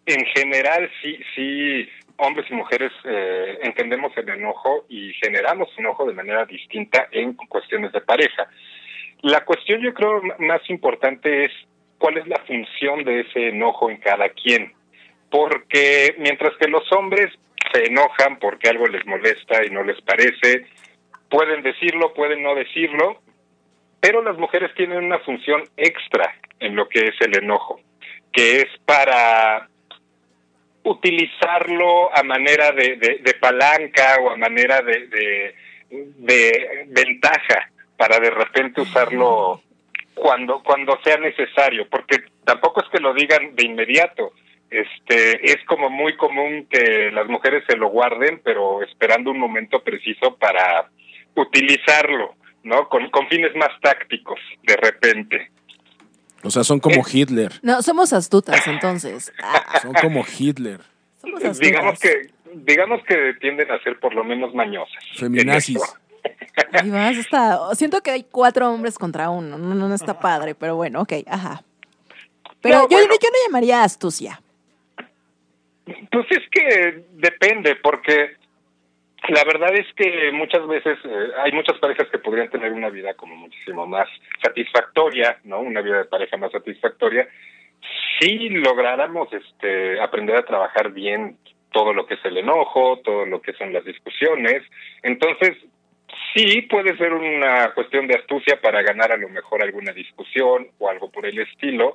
en 0.06 0.24
general 0.26 0.88
sí, 1.02 1.18
sí, 1.34 1.88
hombres 2.18 2.46
y 2.50 2.54
mujeres 2.54 2.92
eh, 3.04 3.58
entendemos 3.62 4.12
el 4.16 4.28
enojo 4.28 4.86
y 4.88 5.12
generamos 5.14 5.68
enojo 5.76 6.06
de 6.06 6.14
manera 6.14 6.46
distinta 6.46 7.08
en 7.10 7.34
cuestiones 7.34 7.92
de 7.92 8.00
pareja. 8.00 8.48
La 9.22 9.44
cuestión 9.44 9.80
yo 9.82 9.92
creo 9.94 10.20
más 10.38 10.60
importante 10.68 11.46
es 11.46 11.52
cuál 11.98 12.18
es 12.18 12.26
la 12.26 12.38
función 12.46 13.04
de 13.04 13.20
ese 13.20 13.48
enojo 13.48 13.90
en 13.90 13.96
cada 13.98 14.28
quien. 14.30 14.72
Porque 15.30 16.14
mientras 16.18 16.54
que 16.58 16.68
los 16.68 16.90
hombres 16.92 17.32
se 17.72 17.84
enojan 17.86 18.38
porque 18.38 18.68
algo 18.68 18.86
les 18.86 19.04
molesta 19.06 19.64
y 19.64 19.70
no 19.70 19.82
les 19.82 20.00
parece, 20.02 20.66
pueden 21.28 21.62
decirlo, 21.62 22.14
pueden 22.14 22.42
no 22.42 22.54
decirlo, 22.54 23.20
pero 24.00 24.22
las 24.22 24.36
mujeres 24.38 24.72
tienen 24.76 25.04
una 25.04 25.18
función 25.20 25.64
extra 25.76 26.32
en 26.60 26.76
lo 26.76 26.88
que 26.88 27.08
es 27.08 27.14
el 27.20 27.36
enojo, 27.36 27.80
que 28.32 28.58
es 28.60 28.66
para 28.84 29.68
utilizarlo 30.84 32.16
a 32.16 32.22
manera 32.22 32.70
de, 32.72 32.96
de- 32.96 33.34
palanca 33.40 34.16
o 34.20 34.30
a 34.30 34.36
manera 34.36 34.80
de- 34.82 35.54
de 35.88 36.84
ventaja, 36.88 37.70
para 37.96 38.18
de 38.20 38.30
repente 38.30 38.80
usarlo 38.80 39.62
cuando, 40.14 40.62
cuando 40.62 40.98
sea 41.04 41.16
necesario, 41.18 41.88
porque 41.88 42.24
tampoco 42.44 42.82
es 42.82 42.88
que 42.90 43.00
lo 43.00 43.14
digan 43.14 43.54
de 43.54 43.66
inmediato. 43.66 44.32
Este, 44.70 45.52
es 45.52 45.64
como 45.66 45.88
muy 45.90 46.16
común 46.16 46.66
que 46.68 47.10
las 47.12 47.28
mujeres 47.28 47.62
se 47.68 47.76
lo 47.76 47.88
guarden, 47.88 48.40
pero 48.42 48.82
esperando 48.82 49.30
un 49.30 49.38
momento 49.38 49.82
preciso 49.82 50.36
para 50.36 50.90
utilizarlo, 51.36 52.34
¿no? 52.64 52.88
Con, 52.88 53.08
con 53.10 53.28
fines 53.28 53.54
más 53.54 53.70
tácticos, 53.80 54.40
de 54.64 54.76
repente. 54.76 55.50
O 56.42 56.50
sea, 56.50 56.64
son 56.64 56.80
como 56.80 57.02
Hitler. 57.10 57.52
No, 57.62 57.82
somos 57.82 58.12
astutas 58.12 58.66
entonces. 58.66 59.32
Ah, 59.42 59.80
Son 59.82 59.92
como 59.94 60.24
Hitler. 60.38 60.80
somos 61.20 61.42
astutas. 61.44 61.58
Digamos 61.60 61.98
que, 61.98 62.30
digamos 62.54 63.02
que 63.04 63.34
tienden 63.40 63.70
a 63.70 63.78
ser 63.82 63.98
por 63.98 64.14
lo 64.14 64.24
menos 64.24 64.54
mañosas. 64.54 65.02
Feminazis. 65.16 65.80
Ahí 66.72 66.90
vas, 66.90 67.16
está. 67.16 67.74
Siento 67.74 68.00
que 68.02 68.10
hay 68.10 68.24
cuatro 68.24 68.70
hombres 68.70 68.98
contra 68.98 69.30
uno. 69.30 69.58
No, 69.58 69.74
no, 69.74 69.88
no 69.88 69.94
está 69.94 70.18
padre, 70.18 70.54
pero 70.54 70.76
bueno, 70.76 71.02
ok, 71.02 71.12
ajá. 71.26 71.62
Pero 72.62 72.76
No, 72.76 72.82
yo, 72.88 72.96
bueno. 72.98 73.14
yo 73.14 73.28
no 73.28 73.36
llamaría 73.46 73.82
astucia. 73.82 74.40
Pues 76.10 76.26
es 76.30 76.48
que 76.50 77.04
depende, 77.12 77.76
porque 77.76 78.36
la 79.28 79.44
verdad 79.44 79.74
es 79.74 79.86
que 79.94 80.32
muchas 80.32 80.66
veces 80.66 80.98
eh, 81.04 81.28
hay 81.44 81.52
muchas 81.52 81.78
parejas 81.78 82.08
que 82.10 82.18
podrían 82.18 82.50
tener 82.50 82.72
una 82.72 82.88
vida 82.90 83.14
como 83.14 83.36
muchísimo 83.36 83.86
más 83.86 84.08
satisfactoria, 84.42 85.38
¿no? 85.44 85.60
Una 85.60 85.80
vida 85.82 85.98
de 85.98 86.04
pareja 86.06 86.36
más 86.36 86.52
satisfactoria 86.52 87.28
si 88.18 88.48
lográramos 88.48 89.28
este 89.32 90.00
aprender 90.00 90.36
a 90.36 90.44
trabajar 90.44 90.90
bien 90.92 91.38
todo 91.72 91.92
lo 91.92 92.06
que 92.06 92.14
es 92.14 92.24
el 92.24 92.38
enojo, 92.38 93.00
todo 93.04 93.26
lo 93.26 93.40
que 93.42 93.52
son 93.52 93.72
las 93.72 93.84
discusiones. 93.84 94.62
Entonces, 95.02 95.56
sí 96.34 96.62
puede 96.62 96.96
ser 96.96 97.12
una 97.12 97.72
cuestión 97.74 98.06
de 98.06 98.14
astucia 98.16 98.60
para 98.60 98.82
ganar 98.82 99.12
a 99.12 99.16
lo 99.16 99.28
mejor 99.28 99.62
alguna 99.62 99.92
discusión 99.92 100.68
o 100.78 100.88
algo 100.88 101.10
por 101.10 101.26
el 101.26 101.38
estilo, 101.38 101.94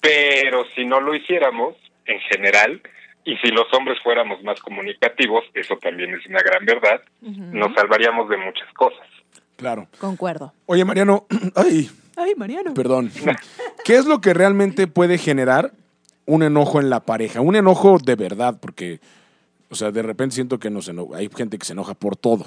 pero 0.00 0.64
si 0.74 0.84
no 0.84 1.00
lo 1.00 1.14
hiciéramos 1.14 1.76
en 2.06 2.18
general 2.20 2.80
y 3.24 3.36
si 3.36 3.48
los 3.48 3.72
hombres 3.72 3.98
fuéramos 4.02 4.42
más 4.42 4.60
comunicativos, 4.60 5.44
eso 5.54 5.76
también 5.76 6.12
es 6.14 6.26
una 6.26 6.40
gran 6.42 6.64
verdad, 6.64 7.02
nos 7.20 7.72
salvaríamos 7.74 8.28
de 8.28 8.36
muchas 8.36 8.72
cosas. 8.74 9.06
Claro. 9.56 9.86
Concuerdo. 9.98 10.52
Oye, 10.66 10.84
Mariano, 10.84 11.26
ay, 11.54 11.88
Ay, 12.16 12.34
Mariano. 12.36 12.74
perdón. 12.74 13.10
¿Qué 13.84 13.94
es 13.94 14.06
lo 14.06 14.20
que 14.20 14.34
realmente 14.34 14.86
puede 14.88 15.18
generar 15.18 15.70
un 16.26 16.42
enojo 16.42 16.80
en 16.80 16.90
la 16.90 17.00
pareja? 17.00 17.40
Un 17.40 17.54
enojo 17.54 17.98
de 18.04 18.16
verdad, 18.16 18.58
porque, 18.60 18.98
o 19.70 19.76
sea, 19.76 19.92
de 19.92 20.02
repente 20.02 20.34
siento 20.34 20.58
que 20.58 20.68
nos 20.70 20.88
eno- 20.88 21.14
hay 21.14 21.28
gente 21.34 21.58
que 21.58 21.64
se 21.64 21.72
enoja 21.74 21.94
por 21.94 22.16
todo. 22.16 22.46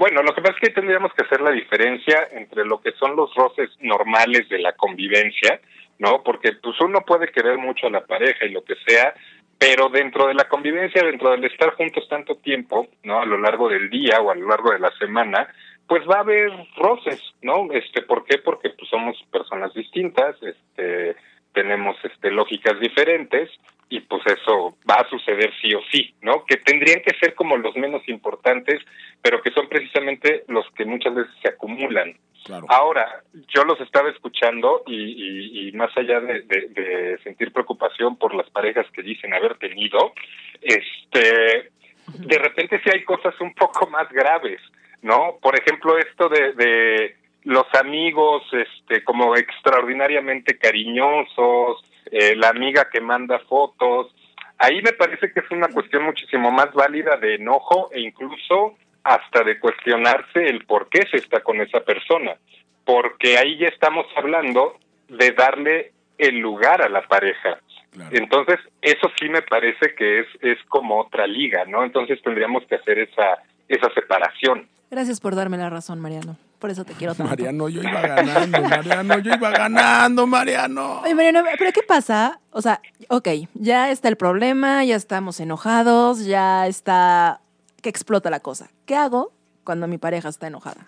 Bueno, 0.00 0.22
lo 0.22 0.34
que 0.34 0.40
pasa 0.40 0.54
es 0.54 0.68
que 0.68 0.74
tendríamos 0.74 1.12
que 1.12 1.24
hacer 1.24 1.42
la 1.42 1.50
diferencia 1.50 2.26
entre 2.32 2.64
lo 2.64 2.80
que 2.80 2.92
son 2.92 3.16
los 3.16 3.34
roces 3.34 3.68
normales 3.80 4.48
de 4.48 4.58
la 4.58 4.72
convivencia, 4.72 5.60
¿no? 5.98 6.22
Porque 6.22 6.54
pues 6.54 6.80
uno 6.80 7.02
puede 7.02 7.30
querer 7.30 7.58
mucho 7.58 7.86
a 7.86 7.90
la 7.90 8.06
pareja 8.06 8.46
y 8.46 8.52
lo 8.52 8.64
que 8.64 8.76
sea, 8.76 9.12
pero 9.58 9.90
dentro 9.90 10.26
de 10.26 10.32
la 10.32 10.48
convivencia, 10.48 11.04
dentro 11.04 11.32
del 11.32 11.44
estar 11.44 11.74
juntos 11.74 12.08
tanto 12.08 12.36
tiempo, 12.36 12.88
¿no? 13.02 13.20
A 13.20 13.26
lo 13.26 13.36
largo 13.36 13.68
del 13.68 13.90
día 13.90 14.22
o 14.22 14.30
a 14.30 14.36
lo 14.36 14.48
largo 14.48 14.72
de 14.72 14.78
la 14.78 14.90
semana, 14.92 15.52
pues 15.86 16.08
va 16.08 16.16
a 16.16 16.20
haber 16.20 16.50
roces, 16.78 17.20
¿no? 17.42 17.70
Este, 17.70 18.00
¿por 18.00 18.24
qué? 18.24 18.38
Porque 18.38 18.70
pues 18.70 18.88
somos 18.88 19.22
personas 19.30 19.74
distintas, 19.74 20.34
este, 20.42 21.14
tenemos 21.52 21.96
este 22.04 22.30
lógicas 22.30 22.78
diferentes 22.80 23.50
y 23.88 24.00
pues 24.00 24.22
eso 24.26 24.76
va 24.88 24.94
a 24.96 25.08
suceder 25.10 25.52
sí 25.60 25.74
o 25.74 25.80
sí, 25.90 26.14
¿no? 26.22 26.44
Que 26.44 26.56
tendrían 26.58 27.02
que 27.02 27.14
ser 27.18 27.34
como 27.34 27.56
los 27.56 27.74
menos 27.76 28.08
importantes, 28.08 28.80
pero 29.20 29.42
que 29.42 29.50
son 29.50 29.68
precisamente 29.68 30.44
los 30.48 30.64
que 30.76 30.84
muchas 30.84 31.14
veces 31.14 31.32
se 31.42 31.48
acumulan. 31.48 32.16
Claro. 32.44 32.66
Ahora, 32.68 33.22
yo 33.48 33.64
los 33.64 33.80
estaba 33.80 34.08
escuchando 34.10 34.82
y, 34.86 34.94
y- 34.94 35.68
y 35.68 35.72
más 35.72 35.90
allá 35.96 36.20
de, 36.20 36.40
de- 36.42 36.68
de 36.68 37.18
sentir 37.24 37.52
preocupación 37.52 38.16
por 38.16 38.34
las 38.34 38.48
parejas 38.50 38.86
que 38.92 39.02
dicen 39.02 39.34
haber 39.34 39.56
tenido, 39.58 40.14
este, 40.62 41.70
de 42.14 42.38
repente 42.38 42.80
sí 42.82 42.90
hay 42.92 43.02
cosas 43.04 43.34
un 43.40 43.52
poco 43.54 43.88
más 43.90 44.08
graves, 44.10 44.60
¿no? 45.02 45.36
Por 45.42 45.58
ejemplo, 45.58 45.98
esto 45.98 46.28
de, 46.28 46.52
de 46.54 47.16
los 47.44 47.66
amigos, 47.74 48.42
este, 48.52 49.02
como 49.04 49.36
extraordinariamente 49.36 50.58
cariñosos, 50.58 51.84
eh, 52.10 52.34
la 52.36 52.48
amiga 52.48 52.88
que 52.90 53.00
manda 53.00 53.38
fotos, 53.40 54.14
ahí 54.58 54.82
me 54.82 54.92
parece 54.92 55.32
que 55.32 55.40
es 55.40 55.50
una 55.50 55.68
cuestión 55.68 56.04
muchísimo 56.04 56.50
más 56.50 56.72
válida 56.72 57.16
de 57.16 57.36
enojo 57.36 57.88
e 57.92 58.00
incluso 58.00 58.76
hasta 59.02 59.42
de 59.42 59.58
cuestionarse 59.58 60.46
el 60.46 60.64
por 60.66 60.88
qué 60.88 61.06
se 61.10 61.16
está 61.16 61.40
con 61.40 61.60
esa 61.60 61.80
persona, 61.80 62.36
porque 62.84 63.38
ahí 63.38 63.56
ya 63.58 63.68
estamos 63.68 64.06
hablando 64.16 64.76
de 65.08 65.32
darle 65.32 65.92
el 66.18 66.38
lugar 66.38 66.82
a 66.82 66.88
la 66.88 67.02
pareja. 67.08 67.58
Claro. 67.92 68.10
Entonces, 68.14 68.58
eso 68.82 69.10
sí 69.18 69.28
me 69.28 69.42
parece 69.42 69.94
que 69.94 70.20
es, 70.20 70.26
es 70.42 70.58
como 70.68 71.00
otra 71.00 71.26
liga, 71.26 71.64
¿no? 71.64 71.82
Entonces 71.82 72.20
tendríamos 72.22 72.64
que 72.66 72.76
hacer 72.76 72.98
esa, 72.98 73.38
esa 73.68 73.92
separación. 73.94 74.68
Gracias 74.90 75.20
por 75.20 75.34
darme 75.34 75.56
la 75.56 75.70
razón, 75.70 76.00
Mariano. 76.00 76.36
Por 76.60 76.68
eso 76.68 76.84
te 76.84 76.92
quiero 76.92 77.14
tanto. 77.14 77.30
Mariano, 77.30 77.70
yo 77.70 77.80
iba 77.80 78.02
ganando, 78.02 78.60
Mariano, 78.60 79.18
yo 79.20 79.34
iba 79.34 79.50
ganando, 79.50 80.26
Mariano. 80.26 81.00
Oye, 81.00 81.14
Mariano, 81.14 81.42
pero 81.58 81.72
¿qué 81.72 81.82
pasa? 81.82 82.38
O 82.50 82.60
sea, 82.60 82.82
ok, 83.08 83.28
ya 83.54 83.90
está 83.90 84.08
el 84.08 84.16
problema, 84.16 84.84
ya 84.84 84.94
estamos 84.94 85.40
enojados, 85.40 86.26
ya 86.26 86.66
está 86.66 87.40
que 87.80 87.88
explota 87.88 88.28
la 88.28 88.40
cosa. 88.40 88.70
¿Qué 88.84 88.94
hago 88.94 89.32
cuando 89.64 89.88
mi 89.88 89.96
pareja 89.96 90.28
está 90.28 90.48
enojada? 90.48 90.86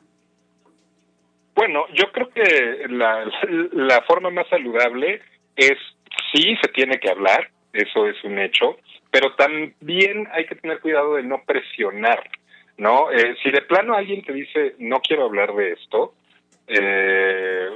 Bueno, 1.55 1.87
yo 1.95 2.13
creo 2.13 2.29
que 2.29 2.87
la, 2.89 3.25
la 3.73 4.03
forma 4.03 4.29
más 4.29 4.47
saludable 4.49 5.23
es, 5.57 5.79
sí, 6.35 6.55
se 6.61 6.69
tiene 6.69 7.01
que 7.01 7.09
hablar, 7.09 7.51
eso 7.73 8.07
es 8.07 8.23
un 8.25 8.39
hecho, 8.39 8.77
pero 9.11 9.35
también 9.37 10.29
hay 10.33 10.45
que 10.47 10.55
tener 10.55 10.81
cuidado 10.81 11.15
de 11.15 11.23
no 11.23 11.43
presionar 11.47 12.23
¿no? 12.83 13.13
Eh, 13.13 13.37
si 13.41 13.53
de 13.53 13.63
plano 13.63 13.95
alguien 13.95 14.25
te 14.25 14.33
dice, 14.33 14.75
no 14.79 15.01
quiero 15.01 15.27
hablar 15.27 15.55
de 15.55 15.71
esto, 15.71 16.15
eh, 16.67 17.69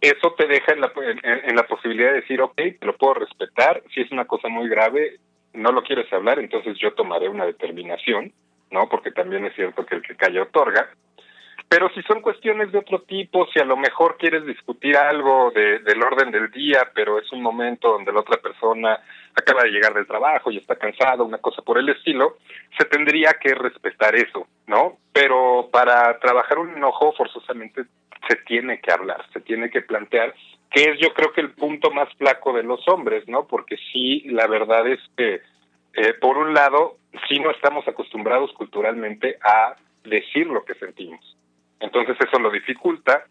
eso 0.00 0.34
te 0.38 0.46
deja 0.46 0.72
en 0.72 0.82
la, 0.82 0.92
en, 0.94 1.56
la 1.56 1.66
posibilidad 1.66 2.10
de 2.10 2.20
decir, 2.20 2.40
ok, 2.40 2.54
te 2.54 2.86
lo 2.86 2.96
puedo 2.96 3.14
respetar, 3.14 3.82
si 3.92 4.02
es 4.02 4.12
una 4.12 4.24
cosa 4.24 4.46
muy 4.46 4.68
grave, 4.68 5.16
no 5.52 5.72
lo 5.72 5.82
quieres 5.82 6.12
hablar, 6.12 6.38
entonces 6.38 6.78
yo 6.78 6.94
tomaré 6.94 7.28
una 7.28 7.44
determinación, 7.44 8.32
¿no? 8.70 8.88
Porque 8.88 9.10
también 9.10 9.44
es 9.46 9.54
cierto 9.56 9.84
que 9.84 9.96
el 9.96 10.02
que 10.02 10.14
calla 10.14 10.42
otorga. 10.42 10.90
Pero 11.68 11.90
si 11.94 12.02
son 12.02 12.20
cuestiones 12.20 12.70
de 12.70 12.78
otro 12.78 13.02
tipo, 13.02 13.46
si 13.52 13.58
a 13.58 13.64
lo 13.64 13.76
mejor 13.76 14.16
quieres 14.18 14.46
discutir 14.46 14.96
algo 14.96 15.50
de, 15.50 15.80
del 15.80 16.00
orden 16.02 16.30
del 16.30 16.50
día, 16.50 16.90
pero 16.94 17.18
es 17.18 17.30
un 17.32 17.42
momento 17.42 17.90
donde 17.90 18.12
la 18.12 18.20
otra 18.20 18.36
persona 18.40 19.00
acaba 19.34 19.64
de 19.64 19.70
llegar 19.70 19.92
del 19.92 20.06
trabajo 20.06 20.50
y 20.50 20.58
está 20.58 20.76
cansado, 20.76 21.24
una 21.24 21.38
cosa 21.38 21.62
por 21.62 21.78
el 21.78 21.88
estilo, 21.88 22.38
se 22.78 22.84
tendría 22.86 23.34
que 23.40 23.54
respetar 23.54 24.14
eso, 24.14 24.46
¿no? 24.66 24.98
Pero 25.12 25.68
para 25.72 26.18
trabajar 26.20 26.58
un 26.58 26.70
enojo 26.70 27.12
forzosamente 27.12 27.84
se 28.28 28.36
tiene 28.46 28.80
que 28.80 28.92
hablar, 28.92 29.24
se 29.32 29.40
tiene 29.40 29.68
que 29.68 29.82
plantear, 29.82 30.34
que 30.70 30.90
es 30.90 30.98
yo 31.00 31.12
creo 31.14 31.32
que 31.32 31.40
el 31.40 31.50
punto 31.50 31.90
más 31.90 32.08
flaco 32.14 32.52
de 32.52 32.62
los 32.62 32.86
hombres, 32.88 33.26
¿no? 33.28 33.46
Porque 33.46 33.76
sí, 33.92 34.22
la 34.26 34.46
verdad 34.46 34.86
es 34.86 35.00
que, 35.16 35.40
eh, 35.94 36.14
por 36.20 36.38
un 36.38 36.54
lado, 36.54 36.96
sí 37.28 37.38
no 37.40 37.50
estamos 37.50 37.86
acostumbrados 37.88 38.52
culturalmente 38.52 39.38
a 39.42 39.76
decir 40.04 40.46
lo 40.46 40.64
que 40.64 40.74
sentimos. 40.74 41.35
Entonces 41.80 42.16
eso 42.20 42.38
lo 42.38 42.50
dificulta, 42.50 43.26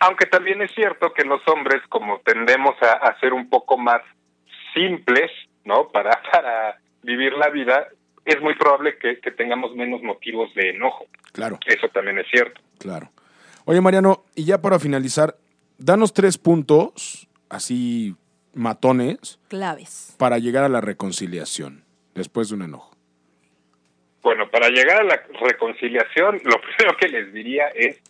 aunque 0.00 0.26
también 0.26 0.62
es 0.62 0.72
cierto 0.74 1.12
que 1.12 1.24
los 1.24 1.40
hombres, 1.48 1.82
como 1.88 2.20
tendemos 2.20 2.74
a, 2.82 2.92
a 2.92 3.18
ser 3.20 3.32
un 3.32 3.48
poco 3.48 3.76
más 3.78 4.02
simples, 4.74 5.30
¿no? 5.64 5.88
Para, 5.88 6.20
para 6.32 6.80
vivir 7.02 7.32
la 7.34 7.48
vida, 7.48 7.88
es 8.24 8.40
muy 8.40 8.54
probable 8.54 8.98
que, 8.98 9.16
tengamos 9.32 9.74
menos 9.74 10.02
motivos 10.02 10.52
de 10.54 10.70
enojo. 10.70 11.06
Claro. 11.32 11.58
Eso 11.66 11.88
también 11.88 12.18
es 12.18 12.26
cierto. 12.30 12.60
Claro. 12.78 13.10
Oye, 13.64 13.80
Mariano, 13.80 14.24
y 14.34 14.44
ya 14.44 14.60
para 14.60 14.78
finalizar, 14.78 15.36
danos 15.78 16.12
tres 16.12 16.38
puntos, 16.38 17.28
así 17.48 18.14
matones. 18.54 19.38
Claves. 19.48 20.14
Para 20.18 20.38
llegar 20.38 20.64
a 20.64 20.68
la 20.68 20.80
reconciliación 20.80 21.84
después 22.14 22.48
de 22.48 22.56
un 22.56 22.62
enojo. 22.62 22.89
Bueno, 24.22 24.50
para 24.50 24.68
llegar 24.68 25.00
a 25.00 25.04
la 25.04 25.22
reconciliación, 25.40 26.40
lo 26.44 26.60
primero 26.76 26.96
que 26.98 27.08
les 27.08 27.32
diría 27.32 27.68
es 27.68 28.00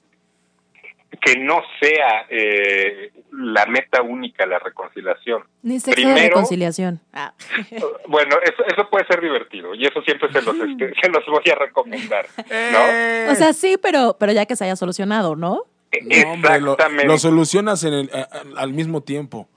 que 1.20 1.38
no 1.38 1.60
sea 1.80 2.26
eh, 2.30 3.10
la 3.32 3.66
meta 3.66 4.00
única 4.00 4.46
la 4.46 4.58
reconciliación. 4.58 5.42
Ni 5.62 5.80
sexo 5.80 6.08
de 6.08 6.14
reconciliación. 6.14 7.00
Ah. 7.12 7.34
Bueno, 8.06 8.36
eso, 8.42 8.64
eso 8.64 8.88
puede 8.90 9.06
ser 9.06 9.20
divertido 9.20 9.74
y 9.74 9.86
eso 9.86 10.02
siempre 10.02 10.32
se 10.32 10.42
los, 10.42 10.56
este, 10.56 10.92
se 11.00 11.08
los 11.10 11.24
voy 11.26 11.44
a 11.52 11.54
recomendar, 11.54 12.26
¿no? 12.36 13.32
O 13.32 13.34
sea, 13.36 13.52
sí, 13.52 13.76
pero, 13.80 14.16
pero 14.18 14.32
ya 14.32 14.46
que 14.46 14.56
se 14.56 14.64
haya 14.64 14.74
solucionado, 14.74 15.36
¿no? 15.36 15.64
Exactamente. 15.92 17.06
lo, 17.06 17.18
solucionas 17.18 17.84
en 17.84 17.94
el, 17.94 18.10
al 18.56 18.72
mismo 18.72 19.02
tiempo. 19.02 19.48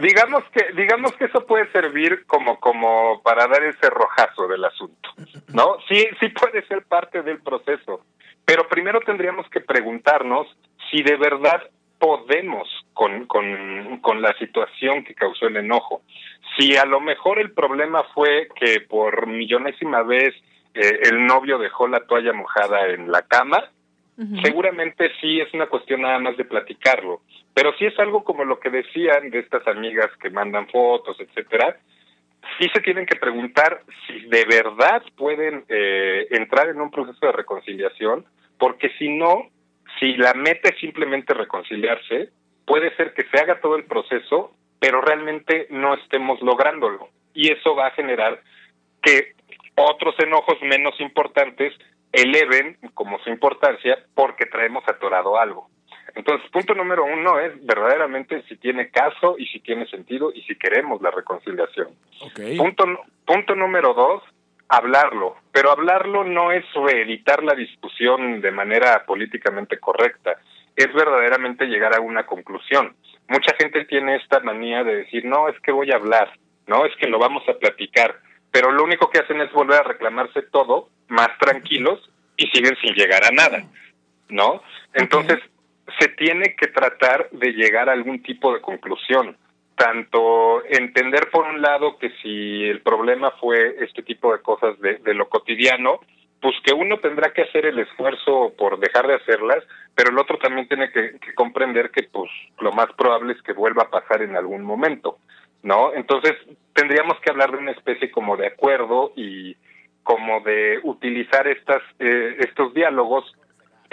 Digamos 0.00 0.44
que, 0.50 0.72
digamos 0.74 1.12
que 1.12 1.26
eso 1.26 1.46
puede 1.46 1.70
servir 1.70 2.24
como, 2.26 2.58
como 2.58 3.20
para 3.22 3.46
dar 3.46 3.62
ese 3.64 3.90
rojazo 3.90 4.48
del 4.48 4.64
asunto, 4.64 5.10
¿no? 5.52 5.76
Sí, 5.88 6.06
sí 6.20 6.28
puede 6.28 6.66
ser 6.66 6.84
parte 6.84 7.22
del 7.22 7.40
proceso, 7.42 8.00
pero 8.44 8.66
primero 8.68 9.00
tendríamos 9.00 9.48
que 9.50 9.60
preguntarnos 9.60 10.46
si 10.90 11.02
de 11.02 11.16
verdad 11.16 11.62
podemos 11.98 12.68
con, 12.92 13.26
con, 13.26 13.98
con 14.00 14.22
la 14.22 14.36
situación 14.38 15.04
que 15.04 15.14
causó 15.14 15.46
el 15.46 15.56
enojo. 15.56 16.02
Si 16.56 16.76
a 16.76 16.84
lo 16.84 17.00
mejor 17.00 17.38
el 17.38 17.52
problema 17.52 18.04
fue 18.14 18.48
que 18.54 18.80
por 18.80 19.26
millonésima 19.26 20.02
vez 20.02 20.34
eh, 20.74 21.00
el 21.02 21.26
novio 21.26 21.58
dejó 21.58 21.88
la 21.88 22.00
toalla 22.06 22.32
mojada 22.32 22.88
en 22.88 23.10
la 23.10 23.22
cama, 23.22 23.64
seguramente 24.44 25.10
sí 25.20 25.40
es 25.40 25.52
una 25.54 25.66
cuestión 25.66 26.02
nada 26.02 26.18
más 26.20 26.36
de 26.36 26.44
platicarlo. 26.44 27.22
Pero 27.54 27.72
si 27.78 27.86
es 27.86 27.98
algo 27.98 28.24
como 28.24 28.44
lo 28.44 28.58
que 28.58 28.70
decían 28.70 29.30
de 29.30 29.38
estas 29.38 29.66
amigas 29.68 30.10
que 30.20 30.30
mandan 30.30 30.68
fotos, 30.68 31.18
etcétera, 31.20 31.78
sí 32.58 32.68
se 32.74 32.80
tienen 32.80 33.06
que 33.06 33.16
preguntar 33.16 33.82
si 34.06 34.26
de 34.26 34.44
verdad 34.44 35.02
pueden 35.16 35.64
eh, 35.68 36.26
entrar 36.30 36.68
en 36.68 36.80
un 36.80 36.90
proceso 36.90 37.26
de 37.26 37.32
reconciliación, 37.32 38.26
porque 38.58 38.90
si 38.98 39.08
no, 39.08 39.50
si 39.98 40.14
la 40.16 40.34
meta 40.34 40.70
es 40.70 40.78
simplemente 40.80 41.32
reconciliarse, 41.32 42.30
puede 42.66 42.94
ser 42.96 43.14
que 43.14 43.24
se 43.24 43.40
haga 43.40 43.60
todo 43.60 43.76
el 43.76 43.84
proceso, 43.84 44.52
pero 44.80 45.00
realmente 45.00 45.68
no 45.70 45.94
estemos 45.94 46.40
lográndolo. 46.42 47.08
Y 47.34 47.52
eso 47.52 47.74
va 47.74 47.88
a 47.88 47.92
generar 47.92 48.40
que 49.02 49.34
otros 49.76 50.14
enojos 50.18 50.58
menos 50.62 50.98
importantes 51.00 51.72
eleven 52.12 52.78
como 52.94 53.18
su 53.20 53.30
importancia 53.30 53.98
porque 54.14 54.46
traemos 54.46 54.84
atorado 54.88 55.38
algo. 55.38 55.68
Entonces, 56.14 56.48
punto 56.50 56.74
número 56.74 57.04
uno 57.04 57.38
es 57.40 57.64
verdaderamente 57.64 58.42
si 58.48 58.56
tiene 58.56 58.90
caso 58.90 59.36
y 59.38 59.46
si 59.46 59.60
tiene 59.60 59.86
sentido 59.86 60.32
y 60.32 60.42
si 60.42 60.56
queremos 60.56 61.02
la 61.02 61.10
reconciliación. 61.10 61.88
Punto, 62.56 62.84
punto 63.26 63.54
número 63.54 63.94
dos, 63.94 64.22
hablarlo, 64.68 65.36
pero 65.52 65.70
hablarlo 65.70 66.24
no 66.24 66.52
es 66.52 66.64
reeditar 66.74 67.42
la 67.42 67.54
discusión 67.54 68.40
de 68.40 68.50
manera 68.50 69.04
políticamente 69.06 69.78
correcta, 69.78 70.36
es 70.76 70.92
verdaderamente 70.92 71.66
llegar 71.66 71.94
a 71.94 72.00
una 72.00 72.26
conclusión. 72.26 72.96
Mucha 73.28 73.54
gente 73.58 73.84
tiene 73.84 74.16
esta 74.16 74.40
manía 74.40 74.84
de 74.84 74.96
decir, 74.96 75.24
no, 75.24 75.48
es 75.48 75.58
que 75.60 75.72
voy 75.72 75.90
a 75.92 75.96
hablar, 75.96 76.30
no, 76.66 76.84
es 76.84 76.94
que 76.96 77.08
lo 77.08 77.18
vamos 77.18 77.42
a 77.48 77.54
platicar, 77.54 78.16
pero 78.50 78.70
lo 78.70 78.84
único 78.84 79.10
que 79.10 79.18
hacen 79.18 79.40
es 79.40 79.52
volver 79.52 79.80
a 79.80 79.84
reclamarse 79.84 80.42
todo 80.42 80.88
más 81.08 81.28
tranquilos 81.38 82.10
y 82.36 82.46
siguen 82.48 82.76
sin 82.80 82.94
llegar 82.94 83.24
a 83.24 83.30
nada, 83.30 83.64
¿no? 84.28 84.62
Entonces, 84.92 85.38
se 85.98 86.08
tiene 86.08 86.54
que 86.56 86.68
tratar 86.68 87.28
de 87.30 87.52
llegar 87.52 87.88
a 87.88 87.92
algún 87.92 88.22
tipo 88.22 88.52
de 88.52 88.60
conclusión 88.60 89.36
tanto 89.76 90.64
entender 90.66 91.30
por 91.30 91.46
un 91.46 91.60
lado 91.60 91.98
que 91.98 92.10
si 92.22 92.64
el 92.64 92.80
problema 92.80 93.32
fue 93.40 93.76
este 93.80 94.02
tipo 94.02 94.32
de 94.32 94.40
cosas 94.40 94.78
de, 94.80 95.14
lo 95.14 95.28
cotidiano, 95.28 96.00
pues 96.40 96.54
que 96.64 96.74
uno 96.74 96.98
tendrá 96.98 97.32
que 97.32 97.42
hacer 97.42 97.66
el 97.66 97.78
esfuerzo 97.78 98.52
por 98.56 98.78
dejar 98.78 99.06
de 99.06 99.14
hacerlas, 99.14 99.64
pero 99.94 100.10
el 100.10 100.18
otro 100.18 100.38
también 100.38 100.68
tiene 100.68 100.90
que, 100.90 101.18
comprender 101.34 101.90
que 101.90 102.04
pues 102.04 102.30
lo 102.60 102.72
más 102.72 102.92
probable 102.96 103.32
es 103.32 103.42
que 103.42 103.52
vuelva 103.52 103.84
a 103.84 103.90
pasar 103.90 104.22
en 104.22 104.36
algún 104.36 104.62
momento, 104.62 105.18
¿no? 105.62 105.92
Entonces 105.94 106.34
tendríamos 106.74 107.18
que 107.20 107.30
hablar 107.30 107.50
de 107.50 107.58
una 107.58 107.72
especie 107.72 108.10
como 108.10 108.36
de 108.36 108.48
acuerdo 108.48 109.12
y 109.16 109.56
como 110.02 110.40
de 110.40 110.80
utilizar 110.82 111.48
estas 111.48 111.82
eh, 111.98 112.36
estos 112.40 112.74
diálogos 112.74 113.24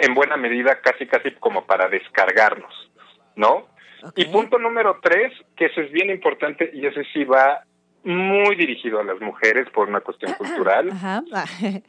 en 0.02 0.14
buena 0.14 0.36
medida 0.36 0.80
casi 0.80 1.06
casi 1.06 1.30
como 1.32 1.64
para 1.64 1.88
descargarnos, 1.88 2.90
¿no? 3.36 3.68
Y 4.16 4.24
punto 4.26 4.58
número 4.58 4.98
tres, 5.00 5.32
que 5.56 5.66
eso 5.66 5.80
es 5.80 5.92
bien 5.92 6.10
importante 6.10 6.72
y 6.74 6.84
ese 6.86 7.04
sí 7.12 7.22
va 7.22 7.62
muy 8.02 8.56
dirigido 8.56 8.98
a 8.98 9.04
las 9.04 9.20
mujeres 9.20 9.70
por 9.70 9.88
una 9.88 10.00
cuestión 10.00 10.32
cultural. 10.34 10.90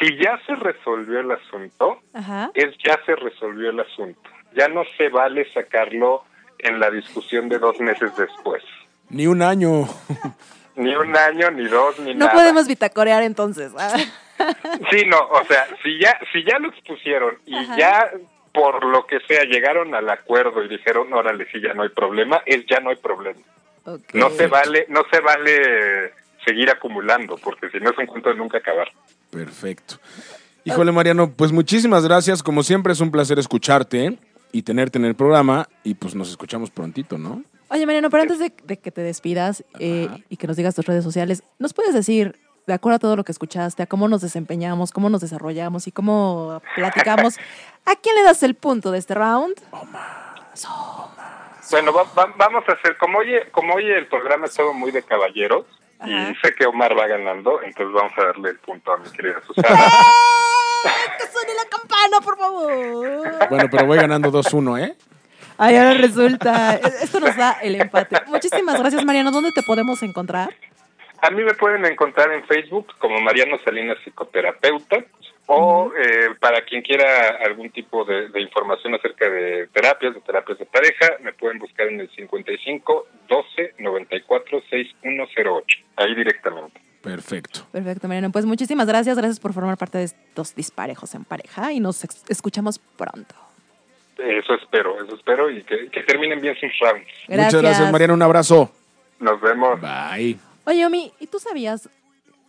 si 0.00 0.16
ya 0.16 0.40
se 0.46 0.54
resolvió 0.56 1.20
el 1.20 1.30
asunto, 1.30 2.00
es 2.54 2.74
ya 2.82 2.98
se 3.04 3.14
resolvió 3.16 3.68
el 3.68 3.80
asunto. 3.80 4.30
Ya 4.56 4.68
no 4.68 4.82
se 4.96 5.10
vale 5.10 5.46
sacarlo 5.52 6.24
en 6.58 6.80
la 6.80 6.90
discusión 6.90 7.50
de 7.50 7.58
dos 7.58 7.78
meses 7.80 8.16
después. 8.16 8.64
Ni 9.10 9.26
un 9.26 9.42
año. 9.42 9.82
ni 10.78 10.94
un 10.94 11.16
año, 11.16 11.50
ni 11.50 11.66
dos, 11.66 11.98
ni 11.98 12.14
nada. 12.14 12.32
No 12.32 12.38
podemos 12.38 12.66
bitacorear 12.66 13.22
entonces. 13.22 13.72
sí, 14.90 15.04
no, 15.06 15.18
o 15.18 15.44
sea, 15.44 15.66
si 15.82 15.98
ya, 15.98 16.18
si 16.32 16.44
ya 16.44 16.58
lo 16.58 16.68
expusieron 16.68 17.38
y 17.44 17.54
ya 17.76 18.10
por 18.52 18.84
lo 18.84 19.06
que 19.06 19.20
sea 19.20 19.44
llegaron 19.44 19.94
al 19.94 20.08
acuerdo 20.08 20.62
y 20.64 20.68
dijeron, 20.68 21.12
órale, 21.12 21.46
si 21.50 21.60
ya 21.60 21.74
no 21.74 21.82
hay 21.82 21.90
problema, 21.90 22.42
es 22.46 22.64
ya 22.66 22.80
no 22.80 22.90
hay 22.90 22.96
problema. 22.96 23.40
No 24.12 24.30
se 24.30 24.46
vale, 24.46 24.86
no 24.88 25.02
se 25.10 25.20
vale 25.20 26.12
seguir 26.44 26.70
acumulando, 26.70 27.36
porque 27.36 27.70
si 27.70 27.78
no 27.78 27.90
es 27.90 27.98
un 27.98 28.06
cuento 28.06 28.28
de 28.30 28.36
nunca 28.36 28.58
acabar. 28.58 28.88
Perfecto. 29.30 29.96
Híjole, 30.64 30.92
Mariano, 30.92 31.32
pues 31.32 31.52
muchísimas 31.52 32.04
gracias. 32.04 32.42
Como 32.42 32.62
siempre 32.62 32.92
es 32.92 33.00
un 33.00 33.10
placer 33.10 33.38
escucharte 33.38 34.18
y 34.52 34.62
tenerte 34.62 34.98
en 34.98 35.04
el 35.06 35.14
programa 35.14 35.68
y 35.82 35.94
pues 35.94 36.14
nos 36.14 36.28
escuchamos 36.28 36.70
prontito, 36.70 37.16
¿no? 37.18 37.42
Oye, 37.70 37.84
Mariano, 37.86 38.10
pero 38.10 38.22
antes 38.22 38.38
de, 38.38 38.50
que 38.50 38.90
te 38.90 39.02
despidas 39.02 39.64
eh, 39.78 40.08
y 40.28 40.36
que 40.36 40.46
nos 40.46 40.56
digas 40.56 40.74
tus 40.74 40.86
redes 40.86 41.04
sociales, 41.04 41.42
¿nos 41.58 41.74
puedes 41.74 41.94
decir 41.94 42.38
de 42.66 42.74
acuerdo 42.74 42.96
a 42.96 42.98
todo 42.98 43.16
lo 43.16 43.24
que 43.24 43.32
escuchaste, 43.32 43.82
a 43.82 43.86
cómo 43.86 44.08
nos 44.08 44.20
desempeñamos, 44.20 44.92
cómo 44.92 45.08
nos 45.08 45.22
desarrollamos 45.22 45.86
y 45.86 45.92
cómo 45.92 46.62
platicamos, 46.74 47.38
¿a 47.86 47.96
quién 47.96 48.14
le 48.14 48.22
das 48.22 48.42
el 48.42 48.54
punto 48.54 48.90
de 48.90 48.98
este 48.98 49.14
round? 49.14 49.54
Bueno, 51.70 51.92
vamos 52.36 52.64
a 52.68 52.72
hacer, 52.72 52.96
como 52.98 53.18
hoy, 53.18 53.32
como 53.52 53.74
hoy 53.74 53.86
el 53.90 54.06
programa 54.06 54.46
es 54.46 54.54
todo 54.54 54.74
muy 54.74 54.90
de 54.90 55.02
caballeros, 55.02 55.64
y 56.04 56.34
sé 56.42 56.54
que 56.54 56.66
Omar 56.66 56.96
va 56.96 57.06
ganando, 57.06 57.60
entonces 57.62 57.92
vamos 57.92 58.12
a 58.18 58.24
darle 58.24 58.50
el 58.50 58.58
punto 58.58 58.92
a 58.92 58.98
mi 58.98 59.10
querida 59.10 59.40
Susana. 59.46 59.74
¡Eh! 60.84 60.90
¡Que 61.18 61.26
suene 61.26 61.54
la 61.54 61.64
campana, 61.68 62.20
por 62.22 62.38
favor! 62.38 63.48
Bueno, 63.48 63.68
pero 63.70 63.86
voy 63.86 63.98
ganando 63.98 64.30
2-1, 64.30 64.80
¿eh? 64.84 64.96
Ay, 65.58 65.76
ahora 65.76 65.94
resulta. 65.94 66.76
Esto 67.02 67.20
nos 67.20 67.36
da 67.36 67.58
el 67.60 67.74
empate. 67.74 68.16
Muchísimas 68.26 68.78
gracias, 68.78 69.04
Mariano. 69.04 69.30
¿Dónde 69.30 69.52
te 69.52 69.62
podemos 69.62 70.02
encontrar? 70.02 70.50
A 71.20 71.30
mí 71.30 71.42
me 71.42 71.54
pueden 71.54 71.84
encontrar 71.84 72.32
en 72.32 72.44
Facebook 72.46 72.94
como 72.98 73.20
Mariano 73.20 73.58
Salinas 73.64 73.98
Psicoterapeuta 74.04 75.04
o 75.46 75.90
eh, 75.96 76.34
para 76.38 76.62
quien 76.64 76.82
quiera 76.82 77.38
algún 77.44 77.70
tipo 77.70 78.04
de, 78.04 78.28
información 78.40 78.94
acerca 78.94 79.28
de 79.28 79.66
terapias, 79.72 80.14
de 80.14 80.20
terapias 80.20 80.58
de 80.58 80.66
pareja, 80.66 81.16
me 81.22 81.32
pueden 81.32 81.58
buscar 81.58 81.88
en 81.88 82.00
el 82.00 82.10
55 82.10 83.06
12 83.28 83.74
94 83.78 84.62
6108, 84.70 85.78
ahí 85.96 86.14
directamente. 86.14 86.80
Perfecto. 87.02 87.66
Perfecto, 87.72 88.06
Mariano. 88.06 88.30
Pues 88.30 88.44
muchísimas 88.44 88.86
gracias. 88.86 89.16
Gracias 89.16 89.40
por 89.40 89.54
formar 89.54 89.78
parte 89.78 89.98
de 89.98 90.04
estos 90.04 90.54
disparejos 90.54 91.14
en 91.14 91.24
pareja 91.24 91.72
y 91.72 91.80
nos 91.80 92.04
escuchamos 92.28 92.78
pronto. 92.78 93.47
Eso 94.18 94.54
espero, 94.54 95.02
eso 95.02 95.14
espero 95.14 95.50
y 95.50 95.62
que, 95.62 96.02
terminen 96.06 96.40
bien 96.40 96.56
sus 96.56 96.70
rounds. 96.80 97.06
Muchas 97.28 97.54
gracias, 97.54 97.92
Mariano. 97.92 98.14
Un 98.14 98.22
abrazo. 98.22 98.70
Nos 99.20 99.40
vemos. 99.40 99.80
Bye. 99.80 100.38
Oye, 100.64 100.84
Omi, 100.84 101.12
¿y 101.20 101.26
tú 101.28 101.38
sabías 101.38 101.88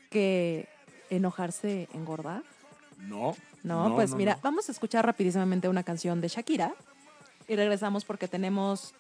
que 0.09 0.67
enojarse 1.09 1.87
engorda? 1.93 2.43
No. 2.97 3.35
No, 3.63 3.93
pues 3.95 4.13
mira, 4.13 4.39
vamos 4.41 4.69
a 4.69 4.71
escuchar 4.71 5.05
rapidísimamente 5.05 5.67
una 5.67 5.83
canción 5.83 6.21
de 6.21 6.29
Shakira 6.29 6.73
y 7.47 7.55
regresamos 7.55 8.05
porque 8.05 8.27
tenemos 8.27 8.93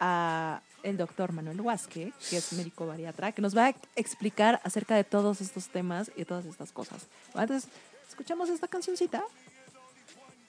a 0.00 0.60
el 0.82 0.96
doctor 0.96 1.32
Manuel 1.32 1.60
Huasque, 1.60 2.12
que 2.28 2.36
es 2.36 2.52
médico 2.54 2.86
bariatra, 2.86 3.32
que 3.32 3.40
nos 3.40 3.56
va 3.56 3.66
a 3.66 3.74
explicar 3.94 4.60
acerca 4.64 4.96
de 4.96 5.04
todos 5.04 5.40
estos 5.40 5.68
temas 5.68 6.10
y 6.16 6.24
todas 6.24 6.44
estas 6.44 6.72
cosas. 6.72 7.06
Entonces, 7.28 7.68
escuchamos 8.08 8.48
esta 8.48 8.66
cancioncita. 8.66 9.22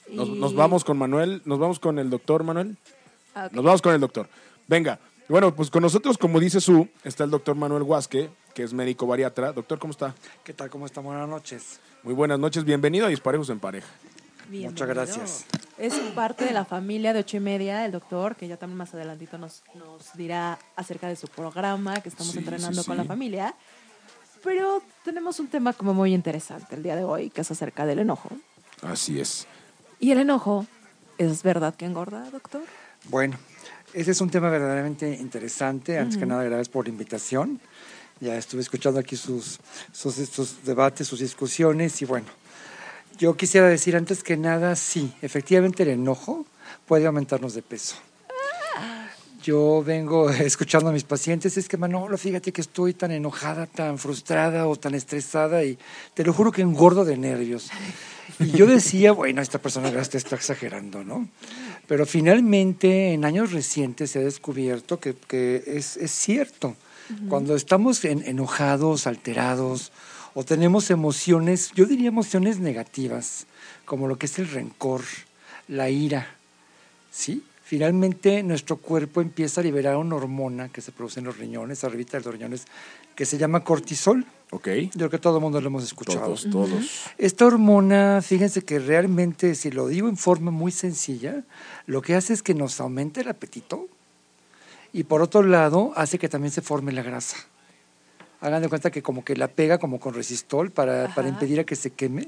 Nos, 0.10 0.54
vamos 0.56 0.84
con 0.84 0.98
Manuel, 0.98 1.42
nos 1.46 1.60
vamos 1.60 1.80
con 1.80 2.00
el 2.00 2.10
doctor 2.10 2.44
Manuel. 2.44 2.78
Ah, 3.36 3.50
nos 3.52 3.64
vamos 3.64 3.82
con 3.82 3.94
el 3.94 4.02
doctor. 4.02 4.28
Venga, 4.68 5.00
bueno, 5.28 5.56
pues 5.56 5.70
con 5.70 5.82
nosotros, 5.82 6.18
como 6.18 6.40
dice 6.40 6.62
su, 6.62 6.88
está 7.04 7.24
el 7.24 7.32
doctor 7.32 7.56
Manuel 7.56 7.84
Huasque, 7.84 8.30
que 8.54 8.64
es 8.64 8.74
médico 8.74 9.08
bariatra. 9.08 9.54
Doctor, 9.54 9.80
¿cómo 9.80 9.92
está? 9.92 10.14
¿Qué 10.44 10.54
tal? 10.54 10.70
¿Cómo 10.70 10.86
está? 10.86 11.02
Buenas 11.02 11.28
noches. 11.28 11.80
Muy 12.04 12.14
buenas 12.14 12.38
noches, 12.38 12.64
bienvenido 12.66 13.06
a 13.06 13.10
Disparejos 13.10 13.50
en 13.50 13.60
Pareja. 13.60 13.88
Muchas 14.50 14.88
gracias. 14.88 15.46
Es 15.78 15.94
parte 16.14 16.46
de 16.46 16.52
la 16.52 16.66
familia 16.66 17.14
de 17.14 17.22
ocho 17.22 17.38
y 17.38 17.40
media, 17.40 17.86
el 17.86 17.92
doctor, 17.92 18.36
que 18.36 18.48
ya 18.48 18.58
también 18.58 18.78
más 18.78 18.94
adelantito 18.94 19.38
nos, 19.38 19.64
nos 19.74 20.14
dirá 20.16 20.60
acerca 20.76 21.08
de 21.08 21.16
su 21.16 21.28
programa 21.28 22.02
que 22.02 22.10
estamos 22.10 22.36
entrenando 22.36 22.84
con 22.84 22.98
la 22.98 23.06
familia. 23.06 23.56
Pero 24.44 24.84
tenemos 25.06 25.40
un 25.40 25.48
tema 25.48 25.72
como 25.74 25.94
muy 25.94 26.14
interesante 26.14 26.76
el 26.76 26.84
día 26.84 26.96
de 26.96 27.06
hoy, 27.06 27.30
que 27.30 27.42
es 27.42 27.50
acerca 27.50 27.86
del 27.86 28.00
enojo. 28.00 28.30
Así 28.82 29.20
es. 29.20 29.48
¿Y 30.04 30.12
el 30.12 30.20
enojo 30.20 30.68
es 31.18 31.44
verdad 31.44 31.76
que 31.76 31.86
engorda, 31.86 32.30
doctor? 32.30 32.62
Bueno, 33.08 33.40
ese 33.94 34.12
es 34.12 34.20
un 34.20 34.30
tema 34.30 34.50
verdaderamente 34.50 35.16
interesante. 35.16 35.98
Antes 35.98 36.18
que 36.18 36.26
nada, 36.26 36.44
gracias 36.44 36.68
por 36.68 36.88
la 36.88 36.90
invitación. 36.90 37.62
Ya 38.20 38.36
estuve 38.36 38.60
escuchando 38.60 39.00
aquí 39.00 39.16
sus, 39.16 39.62
sus, 39.94 40.66
debates, 40.66 41.08
sus 41.08 41.20
discusiones 41.20 42.02
y 42.02 42.06
bueno, 42.06 42.28
yo 43.18 43.38
quisiera 43.38 43.70
decir 43.70 43.96
antes 43.96 44.24
que 44.24 44.36
nada, 44.36 44.76
sí, 44.76 45.14
efectivamente 45.22 45.84
el 45.84 45.90
enojo 45.92 46.46
puede 46.86 47.06
aumentarnos 47.06 47.54
de 47.54 47.62
peso. 47.62 47.96
Yo 49.44 49.84
vengo 49.86 50.30
escuchando 50.32 50.90
a 50.90 50.94
mis 50.94 51.04
pacientes, 51.04 51.58
es 51.58 51.68
que 51.68 51.76
Manolo, 51.76 52.18
fíjate 52.18 52.54
que 52.54 52.62
estoy 52.62 52.94
tan 52.94 53.12
enojada, 53.12 53.68
tan 53.68 54.00
frustrada 54.00 54.68
o 54.68 54.78
tan 54.78 54.96
estresada 54.96 55.64
y 55.66 55.78
te 56.14 56.24
lo 56.24 56.34
juro 56.34 56.52
que 56.52 56.62
engordo 56.62 57.04
de 57.04 57.18
nervios. 57.18 57.70
Y 58.40 58.52
yo 58.52 58.66
decía, 58.66 59.12
bueno, 59.22 59.42
esta 59.42 59.60
persona 59.60 59.90
está 59.90 60.36
exagerando, 60.36 61.04
¿no? 61.04 61.28
Pero 61.88 62.06
finalmente, 62.06 63.14
en 63.14 63.26
años 63.26 63.52
recientes 63.52 64.12
se 64.12 64.20
ha 64.20 64.24
descubierto 64.24 65.00
que, 65.00 65.64
es, 65.68 65.98
cierto. 66.08 66.76
Cuando 67.28 67.56
estamos 67.56 68.04
enojados, 68.06 69.08
alterados, 69.08 69.92
o 70.34 70.46
tenemos 70.46 70.90
emociones, 70.90 71.72
yo 71.76 71.86
diría 71.86 72.08
emociones 72.08 72.60
negativas, 72.60 73.46
como 73.84 74.08
lo 74.08 74.18
que 74.18 74.26
es 74.26 74.40
el 74.40 74.50
rencor, 74.50 75.02
la 75.68 75.90
ira, 75.90 76.38
¿sí? 77.12 77.44
Finalmente 77.64 78.44
nuestro 78.44 78.76
cuerpo 78.76 79.22
empieza 79.22 79.62
a 79.62 79.64
liberar 79.64 79.96
una 79.96 80.18
hormona 80.18 80.70
que 80.70 80.82
se 80.82 80.92
produce 80.92 81.22
en 81.22 81.26
los 81.26 81.38
riñones, 81.38 81.84
arribita 81.84 82.18
de 82.18 82.26
los 82.26 82.34
riñones, 82.34 82.66
que 83.16 83.26
se 83.26 83.38
llama 83.38 83.64
cortisol. 83.64 84.26
Ok. 84.52 84.68
Yo 84.68 84.90
creo 84.92 85.10
que 85.10 85.18
todo 85.18 85.38
el 85.38 85.42
mundo 85.42 85.62
lo 85.62 85.68
hemos 85.68 85.84
escuchado. 85.84 86.26
Todos, 86.26 86.50
todos. 86.52 87.06
Esta 87.18 87.46
hormona, 87.46 88.22
fíjense 88.22 88.64
que 88.64 88.80
realmente, 88.80 89.56
si 89.56 89.72
lo 89.72 89.88
digo 89.88 90.10
en 90.10 90.18
forma 90.18 90.52
muy 90.52 90.72
sencilla, 90.72 91.44
lo 91.86 92.02
que 92.02 92.16
hace 92.16 92.34
es 92.34 92.44
que 92.44 92.54
nos 92.54 92.82
aumente 92.82 93.22
el 93.22 93.30
apetito 93.30 93.88
y 94.92 95.06
por 95.06 95.22
otro 95.22 95.42
lado 95.42 95.94
hace 95.96 96.20
que 96.20 96.30
también 96.30 96.52
se 96.52 96.62
forme 96.62 96.92
la 96.92 97.02
grasa. 97.02 97.38
Hagan 98.42 98.62
de 98.62 98.68
cuenta 98.68 98.92
que 98.92 99.02
como 99.02 99.24
que 99.24 99.38
la 99.38 99.48
pega 99.48 99.78
como 99.78 100.02
con 100.02 100.14
resistol 100.14 100.70
para, 100.70 101.16
para 101.16 101.30
impedir 101.30 101.62
a 101.62 101.64
que 101.64 101.78
se 101.78 101.92
queme. 101.92 102.28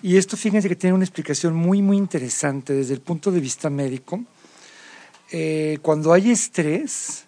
Y 0.00 0.16
esto 0.16 0.36
fíjense 0.36 0.68
que 0.68 0.76
tiene 0.76 0.94
una 0.94 1.04
explicación 1.04 1.54
muy, 1.54 1.82
muy 1.82 1.96
interesante 1.96 2.72
desde 2.72 2.94
el 2.94 3.00
punto 3.00 3.32
de 3.32 3.40
vista 3.40 3.68
médico. 3.68 4.24
Eh, 5.30 5.78
cuando 5.82 6.12
hay 6.12 6.30
estrés, 6.30 7.24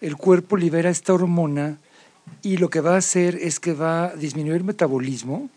el 0.00 0.16
cuerpo 0.16 0.56
libera 0.56 0.90
esta 0.90 1.14
hormona 1.14 1.78
y 2.42 2.56
lo 2.56 2.70
que 2.70 2.80
va 2.80 2.94
a 2.94 2.98
hacer 2.98 3.36
es 3.36 3.60
que 3.60 3.72
va 3.72 4.06
a 4.06 4.16
disminuir 4.16 4.56
el 4.56 4.64
metabolismo 4.64 5.48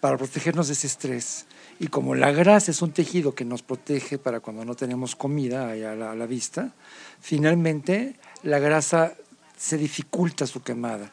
para 0.00 0.16
protegernos 0.16 0.68
de 0.68 0.72
ese 0.74 0.86
estrés. 0.86 1.46
Y 1.80 1.88
como 1.88 2.14
la 2.14 2.32
grasa 2.32 2.70
es 2.70 2.82
un 2.82 2.92
tejido 2.92 3.34
que 3.34 3.44
nos 3.44 3.62
protege 3.62 4.18
para 4.18 4.40
cuando 4.40 4.64
no 4.64 4.74
tenemos 4.74 5.14
comida 5.14 5.70
a 5.70 5.74
la, 5.74 6.12
a 6.12 6.14
la 6.14 6.26
vista, 6.26 6.72
finalmente 7.20 8.16
la 8.42 8.58
grasa 8.58 9.14
se 9.56 9.78
dificulta 9.78 10.46
su 10.46 10.62
quemada. 10.62 11.12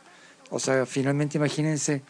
O 0.50 0.60
sea, 0.60 0.86
finalmente 0.86 1.38
imagínense, 1.38 2.02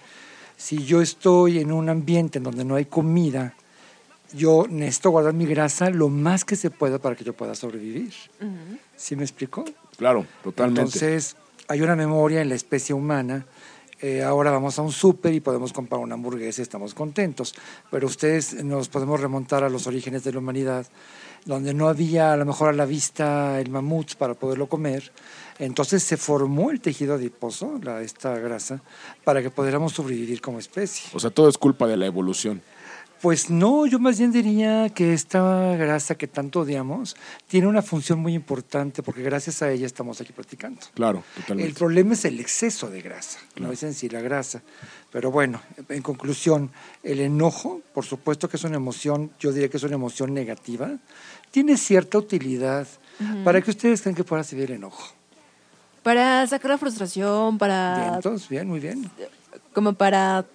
si 0.57 0.85
yo 0.85 1.01
estoy 1.01 1.59
en 1.59 1.71
un 1.71 1.89
ambiente 1.89 2.37
en 2.37 2.43
donde 2.43 2.63
no 2.63 2.75
hay 2.75 2.85
comida, 2.85 3.55
yo 4.33 4.65
necesito 4.69 5.09
guardar 5.09 5.33
mi 5.33 5.45
grasa 5.45 5.89
lo 5.89 6.09
más 6.09 6.45
que 6.45 6.55
se 6.55 6.69
pueda 6.69 6.99
para 6.99 7.15
que 7.15 7.23
yo 7.23 7.33
pueda 7.33 7.55
sobrevivir. 7.55 8.13
¿Sí 8.95 9.15
me 9.15 9.23
explico? 9.23 9.65
Claro, 9.97 10.25
totalmente. 10.43 10.81
Entonces, 10.81 11.35
hay 11.67 11.81
una 11.81 11.95
memoria 11.95 12.41
en 12.41 12.49
la 12.49 12.55
especie 12.55 12.93
humana. 12.93 13.45
Eh, 14.01 14.21
ahora 14.23 14.51
vamos 14.51 14.77
a 14.77 14.81
un 14.81 14.91
súper 14.91 15.33
y 15.33 15.39
podemos 15.39 15.71
comprar 15.71 16.01
una 16.01 16.15
hamburguesa 16.15 16.61
y 16.61 16.63
estamos 16.63 16.93
contentos. 16.93 17.55
Pero 17.89 18.07
ustedes 18.07 18.63
nos 18.63 18.89
podemos 18.89 19.19
remontar 19.19 19.63
a 19.63 19.69
los 19.69 19.87
orígenes 19.87 20.23
de 20.23 20.33
la 20.33 20.39
humanidad, 20.39 20.85
donde 21.45 21.73
no 21.73 21.87
había 21.87 22.33
a 22.33 22.37
lo 22.37 22.45
mejor 22.45 22.69
a 22.69 22.73
la 22.73 22.85
vista 22.85 23.59
el 23.59 23.69
mamut 23.69 24.15
para 24.15 24.33
poderlo 24.33 24.67
comer. 24.67 25.11
Entonces 25.59 26.03
se 26.03 26.17
formó 26.17 26.71
el 26.71 26.81
tejido 26.81 27.15
adiposo, 27.15 27.79
la, 27.81 28.01
esta 28.01 28.37
grasa, 28.37 28.81
para 29.23 29.41
que 29.41 29.49
pudiéramos 29.49 29.93
sobrevivir 29.93 30.41
como 30.41 30.59
especie. 30.59 31.09
O 31.13 31.19
sea, 31.19 31.29
todo 31.29 31.47
es 31.47 31.57
culpa 31.57 31.87
de 31.87 31.95
la 31.95 32.05
evolución. 32.05 32.61
Pues 33.25 33.49
no, 33.49 33.87
yo 33.87 33.97
más 33.97 34.19
bien 34.19 34.31
diría 34.31 34.87
que 34.89 35.11
esta 35.11 35.75
grasa 35.77 36.13
que 36.13 36.27
tanto 36.27 36.59
odiamos 36.59 37.15
tiene 37.47 37.65
una 37.65 37.81
función 37.81 38.19
muy 38.19 38.35
importante 38.35 39.01
porque 39.01 39.23
gracias 39.23 39.63
a 39.63 39.71
ella 39.71 39.87
estamos 39.87 40.21
aquí 40.21 40.31
practicando. 40.31 40.79
Claro, 40.93 41.23
totalmente. 41.35 41.67
El 41.67 41.75
problema 41.75 42.13
es 42.13 42.23
el 42.25 42.39
exceso 42.39 42.87
de 42.87 43.01
grasa, 43.01 43.39
no 43.55 43.71
es 43.71 43.81
en 43.81 43.95
sí 43.95 44.09
la 44.09 44.21
grasa. 44.21 44.61
Pero 45.11 45.31
bueno, 45.31 45.59
en 45.89 46.03
conclusión, 46.03 46.69
el 47.01 47.19
enojo, 47.19 47.81
por 47.95 48.05
supuesto 48.05 48.47
que 48.47 48.57
es 48.57 48.63
una 48.63 48.75
emoción, 48.75 49.31
yo 49.39 49.51
diría 49.51 49.69
que 49.69 49.77
es 49.77 49.83
una 49.83 49.95
emoción 49.95 50.31
negativa, 50.31 50.91
tiene 51.49 51.77
cierta 51.77 52.19
utilidad. 52.19 52.87
¿Para 53.43 53.59
que 53.59 53.71
ustedes 53.71 54.03
creen 54.03 54.15
que 54.15 54.23
pueda 54.23 54.43
servir 54.43 54.69
el 54.69 54.75
enojo? 54.75 55.15
Para 56.03 56.45
sacar 56.45 56.69
la 56.69 56.77
frustración, 56.77 57.57
para... 57.57 57.97
Bien, 57.97 58.13
entonces, 58.13 58.47
bien, 58.47 58.67
muy 58.67 58.79
bien. 58.79 59.09
Como 59.73 59.93
para 59.93 60.45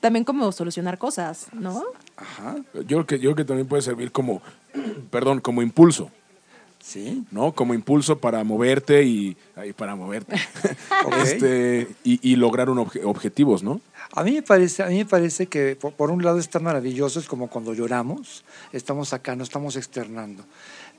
también 0.00 0.24
como 0.24 0.52
solucionar 0.52 0.98
cosas, 0.98 1.48
¿no? 1.52 1.82
Ajá. 2.16 2.56
Yo 2.74 3.04
creo 3.04 3.06
que, 3.06 3.18
yo 3.18 3.22
creo 3.22 3.36
que 3.36 3.44
también 3.44 3.66
puede 3.66 3.82
servir 3.82 4.12
como, 4.12 4.42
perdón, 5.10 5.40
como 5.40 5.62
impulso. 5.62 6.10
Sí. 6.84 7.24
¿No? 7.30 7.52
Como 7.52 7.72
impulso 7.72 8.18
para 8.18 8.44
moverte 8.44 9.04
y, 9.04 9.36
para 9.76 9.96
moverte. 9.96 10.36
este, 11.24 11.88
y, 12.04 12.36
lograr 12.36 12.68
un 12.68 12.78
objetivos, 12.78 13.62
¿no? 13.62 13.80
A 14.12 14.22
mí 14.22 14.32
me 14.32 14.42
parece, 14.42 14.82
a 14.82 14.88
mí 14.88 14.98
me 14.98 15.06
parece 15.06 15.46
que 15.46 15.76
por, 15.76 16.10
un 16.10 16.22
lado 16.22 16.38
está 16.38 16.60
maravilloso, 16.60 17.18
es 17.18 17.26
como 17.26 17.48
cuando 17.48 17.72
lloramos, 17.72 18.44
estamos 18.72 19.14
acá, 19.14 19.34
no 19.34 19.44
estamos 19.44 19.76
externando. 19.76 20.44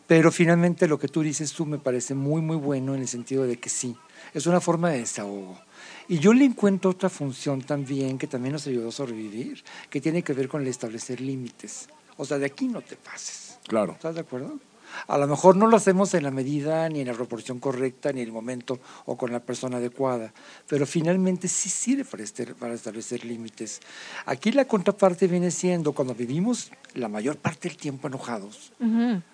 Pero 0.08 0.32
finalmente 0.32 0.88
lo 0.88 0.98
que 0.98 1.08
tú 1.08 1.22
dices 1.22 1.54
tú 1.54 1.68
me 1.68 1.78
parece 1.78 2.16
muy, 2.16 2.42
muy 2.42 2.58
bueno 2.58 2.96
en 2.96 3.02
el 3.02 3.08
sentido 3.08 3.44
de 3.44 3.58
que 3.58 3.70
sí, 3.70 3.96
es 4.34 4.48
una 4.48 4.62
forma 4.62 4.90
de 4.90 5.00
desahogo. 5.00 5.60
Y 6.08 6.20
yo 6.20 6.34
le 6.34 6.46
encuentro 6.46 6.92
otra 6.92 7.10
función 7.10 7.62
también 7.62 8.18
que 8.18 8.28
también 8.28 8.54
nos 8.54 8.68
ayudó 8.68 8.90
a 8.90 8.92
sobrevivir, 8.92 9.64
que 9.90 10.02
tiene 10.02 10.22
que 10.22 10.34
ver 10.34 10.48
con 10.48 10.62
el 10.62 10.68
establecer 10.68 11.20
límites. 11.20 11.90
O 12.18 12.26
sea, 12.26 12.38
de 12.38 12.46
aquí 12.46 12.68
no 12.68 12.82
te 12.82 12.96
pases. 12.96 13.60
Claro. 13.68 13.94
¿Estás 13.94 14.16
de 14.16 14.22
acuerdo? 14.22 14.60
A 15.08 15.18
lo 15.18 15.28
mejor 15.28 15.56
no 15.56 15.68
lo 15.68 15.78
hacemos 15.78 16.14
en 16.14 16.24
la 16.24 16.32
medida, 16.32 16.88
ni 16.90 17.02
en 17.02 17.08
la 17.08 17.14
proporción 17.14 17.60
correcta, 17.60 18.12
ni 18.12 18.22
en 18.22 18.28
el 18.28 18.34
momento 18.34 18.80
o 19.06 19.18
con 19.18 19.32
la 19.32 19.40
persona 19.40 19.78
adecuada, 19.78 20.34
pero 20.68 20.86
finalmente 20.86 21.48
sí 21.48 21.70
sirve 21.70 22.06
para, 22.06 22.24
este, 22.24 22.48
para 22.56 22.74
establecer 22.74 23.26
límites. 23.26 23.82
Aquí 24.26 24.52
la 24.52 24.66
contraparte 24.66 25.28
viene 25.28 25.52
siendo 25.52 25.94
cuando 25.94 26.16
vivimos 26.16 26.72
la 26.94 27.08
mayor 27.08 27.38
parte 27.38 27.68
del 27.70 27.78
tiempo 27.78 28.08
enojados, 28.08 28.72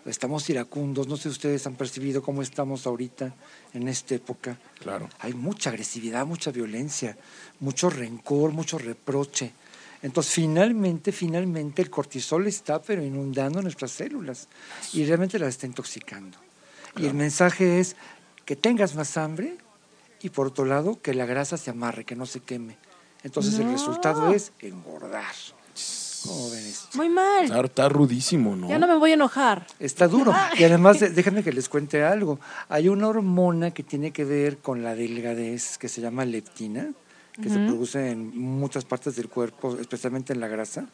estamos 0.05 0.49
iracundos, 0.49 1.07
no 1.07 1.15
sé 1.15 1.23
si 1.23 1.29
ustedes 1.29 1.67
han 1.67 1.75
percibido 1.75 2.21
cómo 2.21 2.41
estamos 2.41 2.87
ahorita 2.87 3.33
en 3.73 3.87
esta 3.87 4.15
época. 4.15 4.57
Claro. 4.79 5.09
Hay 5.19 5.33
mucha 5.33 5.69
agresividad, 5.69 6.25
mucha 6.25 6.51
violencia, 6.51 7.17
mucho 7.59 7.89
rencor, 7.89 8.51
mucho 8.51 8.77
reproche. 8.77 9.53
Entonces, 10.03 10.33
finalmente, 10.33 11.11
finalmente 11.11 11.81
el 11.81 11.89
cortisol 11.89 12.47
está 12.47 12.81
pero 12.81 13.03
inundando 13.03 13.61
nuestras 13.61 13.91
células 13.91 14.47
y 14.93 15.05
realmente 15.05 15.37
las 15.39 15.49
está 15.49 15.67
intoxicando. 15.67 16.37
Y 16.97 17.05
el 17.05 17.13
mensaje 17.13 17.79
es 17.79 17.95
que 18.45 18.55
tengas 18.55 18.95
más 18.95 19.15
hambre 19.17 19.57
y 20.21 20.29
por 20.29 20.47
otro 20.47 20.65
lado 20.65 20.99
que 21.01 21.13
la 21.13 21.25
grasa 21.25 21.57
se 21.57 21.69
amarre, 21.69 22.03
que 22.03 22.15
no 22.15 22.25
se 22.25 22.39
queme. 22.39 22.77
Entonces 23.23 23.59
el 23.59 23.71
resultado 23.71 24.33
es 24.33 24.51
engordar. 24.59 25.33
¿Cómo 26.23 26.49
ven 26.51 26.65
esto? 26.65 26.89
Muy 26.97 27.09
mal. 27.09 27.45
Está, 27.45 27.61
está 27.61 27.89
rudísimo, 27.89 28.55
¿no? 28.55 28.69
Ya 28.69 28.77
no 28.77 28.87
me 28.87 28.95
voy 28.95 29.11
a 29.11 29.13
enojar. 29.15 29.65
Está 29.79 30.07
duro. 30.07 30.33
Y 30.57 30.63
además, 30.63 30.99
de- 30.99 31.09
déjenme 31.09 31.43
que 31.43 31.51
les 31.51 31.67
cuente 31.67 32.03
algo. 32.03 32.39
Hay 32.69 32.89
una 32.89 33.07
hormona 33.07 33.71
que 33.71 33.81
tiene 33.81 34.11
que 34.11 34.23
ver 34.25 34.59
con 34.59 34.83
la 34.83 34.93
delgadez 34.93 35.77
que 35.79 35.87
se 35.89 35.99
llama 36.01 36.23
leptina, 36.25 36.91
que 37.41 37.49
se 37.49 37.57
produce 37.65 38.11
en 38.11 38.37
muchas 38.39 38.85
partes 38.85 39.15
del 39.15 39.27
cuerpo, 39.29 39.77
especialmente 39.79 40.33
en 40.33 40.39
la 40.39 40.47
grasa. 40.47 40.85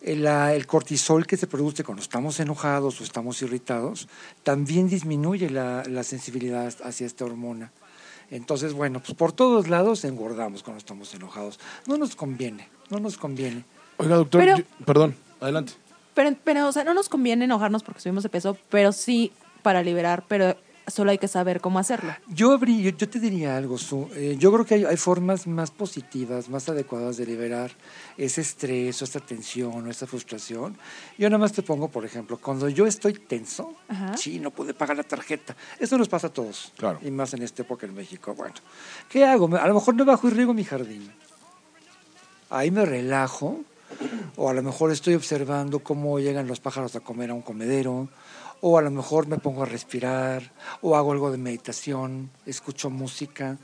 El, 0.00 0.22
la- 0.24 0.54
el 0.54 0.66
cortisol 0.66 1.26
que 1.26 1.36
se 1.36 1.46
produce 1.46 1.82
cuando 1.84 2.02
estamos 2.02 2.38
enojados 2.40 3.00
o 3.00 3.04
estamos 3.04 3.42
irritados 3.42 4.08
también 4.44 4.88
disminuye 4.88 5.50
la, 5.50 5.82
la 5.88 6.02
sensibilidad 6.04 6.72
hacia 6.84 7.06
esta 7.06 7.24
hormona. 7.24 7.72
Entonces, 8.30 8.74
bueno, 8.74 9.00
pues 9.00 9.14
por 9.14 9.32
todos 9.32 9.68
lados 9.68 10.04
engordamos 10.04 10.62
cuando 10.62 10.78
estamos 10.78 11.12
enojados. 11.14 11.58
No 11.86 11.96
nos 11.96 12.14
conviene, 12.14 12.68
no 12.90 13.00
nos 13.00 13.16
conviene. 13.16 13.64
Oiga, 13.96 14.16
doctor, 14.16 14.40
Pero- 14.40 14.56
yo- 14.58 14.64
perdón, 14.84 15.16
adelante. 15.40 15.72
Pero, 16.14 16.36
pero, 16.44 16.68
o 16.68 16.72
sea, 16.72 16.84
no 16.84 16.94
nos 16.94 17.08
conviene 17.08 17.44
enojarnos 17.46 17.82
porque 17.82 18.00
subimos 18.00 18.22
de 18.22 18.28
peso, 18.28 18.56
pero 18.70 18.92
sí 18.92 19.32
para 19.62 19.82
liberar, 19.82 20.24
pero 20.28 20.56
solo 20.90 21.10
hay 21.10 21.18
que 21.18 21.28
saber 21.28 21.60
cómo 21.60 21.78
hacerlo. 21.78 22.14
Yo, 22.28 22.52
abrí, 22.52 22.82
yo, 22.82 22.90
yo 22.90 23.08
te 23.08 23.20
diría 23.20 23.56
algo, 23.56 23.78
Su. 23.78 24.08
Eh, 24.14 24.36
yo 24.38 24.52
creo 24.52 24.64
que 24.64 24.74
hay, 24.74 24.84
hay 24.84 24.96
formas 24.96 25.46
más 25.46 25.70
positivas, 25.70 26.48
más 26.48 26.68
adecuadas 26.68 27.16
de 27.16 27.26
liberar 27.26 27.70
ese 28.16 28.40
estrés 28.40 29.00
o 29.00 29.04
esta 29.04 29.20
tensión 29.20 29.86
o 29.86 29.90
esta 29.90 30.06
frustración. 30.06 30.76
Yo 31.16 31.28
nada 31.28 31.38
más 31.38 31.52
te 31.52 31.62
pongo, 31.62 31.88
por 31.88 32.04
ejemplo, 32.04 32.38
cuando 32.38 32.68
yo 32.68 32.86
estoy 32.86 33.14
tenso, 33.14 33.74
Ajá. 33.88 34.16
sí, 34.16 34.38
no 34.38 34.50
pude 34.50 34.74
pagar 34.74 34.96
la 34.96 35.04
tarjeta. 35.04 35.56
Eso 35.78 35.98
nos 35.98 36.08
pasa 36.08 36.28
a 36.28 36.32
todos. 36.32 36.72
Claro. 36.76 36.98
Y 37.02 37.10
más 37.10 37.34
en 37.34 37.42
esta 37.42 37.62
época 37.62 37.86
en 37.86 37.94
México. 37.94 38.34
Bueno, 38.34 38.54
¿qué 39.08 39.24
hago? 39.24 39.54
A 39.56 39.66
lo 39.66 39.74
mejor 39.74 39.94
no 39.94 40.04
bajo 40.04 40.28
y 40.28 40.30
riego 40.30 40.54
mi 40.54 40.64
jardín. 40.64 41.10
Ahí 42.50 42.70
me 42.70 42.84
relajo. 42.84 43.60
O 44.36 44.48
a 44.48 44.52
lo 44.54 44.62
mejor 44.62 44.92
estoy 44.92 45.14
observando 45.14 45.80
cómo 45.80 46.18
llegan 46.20 46.46
los 46.46 46.60
pájaros 46.60 46.94
a 46.94 47.00
comer 47.00 47.30
a 47.30 47.34
un 47.34 47.42
comedero. 47.42 48.08
O 48.60 48.78
a 48.78 48.82
lo 48.82 48.90
mejor 48.90 49.26
me 49.26 49.38
pongo 49.38 49.62
a 49.62 49.66
respirar. 49.66 50.52
O 50.80 50.96
hago 50.96 51.12
algo 51.12 51.30
de 51.30 51.38
meditación. 51.38 52.30
Escucho 52.46 52.90
música. 52.90 53.58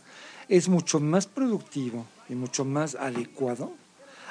Es 0.49 0.69
mucho 0.69 1.01
más 1.01 1.27
productivo 1.27 2.05
y 2.29 2.35
mucho 2.35 2.65
más 2.65 2.95
adecuado 2.95 3.73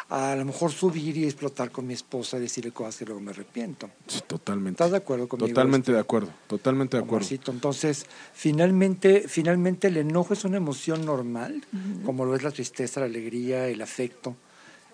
a 0.10 0.36
lo 0.36 0.46
mejor 0.46 0.72
subir 0.72 1.18
y 1.18 1.26
explotar 1.26 1.72
con 1.72 1.88
mi 1.88 1.94
esposa 1.94 2.38
y 2.38 2.42
decirle 2.42 2.72
cosas 2.72 2.98
que 2.98 3.06
luego 3.06 3.20
me 3.20 3.32
arrepiento. 3.32 3.90
Sí, 4.08 4.22
totalmente. 4.28 4.76
¿Estás 4.76 4.92
de 4.92 4.98
acuerdo 4.98 5.28
conmigo? 5.28 5.48
Totalmente 5.48 5.92
de 5.92 6.00
acuerdo, 6.00 6.30
totalmente 6.48 6.98
de 6.98 7.04
acuerdo. 7.04 7.28
Entonces, 7.48 8.06
finalmente, 8.34 9.26
finalmente 9.28 9.88
el 9.88 9.98
enojo 9.98 10.34
es 10.34 10.46
una 10.46 10.58
emoción 10.58 11.06
normal, 11.06 11.64
como 12.06 12.26
lo 12.26 12.36
es 12.36 12.44
la 12.44 12.52
tristeza, 12.52 13.00
la 13.00 13.08
alegría, 13.08 13.68
el 13.68 13.82
afecto, 13.82 14.36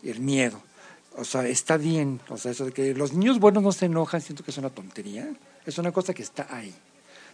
el 0.04 0.20
miedo. 0.20 0.62
O 1.18 1.26
sea, 1.26 1.46
está 1.48 1.78
bien. 1.78 2.22
O 2.30 2.38
sea, 2.38 2.52
eso 2.52 2.66
de 2.66 2.72
que 2.72 2.94
los 2.94 3.14
niños 3.14 3.40
buenos 3.40 3.62
no 3.62 3.72
se 3.72 3.88
enojan, 3.88 4.22
siento 4.22 4.44
que 4.44 4.52
es 4.52 4.58
una 4.58 4.70
tontería. 4.70 5.30
Es 5.66 5.78
una 5.78 5.92
cosa 5.92 6.14
que 6.14 6.24
está 6.24 6.48
ahí. 6.50 6.74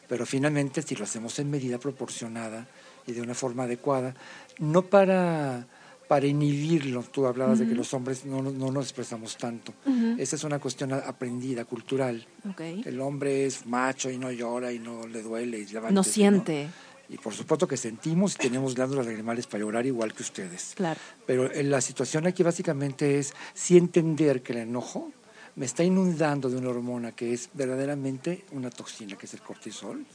Pero 0.08 0.26
finalmente, 0.26 0.82
si 0.82 0.96
lo 0.96 1.04
hacemos 1.04 1.38
en 1.40 1.50
medida 1.50 1.80
proporcionada 1.80 2.68
y 3.08 3.14
de 3.14 3.22
una 3.22 3.34
forma 3.34 3.64
adecuada, 3.64 4.14
no 4.60 4.84
para, 4.84 5.66
para 6.08 6.26
inhibirlo. 6.26 7.04
Tú 7.04 7.26
hablabas 7.26 7.60
de 7.60 7.68
que 7.68 7.76
los 7.76 7.94
hombres 7.94 8.26
no, 8.26 8.42
no 8.42 8.72
nos 8.72 8.86
expresamos 8.86 9.38
tanto. 9.38 9.74
Esa 10.18 10.36
es 10.36 10.44
una 10.44 10.60
cuestión 10.60 10.94
aprendida, 10.94 11.66
cultural. 11.66 12.26
El 12.58 13.02
hombre 13.02 13.46
es 13.46 13.66
macho 13.66 14.10
y 14.10 14.18
no 14.18 14.32
llora 14.32 14.72
y 14.72 14.80
no 14.80 15.08
le 15.08 15.22
duele. 15.22 15.60
Y 15.60 15.68
No 15.92 16.04
siente. 16.04 16.70
Y 17.08 17.18
por 17.18 17.34
supuesto 17.34 17.68
que 17.68 17.78
sentimos 17.78 18.34
y 18.34 18.38
tenemos 18.40 18.74
glándulas 18.74 19.06
lagrimales 19.06 19.46
para 19.46 19.64
llorar 19.64 19.86
igual 19.86 20.14
que 20.14 20.24
ustedes. 20.24 20.74
Claro. 20.76 21.00
Pero 21.28 21.52
eh, 21.52 21.64
la 21.64 21.80
situación 21.80 22.26
aquí 22.26 22.42
básicamente 22.42 23.20
es 23.20 23.34
sí 23.54 23.78
entender 23.78 24.42
que 24.42 24.54
el 24.54 24.60
enojo 24.60 25.12
me 25.56 25.66
está 25.66 25.84
inundando 25.84 26.50
de 26.50 26.58
una 26.58 26.70
hormona 26.70 27.12
que 27.14 27.34
es 27.34 27.50
verdaderamente 27.54 28.44
una 28.52 28.70
toxina, 28.70 29.16
que 29.18 29.26
es 29.26 29.34
el 29.34 29.42
cortisol. 29.42 30.06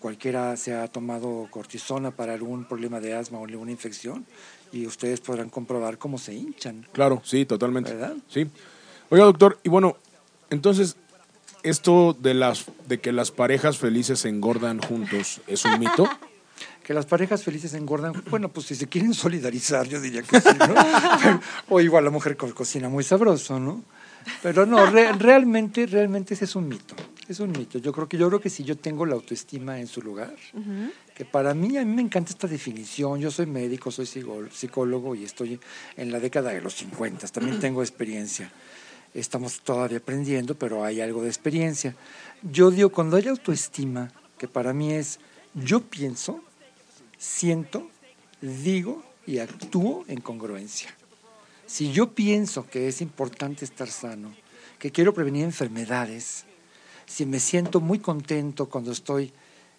Cualquiera 0.00 0.56
se 0.56 0.74
ha 0.74 0.88
tomado 0.88 1.46
cortisona 1.50 2.10
para 2.10 2.34
algún 2.34 2.64
problema 2.64 3.00
de 3.00 3.14
asma 3.14 3.38
o 3.38 3.46
alguna 3.46 3.70
infección 3.70 4.26
y 4.72 4.86
ustedes 4.86 5.20
podrán 5.20 5.48
comprobar 5.48 5.96
cómo 5.98 6.18
se 6.18 6.34
hinchan. 6.34 6.86
Claro, 6.92 7.22
sí, 7.24 7.46
totalmente. 7.46 7.94
¿Verdad? 7.94 8.16
Sí. 8.28 8.46
Oiga, 9.10 9.24
doctor, 9.24 9.58
y 9.62 9.68
bueno, 9.70 9.96
entonces, 10.50 10.96
esto 11.62 12.14
de 12.20 12.34
las 12.34 12.66
de 12.86 13.00
que 13.00 13.12
las 13.12 13.30
parejas 13.30 13.78
felices 13.78 14.18
se 14.20 14.28
engordan 14.28 14.80
juntos, 14.80 15.40
¿es 15.46 15.64
un 15.64 15.78
mito? 15.78 16.08
Que 16.82 16.94
las 16.94 17.04
parejas 17.04 17.44
felices 17.44 17.74
engordan. 17.74 18.14
Bueno, 18.30 18.48
pues 18.48 18.64
si 18.66 18.74
se 18.74 18.86
quieren 18.86 19.12
solidarizar, 19.12 19.86
yo 19.86 20.00
diría 20.00 20.22
que 20.22 20.40
sí, 20.40 20.48
¿no? 20.58 21.40
O 21.68 21.80
igual 21.82 22.02
la 22.02 22.10
mujer 22.10 22.34
co- 22.38 22.54
cocina 22.54 22.88
muy 22.88 23.04
sabroso, 23.04 23.60
¿no? 23.60 23.82
Pero 24.42 24.66
no, 24.66 24.86
re- 24.86 25.12
realmente, 25.12 25.86
realmente 25.86 26.34
ese 26.34 26.44
es 26.44 26.54
un 26.56 26.68
mito. 26.68 26.94
Es 27.28 27.40
un 27.40 27.50
mito. 27.52 27.78
Yo 27.78 27.92
creo 27.92 28.08
que 28.08 28.16
yo 28.16 28.28
creo 28.28 28.40
que 28.40 28.48
si 28.50 28.64
yo 28.64 28.76
tengo 28.78 29.04
la 29.04 29.14
autoestima 29.14 29.78
en 29.78 29.86
su 29.86 30.00
lugar, 30.02 30.34
que 31.14 31.24
para 31.24 31.52
mí 31.54 31.76
a 31.76 31.84
mí 31.84 31.94
me 31.94 32.02
encanta 32.02 32.30
esta 32.30 32.46
definición. 32.48 33.20
Yo 33.20 33.30
soy 33.30 33.46
médico, 33.46 33.90
soy 33.90 34.06
psicó- 34.06 34.48
psicólogo 34.50 35.14
y 35.14 35.24
estoy 35.24 35.60
en 35.96 36.10
la 36.12 36.20
década 36.20 36.50
de 36.50 36.60
los 36.60 36.74
50. 36.74 37.26
También 37.28 37.58
tengo 37.60 37.82
experiencia. 37.82 38.50
Estamos 39.14 39.60
todavía 39.60 39.98
aprendiendo, 39.98 40.54
pero 40.54 40.84
hay 40.84 41.00
algo 41.00 41.22
de 41.22 41.28
experiencia. 41.28 41.94
Yo 42.42 42.70
digo, 42.70 42.90
cuando 42.90 43.16
hay 43.16 43.26
autoestima, 43.28 44.10
que 44.38 44.48
para 44.48 44.72
mí 44.72 44.92
es 44.92 45.18
yo 45.54 45.80
pienso, 45.80 46.40
siento, 47.18 47.88
digo 48.40 49.02
y 49.26 49.38
actúo 49.38 50.04
en 50.08 50.20
congruencia. 50.20 50.94
Si 51.68 51.92
yo 51.92 52.14
pienso 52.14 52.66
que 52.66 52.88
es 52.88 53.02
importante 53.02 53.66
estar 53.66 53.88
sano, 53.88 54.34
que 54.78 54.90
quiero 54.90 55.12
prevenir 55.12 55.44
enfermedades, 55.44 56.46
si 57.04 57.26
me 57.26 57.38
siento 57.38 57.80
muy 57.80 57.98
contento 57.98 58.70
cuando 58.70 58.90
estoy 58.90 59.30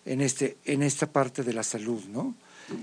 en, 0.06 0.22
este, 0.22 0.58
en 0.66 0.84
esta 0.84 1.12
parte 1.12 1.44
de 1.44 1.52
la 1.52 1.64
salud, 1.64 2.04
¿no? 2.06 2.36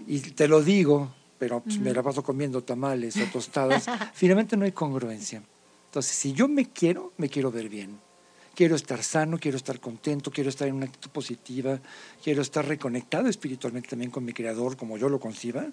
Y 0.08 0.18
te 0.18 0.48
lo 0.48 0.60
digo, 0.60 1.14
pero 1.38 1.60
pues, 1.60 1.78
me 1.78 1.92
la 1.92 2.02
paso 2.02 2.24
comiendo 2.24 2.64
tamales 2.64 3.16
o 3.16 3.24
tostadas, 3.32 3.86
finalmente 4.12 4.56
no 4.56 4.64
hay 4.64 4.72
congruencia. 4.72 5.40
Entonces, 5.86 6.12
si 6.16 6.32
yo 6.32 6.48
me 6.48 6.68
quiero, 6.70 7.12
me 7.16 7.28
quiero 7.28 7.52
ver 7.52 7.68
bien. 7.68 8.00
Quiero 8.56 8.74
estar 8.74 9.02
sano, 9.02 9.38
quiero 9.38 9.58
estar 9.58 9.78
contento, 9.80 10.30
quiero 10.30 10.48
estar 10.48 10.66
en 10.66 10.74
una 10.76 10.86
actitud 10.86 11.10
positiva, 11.10 11.78
quiero 12.24 12.40
estar 12.40 12.66
reconectado 12.66 13.28
espiritualmente 13.28 13.90
también 13.90 14.10
con 14.10 14.24
mi 14.24 14.32
creador, 14.32 14.78
como 14.78 14.96
yo 14.96 15.10
lo 15.10 15.20
conciba. 15.20 15.66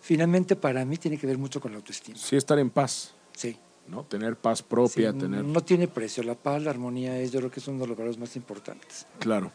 Finalmente, 0.00 0.56
para 0.56 0.84
mí 0.86 0.96
tiene 0.96 1.18
que 1.18 1.26
ver 1.26 1.36
mucho 1.36 1.60
con 1.60 1.72
la 1.72 1.76
autoestima. 1.78 2.16
Sí, 2.16 2.36
estar 2.36 2.58
en 2.58 2.70
paz, 2.70 3.12
Sí. 3.36 3.56
¿no? 3.88 4.04
Tener 4.04 4.36
paz 4.36 4.62
propia, 4.62 5.12
Sí, 5.12 5.18
tener... 5.18 5.44
No 5.44 5.60
tiene 5.62 5.86
precio. 5.86 6.22
La 6.22 6.34
paz, 6.34 6.62
la 6.62 6.70
armonía 6.70 7.18
es, 7.18 7.30
yo 7.30 7.40
creo 7.40 7.50
que 7.50 7.60
es 7.60 7.68
uno 7.68 7.80
de 7.80 7.88
los 7.88 7.96
valores 7.98 8.18
más 8.18 8.34
importantes. 8.36 9.06
Claro. 9.18 9.52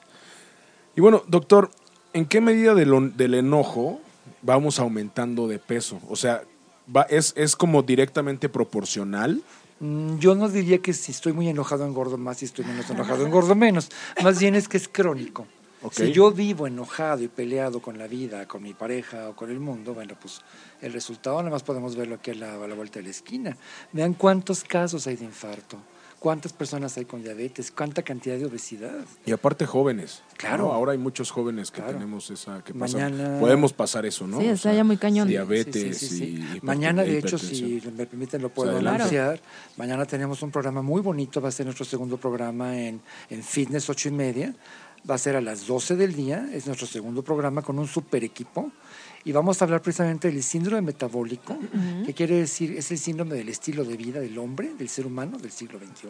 Y 0.96 1.02
bueno, 1.02 1.24
doctor, 1.28 1.72
¿en 2.14 2.26
qué 2.28 2.40
medida 2.40 2.76
de 2.76 2.86
lo- 2.86 3.02
del 3.02 3.34
enojo 3.34 4.00
vamos 4.44 4.78
aumentando 4.80 5.48
de 5.48 5.58
peso? 5.58 6.00
O 6.08 6.16
sea, 6.16 6.44
va, 6.96 7.02
es, 7.04 7.34
¿es 7.36 7.56
como 7.56 7.82
directamente 7.82 8.48
proporcional? 8.48 9.42
Mm, 9.80 10.18
Yo 10.20 10.36
no 10.36 10.48
diría 10.50 10.80
que 10.80 10.94
si 10.94 11.12
estoy 11.12 11.34
muy 11.34 11.50
enojado 11.50 11.86
engordo 11.86 12.18
más, 12.18 12.38
si 12.38 12.46
estoy 12.46 12.66
menos 12.66 12.90
enojado 12.90 13.26
engordo 13.26 13.56
menos. 13.56 13.90
Más 14.24 14.40
bien 14.40 14.56
es 14.56 14.68
que 14.68 14.78
es 14.78 14.88
crónico. 14.88 15.48
Ok. 15.82 15.94
Si 15.94 16.12
yo 16.12 16.32
vivo 16.32 16.66
enojado 16.66 17.22
y 17.22 17.28
peleado 17.28 17.80
con 17.80 17.98
la 17.98 18.08
vida, 18.08 18.48
con 18.48 18.64
mi 18.64 18.74
pareja 18.74 19.30
o 19.30 19.36
con 19.36 19.52
el 19.52 19.60
mundo, 19.60 19.94
bueno, 19.94 20.16
pues 20.20 20.42
el 20.82 20.94
resultado 20.94 21.38
nada 21.38 21.52
más 21.52 21.62
podemos 21.64 21.96
verlo 21.96 22.16
aquí 22.16 22.32
a 22.32 22.36
la, 22.36 22.56
a 22.56 22.68
la 22.68 22.74
vuelta 22.74 23.00
de 23.00 23.04
la 23.04 23.12
esquina. 23.12 23.56
Vean 23.92 24.14
cuántos 24.16 24.64
casos 24.64 25.06
hay 25.06 25.16
de 25.18 25.26
infarto, 25.26 25.78
¿Cuántas 26.20 26.53
personas 26.53 26.97
hay 26.97 27.05
con 27.05 27.22
diabetes? 27.22 27.70
¿Cuánta 27.72 28.01
cantidad 28.01 28.36
de 28.38 28.45
obesidad? 28.47 29.05
Y 29.28 29.32
aparte 29.32 29.66
jóvenes. 29.68 30.24
Claro. 30.38 30.66
¿no? 30.66 30.74
Ahora 30.74 30.93
hay 30.93 30.97
muchos 30.97 31.30
jóvenes 31.30 31.70
que 31.70 31.78
Claro. 31.82 31.93
tenemos 31.93 32.32
esa... 32.32 32.63
que 32.63 32.74
Mañana- 32.74 33.16
pasan- 33.26 33.39
Podemos 33.39 33.74
pasar 33.74 34.05
eso, 34.07 34.26
¿no? 34.26 34.39
Sí, 34.41 34.47
O 34.47 34.51
está 34.53 34.74
ya 34.74 34.84
muy 34.84 34.97
cañón. 34.97 35.28
Diabetes 35.28 35.97
Sí, 35.99 36.07
sí, 36.07 36.18
sí, 36.18 36.18
sí. 36.18 36.57
y 36.61 36.66
Mañana, 36.66 37.03
de 37.03 37.20
hecho, 37.20 37.38
si 37.38 37.82
me 37.95 38.07
permiten, 38.07 38.41
lo 38.41 38.49
puedo 38.49 38.72
adelante. 38.72 39.01
anunciar. 39.03 39.39
Mañana 39.78 40.05
tenemos 40.05 40.41
un 40.41 40.49
programa 40.49 40.82
muy 40.82 41.01
bonito, 41.01 41.39
va 41.41 41.49
a 41.49 41.51
ser 41.51 41.66
nuestro 41.68 41.86
segundo 41.86 42.18
programa 42.18 42.76
en, 42.80 43.01
en 43.30 43.43
Fitness 43.43 43.88
8 43.89 44.09
y 44.09 44.11
media. 44.11 44.55
Va 45.07 45.13
a 45.16 45.20
ser 45.20 45.36
a 45.36 45.41
las 45.41 45.68
12 45.68 45.95
del 45.95 46.16
día, 46.16 46.49
es 46.51 46.66
nuestro 46.66 46.88
segundo 46.88 47.22
programa 47.24 47.61
con 47.61 47.78
un 47.78 47.88
super 47.88 48.24
equipo. 48.24 48.72
Y 49.26 49.32
vamos 49.32 49.60
a 49.62 49.66
hablar 49.66 49.82
precisamente 49.82 50.32
del 50.32 50.44
síndrome 50.44 50.82
metabólico, 50.82 51.58
que 52.06 52.14
quiere 52.14 52.36
decir, 52.38 52.72
es 52.78 52.92
el 52.92 53.00
síndrome 53.00 53.36
del 53.36 53.50
estilo 53.50 53.84
de 53.84 53.98
vida 53.98 54.20
del 54.20 54.38
hombre, 54.38 54.74
del 54.78 54.88
ser 54.88 55.06
humano 55.08 55.38
del 55.40 55.52
siglo 55.52 55.80
XXI. 55.80 56.10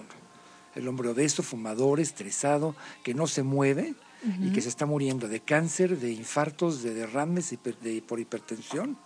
El 0.76 0.88
hombre 0.89 1.07
obeso, 1.09 1.41
fumador, 1.41 2.01
estresado, 2.01 2.76
que 3.03 3.13
no 3.13 3.26
se 3.28 3.41
mueve 3.43 3.95
y 4.41 4.51
que 4.51 4.59
se 4.61 4.68
está 4.70 4.86
muriendo 4.86 5.28
de 5.30 5.39
cáncer, 5.39 5.97
de 5.99 6.11
infartos, 6.11 6.84
de 6.84 6.93
derrames 6.93 7.53
hiper- 7.53 7.78
de- 7.80 8.01
por 8.01 8.20
hipertensión 8.20 8.97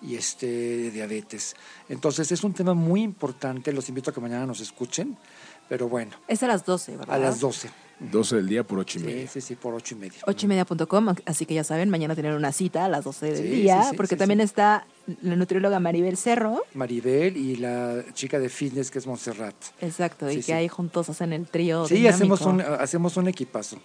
y 0.00 0.16
este 0.16 0.46
de 0.46 0.90
diabetes. 0.90 1.54
Entonces 1.88 2.32
es 2.32 2.42
un 2.42 2.54
tema 2.54 2.74
muy 2.74 3.02
importante, 3.02 3.72
los 3.72 3.88
invito 3.88 4.10
a 4.10 4.14
que 4.14 4.20
mañana 4.20 4.44
nos 4.46 4.60
escuchen, 4.60 5.16
pero 5.68 5.88
bueno, 5.88 6.16
Es 6.26 6.42
a 6.42 6.48
las 6.48 6.64
12, 6.64 6.96
¿verdad? 6.96 7.14
a 7.14 7.18
las 7.18 7.38
12. 7.38 7.70
12 8.10 8.36
del 8.36 8.48
día 8.48 8.64
por 8.64 8.78
8 8.80 8.98
y 8.98 9.00
Sí, 9.00 9.06
media. 9.06 9.28
sí, 9.28 9.40
sí, 9.40 9.54
por 9.54 9.74
ocho 9.74 9.94
y 9.94 9.98
media. 9.98 10.18
ocho 10.26 10.46
y 10.46 10.48
media.com, 10.48 11.14
así 11.26 11.46
que 11.46 11.54
ya 11.54 11.64
saben, 11.64 11.88
mañana 11.90 12.14
tienen 12.14 12.32
una 12.32 12.50
cita 12.52 12.84
a 12.84 12.88
las 12.88 13.04
12 13.04 13.26
del 13.26 13.36
Sí, 13.36 13.42
día, 13.44 13.82
sí, 13.84 13.90
sí, 13.90 13.96
porque 13.96 14.14
sí, 14.16 14.18
también 14.18 14.40
sí. 14.40 14.44
está 14.44 14.86
la 15.22 15.36
nutrióloga 15.36 15.78
Maribel 15.80 16.16
Cerro, 16.16 16.62
Maribel 16.74 17.36
y 17.36 17.56
la 17.56 18.02
chica 18.14 18.38
de 18.38 18.48
fitness 18.48 18.90
que 18.90 18.98
es 18.98 19.06
Montserrat. 19.06 19.54
exacto, 19.80 20.28
y 20.30 20.34
Sí, 20.34 20.36
que 20.38 20.42
sí. 20.44 20.52
ahí 20.52 20.68
juntos 20.68 21.08
hacen 21.08 21.32
el 21.32 21.46
trío 21.46 21.86
Sí, 21.86 21.94
dinámico. 21.94 22.34
hacemos 22.34 22.40
un, 22.42 22.60
hacemos 22.60 23.16
un 23.16 23.28
equipazo. 23.28 23.78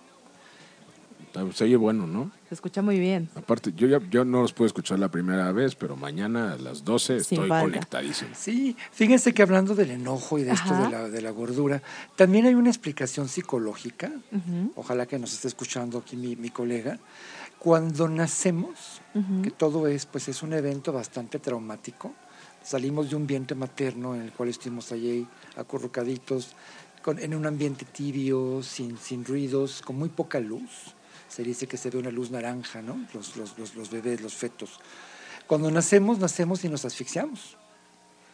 Se 1.53 1.65
oye 1.65 1.75
bueno, 1.75 2.07
¿no? 2.07 2.31
Se 2.49 2.55
escucha 2.55 2.81
muy 2.81 2.99
bien. 2.99 3.29
Aparte, 3.35 3.73
yo 3.75 3.87
ya 3.87 3.99
yo 4.09 4.25
no 4.25 4.41
los 4.41 4.53
puedo 4.53 4.65
escuchar 4.65 4.97
la 4.97 5.11
primera 5.11 5.51
vez, 5.51 5.75
pero 5.75 5.95
mañana 5.95 6.53
a 6.53 6.57
las 6.57 6.83
12 6.83 7.23
Sin 7.23 7.37
estoy 7.37 7.49
falta. 7.49 7.65
conectadísimo. 7.65 8.31
Sí, 8.35 8.75
fíjense 8.91 9.33
que 9.33 9.43
hablando 9.43 9.75
del 9.75 9.91
enojo 9.91 10.39
y 10.39 10.43
de 10.43 10.51
esto 10.53 10.73
de 10.73 10.89
la, 10.89 11.09
de 11.09 11.21
la 11.21 11.29
gordura, 11.31 11.81
también 12.15 12.45
hay 12.45 12.55
una 12.55 12.69
explicación 12.69 13.27
psicológica, 13.27 14.11
ojalá 14.75 15.05
que 15.05 15.19
nos 15.19 15.33
esté 15.33 15.47
escuchando 15.47 15.99
aquí 15.99 16.15
mi, 16.15 16.35
mi 16.35 16.49
colega, 16.49 16.97
cuando 17.59 18.07
nacemos, 18.07 19.01
que 19.43 19.51
todo 19.51 19.87
es, 19.87 20.05
pues 20.05 20.27
es 20.29 20.41
un 20.43 20.53
evento 20.53 20.91
bastante 20.93 21.39
traumático, 21.39 22.13
salimos 22.63 23.09
de 23.09 23.15
un 23.15 23.27
vientre 23.27 23.55
materno 23.55 24.15
en 24.15 24.21
el 24.21 24.31
cual 24.31 24.49
estuvimos 24.49 24.91
allí 24.91 25.27
acurrucaditos, 25.55 26.55
con, 27.01 27.19
en 27.19 27.33
un 27.35 27.45
ambiente 27.45 27.85
tibio, 27.85 28.61
sin, 28.63 28.97
sin 28.97 29.23
ruidos, 29.25 29.81
con 29.81 29.97
muy 29.97 30.09
poca 30.09 30.39
luz, 30.39 30.93
se 31.37 31.43
dice 31.43 31.67
que 31.67 31.77
se 31.77 31.91
ve 31.91 31.99
una 31.99 32.09
luz 32.09 32.31
naranja, 32.31 32.81
¿no? 32.81 32.97
Los, 33.13 33.35
los, 33.37 33.55
los, 33.59 33.75
los 33.75 33.91
bebés, 33.91 34.21
los 34.21 34.33
fetos. 34.33 34.79
Cuando 35.45 35.69
nacemos, 35.69 36.17
nacemos 36.17 36.63
y 36.65 36.69
nos 36.69 36.83
asfixiamos. 36.83 37.55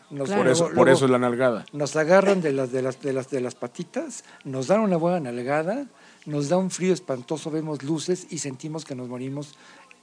Nos- 0.09 0.27
Claro. 0.29 0.43
Por 0.43 0.51
eso, 0.51 0.63
luego- 0.63 0.75
por 0.77 0.89
eso 0.89 1.03
es 1.05 1.11
la 1.11 1.19
nalgada. 1.19 1.65
nos 1.73 1.95
agarran 1.97 2.39
de 2.41 2.53
las, 2.53 2.71
de, 2.71 2.81
las, 2.81 3.01
de, 3.01 3.11
las, 3.11 3.29
de 3.29 3.41
las 3.41 3.55
patitas, 3.55 4.23
nos 4.45 4.67
dan 4.67 4.79
una 4.79 4.95
buena 4.95 5.19
nalgada, 5.19 5.87
nos 6.25 6.47
da 6.47 6.55
un 6.57 6.71
frío 6.71 6.93
espantoso, 6.93 7.51
vemos 7.51 7.83
luces 7.83 8.27
y 8.29 8.37
sentimos 8.37 8.85
que 8.85 8.95
nos 8.95 9.09
morimos 9.09 9.55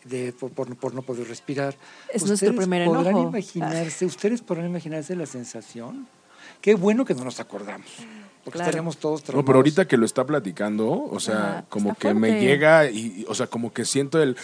de, 0.04 0.32
por, 0.34 0.50
por- 0.50 0.76
por 0.76 0.92
no 0.94 1.00
poder 1.00 1.26
respirar. 1.26 1.74
Es 2.12 2.26
nuestro 2.26 2.54
primer 2.54 2.84
podrán 2.86 3.06
enojo. 3.16 3.28
imaginarse, 3.30 4.04
ustedes 4.04 4.42
podrán 4.42 4.66
imaginarse 4.66 5.16
la 5.16 5.24
sensación. 5.24 6.06
Qué 6.60 6.74
bueno 6.74 7.06
que 7.06 7.14
no 7.14 7.24
nos 7.24 7.40
acordamos, 7.40 7.88
porque 8.44 8.56
Claro. 8.58 8.68
estaríamos 8.70 8.96
todos 8.98 9.20
No, 9.20 9.24
traumados. 9.26 9.46
pero 9.46 9.58
ahorita 9.58 9.86
que 9.88 9.96
lo 9.96 10.06
está 10.06 10.24
platicando, 10.24 10.90
o 10.90 11.20
sea, 11.20 11.64
como 11.68 11.94
que 11.94 12.14
me 12.14 12.40
llega 12.40 12.90
y, 12.90 13.24
o 13.28 13.34
sea, 13.34 13.46
como 13.46 13.72
que 13.72 13.84
siento 13.84 14.22
el 14.22 14.36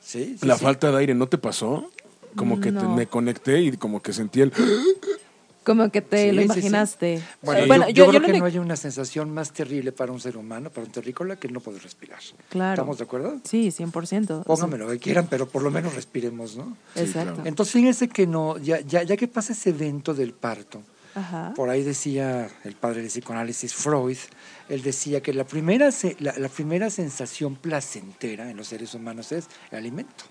Sí, 0.00 0.36
sí, 0.40 0.46
la 0.46 0.56
sí. 0.58 0.64
falta 0.64 0.90
de 0.90 0.98
aire, 0.98 1.14
¿no 1.14 1.26
te 1.28 1.38
pasó? 1.38 1.90
Como 2.36 2.60
que 2.60 2.66
te- 2.72 2.82
No. 2.82 2.94
me 2.94 3.06
conecté 3.06 3.60
y 3.60 3.72
como 3.76 4.00
que 4.02 4.12
sentí 4.12 4.40
el 4.40 4.52
Como 5.62 5.90
que 5.90 6.00
te 6.00 6.30
Sí, 6.30 6.32
lo 6.32 6.40
sí, 6.42 6.48
sí. 6.48 6.52
imaginaste. 6.54 7.22
Bueno, 7.42 7.84
Eh, 7.86 7.92
yo, 7.92 8.06
yo 8.06 8.12
yo, 8.12 8.18
creo 8.20 8.32
que 8.32 8.38
no 8.38 8.46
hay 8.46 8.58
una 8.58 8.76
sensación 8.76 9.30
más 9.32 9.52
terrible 9.52 9.92
para 9.92 10.10
un 10.10 10.18
ser 10.18 10.38
humano, 10.38 10.70
para 10.70 10.86
un 10.86 10.90
terrícola, 10.92 11.36
que 11.36 11.48
no 11.48 11.60
poder 11.60 11.82
respirar. 11.82 12.18
Claro. 12.48 12.72
¿Estamos 12.72 12.96
de 12.98 13.04
acuerdo? 13.04 13.38
Sí, 13.44 13.70
100%. 13.70 14.42
Pónganme 14.44 14.78
lo 14.78 14.88
que 14.88 14.98
quieran, 14.98 15.26
pero 15.28 15.46
por 15.46 15.62
lo 15.62 15.70
menos 15.70 15.94
respiremos, 15.94 16.56
¿no? 16.56 16.76
Exacto. 16.96 17.34
claro. 17.34 17.42
Entonces, 17.48 17.74
fíjense 17.74 18.08
que 18.08 18.26
no, 18.26 18.56
ya, 18.56 18.80
ya, 18.80 19.02
ya 19.02 19.16
que 19.18 19.28
pasa 19.28 19.52
ese 19.52 19.68
evento 19.70 20.14
del 20.14 20.32
parto, 20.32 20.80
Ajá. 21.14 21.52
por 21.56 21.68
ahí 21.70 21.82
decía 21.82 22.48
el 22.64 22.74
padre 22.76 23.02
de 23.02 23.08
psicoanálisis 23.08 23.74
Freud, 23.74 24.16
él 24.68 24.82
decía 24.82 25.20
que 25.22 25.32
la 25.34 25.44
primera, 25.44 25.90
la, 26.20 26.34
la 26.38 26.48
primera 26.48 26.88
sensación 26.90 27.56
placentera 27.56 28.48
en 28.50 28.56
los 28.56 28.68
seres 28.68 28.94
humanos 28.94 29.32
es 29.32 29.46
el 29.72 29.78
alimento. 29.78 30.24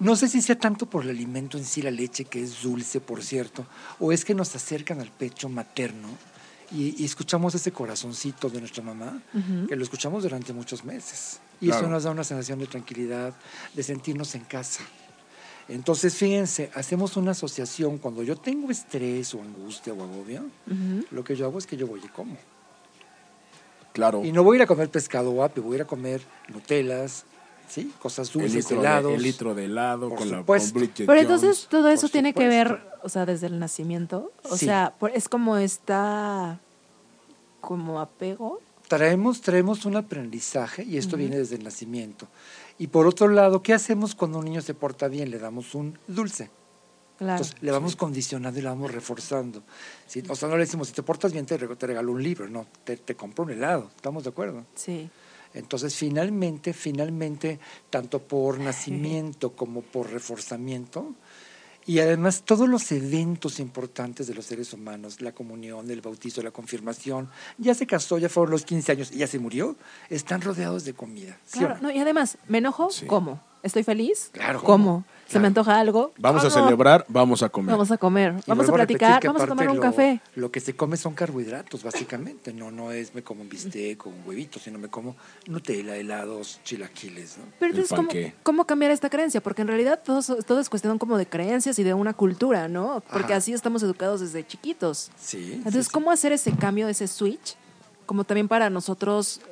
No 0.00 0.14
sé 0.14 0.28
si 0.28 0.40
sea 0.42 0.56
tanto 0.58 0.86
por 0.86 1.02
el 1.04 1.10
alimento 1.10 1.58
en 1.58 1.64
sí, 1.64 1.82
la 1.82 1.90
leche, 1.90 2.24
que 2.24 2.42
es 2.42 2.62
dulce, 2.62 3.00
por 3.00 3.22
cierto, 3.22 3.66
o 3.98 4.12
es 4.12 4.24
que 4.24 4.32
nos 4.34 4.54
acercan 4.54 5.00
al 5.00 5.10
pecho 5.10 5.48
materno 5.48 6.08
y, 6.70 7.00
y 7.02 7.04
escuchamos 7.04 7.54
ese 7.54 7.72
corazoncito 7.72 8.48
de 8.48 8.60
nuestra 8.60 8.82
mamá, 8.84 9.20
Ujú. 9.34 9.66
que 9.66 9.74
lo 9.74 9.82
escuchamos 9.82 10.22
durante 10.22 10.52
muchos 10.52 10.84
meses. 10.84 11.40
Y 11.60 11.66
Claro. 11.66 11.80
eso 11.82 11.90
nos 11.90 12.02
da 12.04 12.10
una 12.12 12.22
sensación 12.22 12.60
de 12.60 12.68
tranquilidad, 12.68 13.34
de 13.74 13.82
sentirnos 13.82 14.34
en 14.36 14.42
casa. 14.44 14.82
Entonces, 15.68 16.14
fíjense, 16.14 16.70
hacemos 16.74 17.16
una 17.16 17.32
asociación. 17.32 17.98
Cuando 17.98 18.22
yo 18.22 18.36
tengo 18.36 18.70
estrés 18.70 19.34
o 19.34 19.42
angustia 19.42 19.92
o 19.92 20.02
agobio, 20.02 20.44
lo 21.10 21.22
que 21.24 21.36
yo 21.36 21.44
hago 21.46 21.58
es 21.58 21.66
que 21.66 21.76
yo 21.76 21.86
voy 21.86 22.00
y 22.02 22.08
como. 22.08 22.36
claro, 23.92 24.24
Y 24.24 24.32
no 24.32 24.42
voy 24.44 24.56
a 24.56 24.58
ir 24.58 24.62
a 24.62 24.66
comer 24.66 24.88
pescado 24.90 25.30
o 25.30 25.42
api, 25.42 25.60
voy 25.60 25.72
a 25.72 25.76
ir 25.76 25.82
a 25.82 25.86
comer 25.86 26.22
Nutelas, 26.48 27.24
¿sí? 27.68 27.92
Cosas 28.00 28.28
el 28.34 28.40
dulces, 28.42 28.68
de, 28.68 28.76
helados. 28.76 29.12
el 29.12 29.22
litro 29.22 29.54
de 29.54 29.64
helado 29.66 30.08
Por 30.08 30.18
con 30.18 30.30
la 30.30 30.38
supuesto. 30.38 30.72
con 30.72 30.80
Bridget 30.80 31.06
Pero 31.06 31.12
Jones. 31.22 31.22
entonces 31.42 31.66
todo 31.68 31.88
eso 31.90 32.08
tiene 32.08 32.32
que 32.32 32.48
ver, 32.48 32.80
o 33.02 33.08
sea, 33.08 33.26
desde 33.26 33.46
el 33.48 33.58
nacimiento. 33.58 34.32
O 34.44 34.56
Sí. 34.56 34.66
sea, 34.66 34.94
por- 34.98 35.10
es 35.10 35.28
como 35.28 35.56
esta 35.58 36.60
como 37.60 38.00
apego. 38.00 38.60
Traemos, 38.86 39.42
traemos 39.42 39.84
un 39.84 39.96
aprendizaje 39.96 40.82
y 40.84 40.96
esto 40.96 41.16
viene 41.18 41.36
desde 41.36 41.56
el 41.56 41.64
nacimiento. 41.64 42.26
Y 42.78 42.86
por 42.88 43.06
otro 43.06 43.28
lado, 43.28 43.62
¿qué 43.62 43.74
hacemos 43.74 44.14
cuando 44.14 44.38
un 44.38 44.44
niño 44.44 44.62
se 44.62 44.74
porta 44.74 45.08
bien? 45.08 45.30
Le 45.30 45.38
damos 45.38 45.74
un 45.74 45.98
dulce. 46.06 46.50
Claro. 47.18 47.32
Entonces, 47.32 47.60
le 47.60 47.72
vamos 47.72 47.96
condicionando 47.96 48.58
y 48.60 48.62
le 48.62 48.68
vamos 48.68 48.92
reforzando. 48.92 49.62
¿sí? 50.06 50.22
O 50.28 50.36
sea, 50.36 50.48
no 50.48 50.56
le 50.56 50.64
decimos, 50.64 50.88
si 50.88 50.94
te 50.94 51.02
portas 51.02 51.32
bien, 51.32 51.46
te 51.46 51.56
regalo 51.56 52.12
un 52.12 52.22
libro. 52.22 52.48
No, 52.48 52.66
te, 52.84 52.96
te 52.96 53.16
compro 53.16 53.44
un 53.44 53.50
helado. 53.50 53.90
¿Estamos 53.96 54.22
de 54.22 54.30
acuerdo? 54.30 54.64
Sí. 54.76 55.10
Entonces, 55.54 55.94
finalmente, 55.94 56.72
finalmente, 56.72 57.58
tanto 57.90 58.20
por 58.20 58.60
nacimiento 58.60 59.52
como 59.52 59.82
por 59.82 60.10
reforzamiento, 60.10 61.14
y 61.88 62.00
además 62.00 62.42
todos 62.44 62.68
los 62.68 62.92
eventos 62.92 63.58
importantes 63.58 64.26
de 64.26 64.34
los 64.34 64.44
seres 64.44 64.74
humanos, 64.74 65.22
la 65.22 65.32
comunión, 65.32 65.90
el 65.90 66.02
bautizo, 66.02 66.42
la 66.42 66.50
confirmación, 66.50 67.30
ya 67.56 67.74
se 67.74 67.86
casó, 67.86 68.18
ya 68.18 68.28
fueron 68.28 68.50
los 68.50 68.66
15 68.66 68.92
años 68.92 69.10
y 69.10 69.16
ya 69.16 69.26
se 69.26 69.38
murió, 69.38 69.74
están 70.10 70.42
rodeados 70.42 70.84
de 70.84 70.92
comida. 70.92 71.38
¿sí 71.46 71.60
o 71.64 71.66
Claro, 71.66 71.74
no? 71.76 71.88
no, 71.88 71.90
y 71.90 71.98
además, 71.98 72.36
¿me 72.46 72.58
enojo? 72.58 72.90
Sí. 72.90 73.06
¿Cómo? 73.06 73.40
¿Estoy 73.62 73.84
feliz? 73.84 74.28
Claro. 74.32 74.62
¿Cómo? 74.62 75.06
¿Se 75.28 75.38
me 75.38 75.46
antoja 75.48 75.78
algo? 75.78 76.12
Vamos 76.18 76.42
a 76.44 76.50
celebrar, 76.50 77.04
vamos 77.08 77.42
a 77.42 77.48
comer. 77.50 77.70
Vamos 77.72 77.90
a 77.90 77.98
comer, 77.98 78.34
Y 78.46 78.48
vamos 78.50 78.68
a 78.68 78.72
platicar, 78.72 79.22
vamos 79.24 79.42
a 79.42 79.46
tomar 79.46 79.68
un 79.68 79.76
lo- 79.76 79.82
café. 79.82 80.20
Lo 80.34 80.50
que 80.50 80.58
se 80.60 80.74
come 80.74 80.96
son 80.96 81.14
carbohidratos, 81.14 81.82
básicamente. 81.82 82.52
No, 82.54 82.70
no 82.70 82.92
es 82.92 83.14
me 83.14 83.22
como 83.22 83.42
un 83.42 83.48
bistec 83.50 84.06
o 84.06 84.08
un 84.08 84.22
huevito, 84.26 84.58
sino 84.58 84.78
me 84.78 84.88
como 84.88 85.16
Nutella, 85.46 85.96
helados, 85.96 86.60
chilaquiles. 86.64 87.36
¿no? 87.38 87.44
Pero 87.58 87.72
entonces, 87.74 87.94
¿cómo. 87.96 88.08
¿cómo 88.42 88.64
cambiar 88.64 88.90
esta 88.90 89.10
creencia? 89.10 89.42
Porque 89.42 89.60
en 89.62 89.68
realidad 89.68 90.00
todo, 90.02 90.22
todo 90.42 90.60
es 90.60 90.70
cuestión 90.70 90.98
como 90.98 91.18
de 91.18 91.26
creencias 91.26 91.78
y 91.78 91.82
de 91.82 91.92
una 91.92 92.14
cultura, 92.14 92.66
¿no? 92.68 93.02
Porque 93.12 93.32
Ajá. 93.34 93.36
así 93.36 93.52
estamos 93.52 93.82
educados 93.82 94.20
desde 94.20 94.46
chiquitos. 94.46 95.10
Sí. 95.20 95.52
Entonces, 95.54 95.84
sí, 95.84 95.90
sí. 95.90 95.92
¿cómo 95.92 96.10
hacer 96.10 96.32
ese 96.32 96.52
cambio, 96.52 96.88
ese 96.88 97.06
switch? 97.06 97.56
Como 98.06 98.24
también 98.24 98.48
para 98.48 98.70
nosotros 98.70 99.42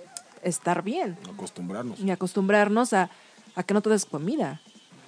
estar 0.43 0.83
bien 0.83 1.19
Acostumbrarnos. 1.35 2.01
y 2.01 2.11
acostumbrarnos 2.11 2.95
a, 2.95 3.11
a 3.55 3.63
que 3.63 3.75
no 3.75 3.83
todo 3.83 3.93
es 3.93 4.07
comida. 4.07 4.63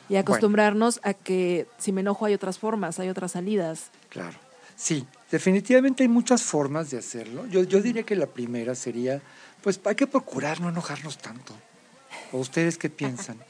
Y 0.09 0.17
acostumbrarnos 0.17 1.01
a 1.03 1.15
que 1.15 1.67
si 1.79 1.93
me 1.93 2.01
enojo 2.01 2.25
hay 2.25 2.35
otras 2.35 2.59
formas, 2.59 2.99
hay 2.99 3.09
otras 3.09 3.33
salidas. 3.33 3.91
Claro. 4.09 4.39
Sí, 4.77 5.07
definitivamente 5.31 6.05
hay 6.05 6.09
muchas 6.09 6.43
formas 6.43 6.91
de 6.91 6.99
hacerlo. 6.99 7.47
Yo, 7.47 7.65
yo 7.65 7.83
diría 7.83 8.05
que 8.05 8.17
la 8.17 8.27
primera 8.27 8.75
sería, 8.75 9.21
pues 9.63 9.81
hay 9.85 9.97
que 9.97 10.07
procurar 10.07 10.61
no 10.61 10.69
enojarnos 10.69 11.19
tanto. 11.19 11.53
¿O 12.33 12.39
ustedes 12.39 12.79
qué 12.79 12.89
piensan? 12.89 13.39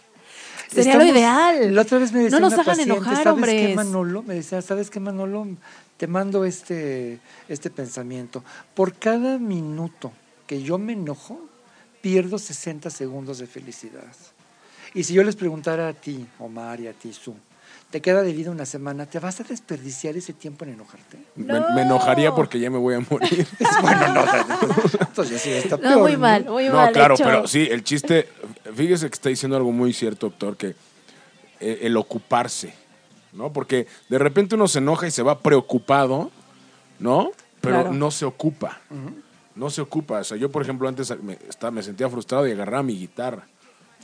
Sería 0.71 0.97
lo 0.97 1.05
ideal. 1.05 1.75
La 1.75 1.83
otra 1.83 1.99
vez 1.99 2.13
me 2.13 2.21
decía 2.21 2.39
No 2.39 2.47
nos 2.47 2.53
una 2.53 2.63
hagan 2.63 2.73
paciente, 2.77 2.95
enojar, 2.95 3.25
¿sabes 3.25 3.25
qué, 3.25 3.31
hombres?" 3.31 3.77
Manolo? 3.77 4.23
Me 4.23 4.35
decía, 4.35 4.61
¿sabes 4.61 4.91
qué, 4.91 5.01
Manolo? 5.01 5.47
Te 5.97 6.07
mando 6.07 6.45
este, 6.45 7.21
este 7.49 7.71
pensamiento. 7.71 8.45
Por 8.75 8.95
cada 8.95 9.39
minuto 9.39 10.13
que 10.47 10.63
yo 10.63 10.79
me 10.79 10.93
enojo, 10.93 11.41
pierdo 12.01 12.39
60 12.39 12.91
segundos 12.91 13.39
de 13.39 13.47
felicidad. 13.47 14.15
Y 14.95 15.05
si 15.05 15.15
yo 15.15 15.23
les 15.23 15.37
preguntara 15.37 15.89
a 15.89 15.93
ti, 15.93 16.27
Omar, 16.39 16.81
y 16.81 16.87
a 16.89 16.93
ti, 16.93 17.13
Su, 17.13 17.35
te 17.91 18.01
queda 18.01 18.23
de 18.23 18.33
vida 18.33 18.51
una 18.51 18.67
semana, 18.67 19.07
¿te 19.07 19.19
vas 19.19 19.41
a 19.41 19.45
desperdiciar 19.45 20.17
ese 20.17 20.33
tiempo 20.33 20.65
en 20.65 20.73
enojarte? 20.73 21.19
Me, 21.37 21.61
me 21.75 21.83
enojaría 21.83 22.35
porque 22.35 22.59
ya 22.61 22.71
me 22.71 22.79
voy 22.79 22.95
a 22.95 23.01
morir. 23.01 23.47
bueno, 23.83 24.13
no, 24.15 24.25
entonces 25.01 25.41
sí 25.41 25.51
está 25.51 25.77
peor. 25.79 25.93
No, 25.95 25.99
muy 26.01 26.17
mal, 26.17 26.45
muy 26.45 26.69
mal. 26.69 26.87
No, 26.87 26.93
claro, 26.93 27.15
hecho. 27.15 27.25
pero 27.25 27.47
sí, 27.47 27.67
el 27.71 27.85
chiste, 27.85 28.29
fíjese 28.75 29.09
que 29.09 29.15
está 29.15 29.29
diciendo 29.29 29.57
algo 29.57 29.73
muy 29.73 29.93
cierto, 29.93 30.29
doctor, 30.29 30.57
que 30.57 30.75
eh, 31.61 31.79
el 31.83 31.97
ocuparse, 31.97 32.75
¿no? 33.33 33.53
Porque 33.53 33.87
de 34.09 34.19
repente 34.19 34.55
uno 34.55 34.69
se 34.69 34.79
enoja 34.79 35.07
y 35.07 35.11
se 35.11 35.23
va 35.23 35.39
preocupado, 35.41 36.31
¿no? 36.99 37.31
Pero 37.61 37.75
Claro. 37.83 37.93
no 37.93 38.11
se 38.11 38.25
ocupa. 38.25 38.81
No 39.55 39.71
se 39.71 39.81
ocupa. 39.81 40.21
O 40.21 40.25
sea, 40.25 40.37
yo, 40.37 40.51
por 40.51 40.63
ejemplo, 40.63 40.89
antes 40.89 41.13
me, 41.23 41.37
estaba- 41.49 41.71
me 41.73 41.83
sentía 41.83 42.09
frustrado 42.09 42.47
y 42.47 42.53
agarraba 42.53 42.83
mi 42.85 42.97
guitarra. 42.97 43.47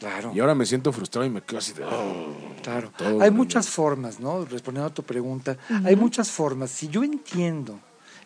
Claro. 0.00 0.32
Y 0.34 0.40
ahora 0.40 0.54
me 0.54 0.66
siento 0.66 0.92
frustrado 0.92 1.26
y 1.26 1.30
me 1.30 1.42
quedo 1.42 1.58
así 1.58 1.72
de... 1.72 1.84
"Oh". 1.84 2.34
Claro. 2.62 2.90
Hay 3.20 3.30
muchas 3.30 3.68
formas, 3.68 4.20
¿no? 4.20 4.44
Respondiendo 4.44 4.88
a 4.88 4.94
tu 4.94 5.02
pregunta, 5.02 5.56
hay 5.84 5.96
muchas 5.96 6.30
formas. 6.30 6.70
Si 6.70 6.88
yo 6.88 7.04
entiendo 7.04 7.78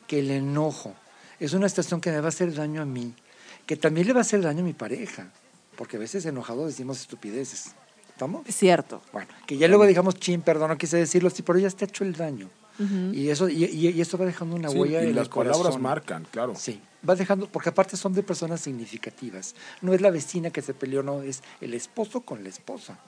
que 0.06 0.20
el 0.20 0.30
enojo 0.30 0.94
es 1.40 1.52
una 1.54 1.68
situación 1.68 2.00
que 2.00 2.10
me 2.10 2.20
va 2.20 2.26
a 2.26 2.28
hacer 2.28 2.54
daño 2.54 2.80
a 2.80 2.84
mí, 2.84 3.12
que 3.66 3.76
también 3.76 4.06
le 4.06 4.12
va 4.12 4.20
a 4.20 4.22
hacer 4.22 4.40
daño 4.42 4.60
a 4.60 4.64
mi 4.64 4.72
pareja, 4.74 5.30
porque 5.76 5.96
a 5.96 6.00
veces 6.00 6.24
enojado 6.24 6.66
decimos 6.66 7.00
estupideces. 7.00 7.72
¿Estamos? 8.08 8.46
Cierto. 8.48 9.00
Bueno, 9.12 9.28
que 9.46 9.56
ya 9.58 9.68
luego 9.68 9.86
digamos, 9.86 10.14
chin, 10.16 10.40
perdón, 10.40 10.70
no 10.70 10.78
quise 10.78 10.96
decirlo 10.96 11.28
así, 11.28 11.42
pero 11.42 11.58
ya 11.58 11.68
está 11.68 11.84
hecho 11.84 12.04
el 12.04 12.14
daño. 12.14 12.48
Y 13.12 13.28
eso 13.28 13.48
y, 13.48 13.64
y- 13.64 13.88
y 13.88 14.00
eso 14.00 14.16
va 14.18 14.24
dejando 14.24 14.54
una 14.54 14.68
Sí, 14.68 14.78
huella 14.78 15.02
y 15.02 15.08
en 15.08 15.16
las 15.16 15.24
el 15.26 15.30
corazón. 15.30 15.62
palabras 15.62 15.82
marcan, 15.82 16.26
claro. 16.30 16.54
Sí, 16.56 16.80
va 17.06 17.14
dejando, 17.14 17.48
porque 17.48 17.68
aparte 17.68 17.96
son 17.96 18.12
de 18.12 18.22
personas 18.22 18.60
significativas. 18.60 19.54
No 19.82 19.92
es 19.92 20.00
la 20.00 20.10
vecina 20.10 20.50
que 20.50 20.62
se 20.62 20.74
peleó, 20.74 21.02
no, 21.02 21.22
es 21.22 21.42
el 21.60 21.74
esposo 21.74 22.20
con 22.20 22.42
la 22.42 22.48
esposa. 22.48 22.98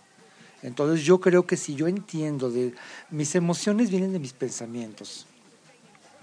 Entonces 0.62 1.04
yo 1.04 1.20
creo 1.20 1.46
que 1.46 1.56
si 1.56 1.74
yo 1.74 1.88
entiendo 1.88 2.50
de 2.50 2.74
mis 3.10 3.34
emociones 3.34 3.90
vienen 3.90 4.12
de 4.12 4.18
mis 4.18 4.32
pensamientos. 4.32 5.26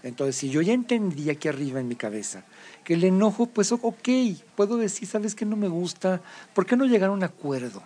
Entonces 0.04 0.36
si 0.36 0.50
yo 0.50 0.62
ya 0.62 0.74
entendí 0.74 1.30
aquí 1.30 1.48
arriba 1.48 1.80
en 1.80 1.88
mi 1.88 1.96
cabeza 1.96 2.44
que 2.84 2.94
el 2.94 3.04
enojo, 3.04 3.48
pues 3.48 3.72
ok, 3.72 4.10
puedo 4.56 4.78
decir, 4.78 5.08
¿sabes 5.08 5.36
qué 5.36 5.46
no 5.46 5.56
me 5.58 5.68
gusta? 5.68 6.22
¿Por 6.54 6.66
qué 6.66 6.78
no 6.78 6.86
llegar 6.86 7.10
a 7.10 7.14
un 7.14 7.24
acuerdo? 7.24 7.84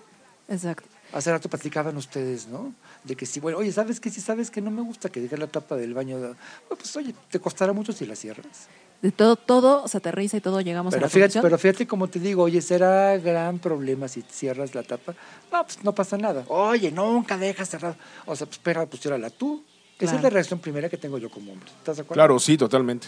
Exacto. 0.48 0.88
Hace 1.14 1.32
rato 1.32 1.50
platicaban 1.50 1.98
ustedes, 1.98 2.48
¿no? 2.48 2.74
De 3.04 3.16
que 3.16 3.26
si, 3.26 3.40
bueno, 3.40 3.58
oye, 3.58 3.72
¿sabes 3.72 4.00
qué? 4.00 4.10
Si 4.10 4.22
sabes 4.22 4.52
que 4.52 4.62
no 4.62 4.72
me 4.72 4.82
gusta 4.82 5.10
que 5.10 5.20
dejes 5.20 5.40
la 5.40 5.48
tapa 5.48 5.76
del 5.76 5.94
baño, 5.94 6.36
pues 6.68 6.96
oye, 6.96 7.16
te 7.30 7.40
costará 7.40 7.74
mucho 7.74 7.92
si 7.92 8.06
la 8.06 8.16
cierras. 8.16 8.68
De 9.02 9.12
todo, 9.12 9.36
todo 9.36 9.88
se 9.88 9.98
aterriza 9.98 10.38
y 10.38 10.42
todo 10.42 10.62
llegamos 10.62 10.94
a 10.94 10.98
Pero 10.98 11.06
la 11.08 11.10
fíjate, 11.10 11.42
pero 11.42 11.58
fíjate 11.58 11.88
como 11.88 12.08
te 12.08 12.20
digo, 12.20 12.44
oye, 12.44 12.62
será 12.62 13.18
gran 13.18 13.58
problema 13.58 14.08
si 14.08 14.22
cierras 14.22 14.76
la 14.76 14.84
tapa. 14.84 15.16
No, 15.52 15.64
pues 15.64 15.84
no 15.84 15.94
pasa 15.94 16.18
nada. 16.18 16.44
Oye, 16.48 16.92
nunca 16.92 17.36
dejas 17.38 17.70
cerrado. 17.70 17.96
O 18.26 18.36
sea, 18.36 18.46
pues 18.46 18.58
espera, 18.58 18.86
pues 18.86 19.02
ciérrala 19.02 19.30
tú. 19.32 19.64
Esa 19.98 20.06
es 20.06 20.12
Claro. 20.12 20.24
la 20.24 20.30
reacción 20.30 20.60
primera 20.60 20.88
que 20.90 20.98
tengo 20.98 21.18
yo 21.18 21.30
como 21.32 21.52
hombre. 21.52 21.70
¿Estás 21.80 21.98
de 21.98 22.02
acuerdo? 22.04 22.20
Claro, 22.20 22.40
sí, 22.40 22.58
totalmente. 22.58 23.08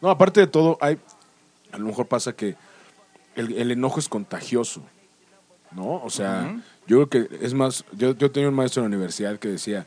No, 0.00 0.10
aparte 0.10 0.40
de 0.40 0.46
todo, 0.48 0.78
hay, 0.80 0.98
a 1.72 1.78
lo 1.78 1.86
mejor 1.86 2.06
pasa 2.06 2.32
que 2.34 2.56
el, 3.36 3.52
el 3.56 3.70
enojo 3.70 4.00
es 4.00 4.08
contagioso, 4.08 4.82
¿no? 5.72 6.02
O 6.02 6.10
sea, 6.10 6.56
yo 6.86 7.06
creo 7.06 7.28
que 7.28 7.44
es 7.44 7.54
más, 7.54 7.84
yo, 7.92 8.16
yo 8.16 8.30
tenía 8.32 8.48
un 8.48 8.54
maestro 8.54 8.82
en 8.84 8.90
la 8.90 8.96
universidad 8.96 9.38
que 9.38 9.48
decía 9.48 9.86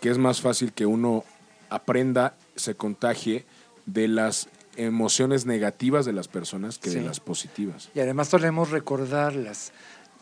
que 0.00 0.10
es 0.10 0.18
más 0.18 0.40
fácil 0.40 0.72
que 0.72 0.86
uno 0.86 1.24
aprenda, 1.68 2.34
se 2.56 2.74
contagie 2.74 3.44
de 3.86 4.08
las 4.08 4.48
emociones 4.76 5.46
negativas 5.46 6.04
de 6.06 6.12
las 6.12 6.28
personas 6.28 6.78
que 6.78 6.90
Sí. 6.90 6.96
de 6.96 7.02
las 7.04 7.20
positivas. 7.20 7.90
Y 7.94 8.00
además 8.00 8.28
solemos 8.28 8.70
recordarlas. 8.70 9.72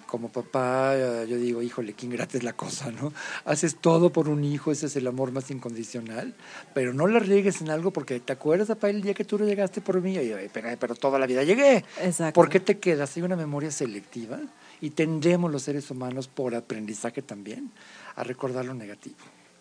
Como 0.06 0.28
papá, 0.28 0.92
eh, 0.96 1.26
yo 1.28 1.36
digo, 1.38 1.60
híjole, 1.60 1.94
qué 1.94 2.06
ingrata 2.06 2.38
es 2.38 2.44
la 2.44 2.52
cosa, 2.52 2.92
¿no? 2.92 3.12
Haces 3.44 3.74
todo 3.80 4.10
por 4.10 4.28
un 4.28 4.44
hijo, 4.44 4.70
ese 4.70 4.86
es 4.86 4.94
el 4.94 5.08
amor 5.08 5.32
más 5.32 5.50
incondicional, 5.50 6.34
pero 6.72 6.94
no 6.94 7.08
la 7.08 7.18
riegues 7.18 7.60
en 7.62 7.70
algo 7.70 7.90
porque 7.90 8.20
te 8.20 8.32
acuerdas, 8.32 8.68
papá, 8.68 8.90
el 8.90 9.02
día 9.02 9.12
que 9.14 9.24
tú 9.24 9.38
no 9.38 9.44
llegaste 9.44 9.80
por 9.80 10.00
mí, 10.00 10.16
y 10.16 10.28
yo, 10.28 10.36
"Ay, 10.36 10.48
pero, 10.52 10.68
pero 10.78 10.94
toda 10.94 11.18
la 11.18 11.26
vida 11.26 11.42
llegué. 11.42 11.84
Exacto. 12.00 12.32
¿Por 12.34 12.48
qué 12.48 12.60
te 12.60 12.78
quedas? 12.78 13.16
Hay 13.16 13.24
una 13.24 13.34
memoria 13.34 13.72
selectiva 13.72 14.38
y 14.80 14.90
tendemos 14.90 15.50
los 15.50 15.62
seres 15.62 15.90
humanos 15.90 16.28
por 16.28 16.54
aprendizaje 16.54 17.20
también 17.20 17.72
a 18.14 18.22
recordar 18.22 18.66
lo 18.66 18.74
negativo. 18.74 19.16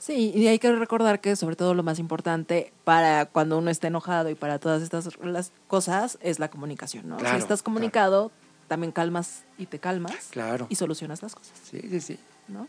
Sí, 0.06 0.34
y 0.36 0.48
hay 0.48 0.60
que 0.60 0.70
recordar 0.76 1.22
que 1.22 1.38
sobre 1.38 1.56
todo 1.56 1.74
lo 1.74 1.82
más 1.82 1.98
importante 1.98 2.74
para 2.84 3.26
cuando 3.26 3.58
uno 3.58 3.70
está 3.72 3.88
enojado 3.88 4.30
y 4.30 4.36
para 4.36 4.60
todas 4.60 4.82
estas 4.82 5.08
las 5.24 5.54
cosas 5.70 6.18
es 6.22 6.40
la 6.40 6.50
comunicación, 6.50 7.08
¿no? 7.08 7.16
Claro, 7.16 7.38
si 7.38 7.42
estás 7.42 7.64
comunicado, 7.64 8.30
también 8.68 8.92
calmas 8.92 9.44
y 9.58 9.66
te 9.68 9.80
calmas 9.80 10.14
Claro. 10.32 10.68
y 10.70 10.76
solucionas 10.76 11.22
las 11.22 11.34
cosas, 11.36 11.54
Sí, 11.72 11.80
sí, 11.90 12.02
sí. 12.02 12.20
¿no? 12.50 12.68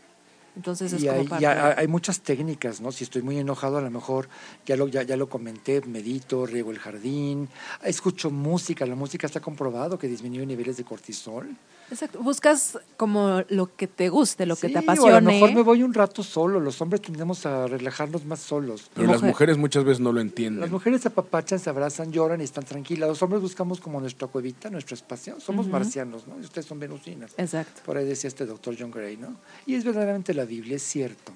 Entonces 0.55 0.93
es 0.93 1.03
Y 1.03 1.07
como 1.07 1.19
hay, 1.19 1.27
parte 1.27 1.43
y 1.43 1.45
hay- 1.47 1.55
de- 1.57 1.81
hay 1.81 1.87
muchas 1.89 2.21
técnicas, 2.21 2.79
¿no? 2.79 2.93
Si 2.93 3.03
estoy 3.03 3.21
muy 3.21 3.37
enojado, 3.37 3.79
a 3.79 3.81
lo 3.81 3.91
mejor 3.91 4.29
ya 4.65 4.77
lo, 4.77 4.87
ya, 4.87 5.03
ya 5.03 5.17
lo 5.17 5.27
comenté, 5.27 5.81
medito, 5.81 6.45
riego 6.45 6.71
el 6.71 6.79
jardín, 6.79 7.49
escucho 7.83 8.31
música, 8.31 8.85
la 8.85 8.95
música 8.95 9.27
está 9.27 9.41
comprobado 9.41 9.99
que 9.99 10.07
disminuye 10.07 10.45
niveles 10.45 10.77
de 10.77 10.85
cortisol. 10.85 11.49
Exacto. 11.91 12.19
Buscas 12.23 12.79
como 12.97 13.43
lo 13.49 13.73
que 13.75 13.87
te 13.87 14.09
guste, 14.09 14.45
lo 14.45 14.55
que 14.55 14.67
Sí, 14.67 14.73
te 14.73 14.79
o 14.79 14.81
a 14.81 14.83
apasione. 14.83 15.11
lo 15.13 15.21
mejor 15.21 15.53
me 15.53 15.61
voy 15.61 15.83
un 15.83 15.93
rato 15.93 16.23
solo, 16.23 16.59
los 16.59 16.81
hombres 16.81 17.01
tendemos 17.01 17.45
a 17.45 17.67
relajarnos 17.67 18.25
más 18.25 18.39
solos. 18.39 18.89
Pero 18.93 19.07
las 19.07 19.17
Mujer- 19.17 19.29
mujeres 19.29 19.57
muchas 19.57 19.83
veces 19.83 19.99
no 19.99 20.11
lo 20.11 20.19
entienden. 20.21 20.61
Las 20.61 20.71
mujeres 20.71 21.01
se 21.01 21.09
apapachan, 21.09 21.59
se 21.59 21.69
abrazan, 21.69 22.11
lloran 22.11 22.41
y 22.41 22.43
están 22.43 22.63
tranquilas. 22.65 23.07
Los 23.09 23.21
hombres 23.21 23.41
buscamos 23.41 23.79
como 23.79 23.99
nuestra 24.01 24.27
cuevita, 24.27 24.69
nuestro 24.69 24.95
espacio. 24.95 25.39
Somos 25.39 25.67
marcianos, 25.67 26.27
¿no? 26.27 26.37
Y 26.39 26.41
ustedes 26.41 26.65
son 26.65 26.79
venusinas. 26.79 27.33
Exacto. 27.37 27.81
Por 27.85 27.97
ahí 27.97 28.05
decía 28.05 28.27
este 28.29 28.45
doctor 28.45 28.75
John 28.79 28.91
Gray, 28.91 29.17
¿no? 29.17 29.35
Y 29.65 29.75
es 29.75 29.83
verdaderamente 29.83 30.33
la 30.33 30.45
Biblia, 30.45 30.77
es 30.77 30.83
cierto. 30.83 31.33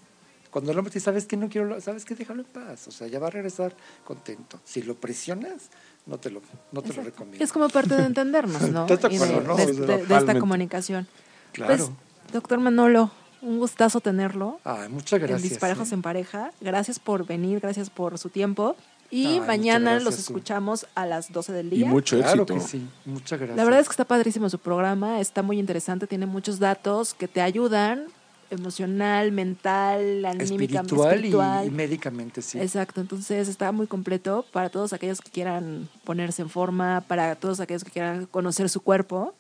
Cuando 0.49 0.71
el 0.71 0.79
hombre 0.79 0.91
te 0.91 0.95
dice, 0.97 1.05
¿sabes 1.05 1.27
qué? 1.27 1.37
No 1.37 1.47
quiero, 1.47 1.67
lo- 1.67 1.79
¿sabes 1.79 2.05
qué? 2.05 2.15
Déjalo 2.15 2.41
en 2.41 2.47
paz. 2.47 2.87
O 2.87 2.91
sea, 2.91 3.05
ya 3.07 3.19
va 3.19 3.27
a 3.27 3.29
regresar 3.29 3.75
contento. 4.03 4.59
Si 4.65 4.81
lo 4.81 4.95
presionas, 4.95 5.69
no 6.09 6.17
te 6.17 6.29
lo, 6.29 6.41
no 6.71 6.81
te 6.81 6.93
lo 6.93 7.03
recomiendo. 7.03 7.43
Es 7.43 7.51
como 7.51 7.69
parte 7.69 7.95
de 7.95 8.03
entendernos, 8.05 8.61
¿no? 8.69 8.85
¿Estás 8.89 9.09
de 9.11 9.15
Y 9.15 9.19
de, 9.19 9.25
acuerdo, 9.25 9.47
no? 9.47 9.55
de- 9.55 9.73
de- 9.73 10.05
de 10.05 10.17
esta 10.17 10.39
comunicación. 10.39 11.07
Claro. 11.53 11.75
Pues, 11.77 11.89
doctor 12.33 12.59
Manolo, 12.59 13.11
un 13.41 13.59
gustazo 13.59 14.01
tenerlo. 14.01 14.59
Ay, 14.63 14.89
muchas 14.89 15.19
gracias. 15.19 15.43
en 15.43 15.49
Disparejos 15.49 15.91
¿eh? 15.91 15.95
en 15.95 16.01
Pareja. 16.01 16.51
Gracias 16.61 16.99
por 16.99 17.25
venir, 17.25 17.59
gracias 17.59 17.89
por 17.89 18.17
su 18.17 18.29
tiempo. 18.29 18.75
Y 19.11 19.25
Ay, 19.25 19.39
mañana 19.41 19.91
gracias, 19.93 20.03
los 20.03 20.19
escuchamos 20.19 20.85
a 20.93 21.05
las 21.07 21.31
12 21.31 21.51
del 21.53 21.73
Y 21.73 21.77
día. 21.77 21.87
mucho 21.87 22.17
Claro 22.17 22.43
éxito. 22.43 22.53
que 22.53 22.59
sí. 22.59 22.87
Muchas 23.05 23.39
gracias. 23.39 23.57
La 23.57 23.63
verdad 23.63 23.79
es 23.79 23.87
que 23.87 23.93
está 23.93 24.05
padrísimo 24.05 24.49
su 24.49 24.59
programa, 24.59 25.19
está 25.19 25.41
muy 25.41 25.57
interesante, 25.57 26.05
tiene 26.05 26.25
muchos 26.27 26.59
datos 26.59 27.15
que 27.15 27.27
te 27.27 27.41
ayudan 27.41 28.05
emocional, 28.51 29.31
mental, 29.31 30.25
anímica, 30.25 30.43
espiritual, 30.81 31.11
y- 31.11 31.15
espiritual. 31.15 31.67
Y, 31.67 31.69
médicamente, 31.71 32.41
sí. 32.41 32.59
Exacto, 32.59 33.01
entonces 33.01 33.47
está 33.47 33.71
muy 33.71 33.87
completo 33.87 34.45
para 34.51 34.69
todos 34.69 34.93
aquellos 34.93 35.21
que 35.21 35.29
quieran 35.31 35.87
ponerse 36.03 36.41
en 36.41 36.49
forma, 36.49 37.01
para 37.07 37.35
todos 37.35 37.59
aquellos 37.59 37.83
que 37.83 37.91
quieran 37.91 38.25
conocer 38.25 38.69
su 38.69 38.81
cuerpo. 38.81 39.33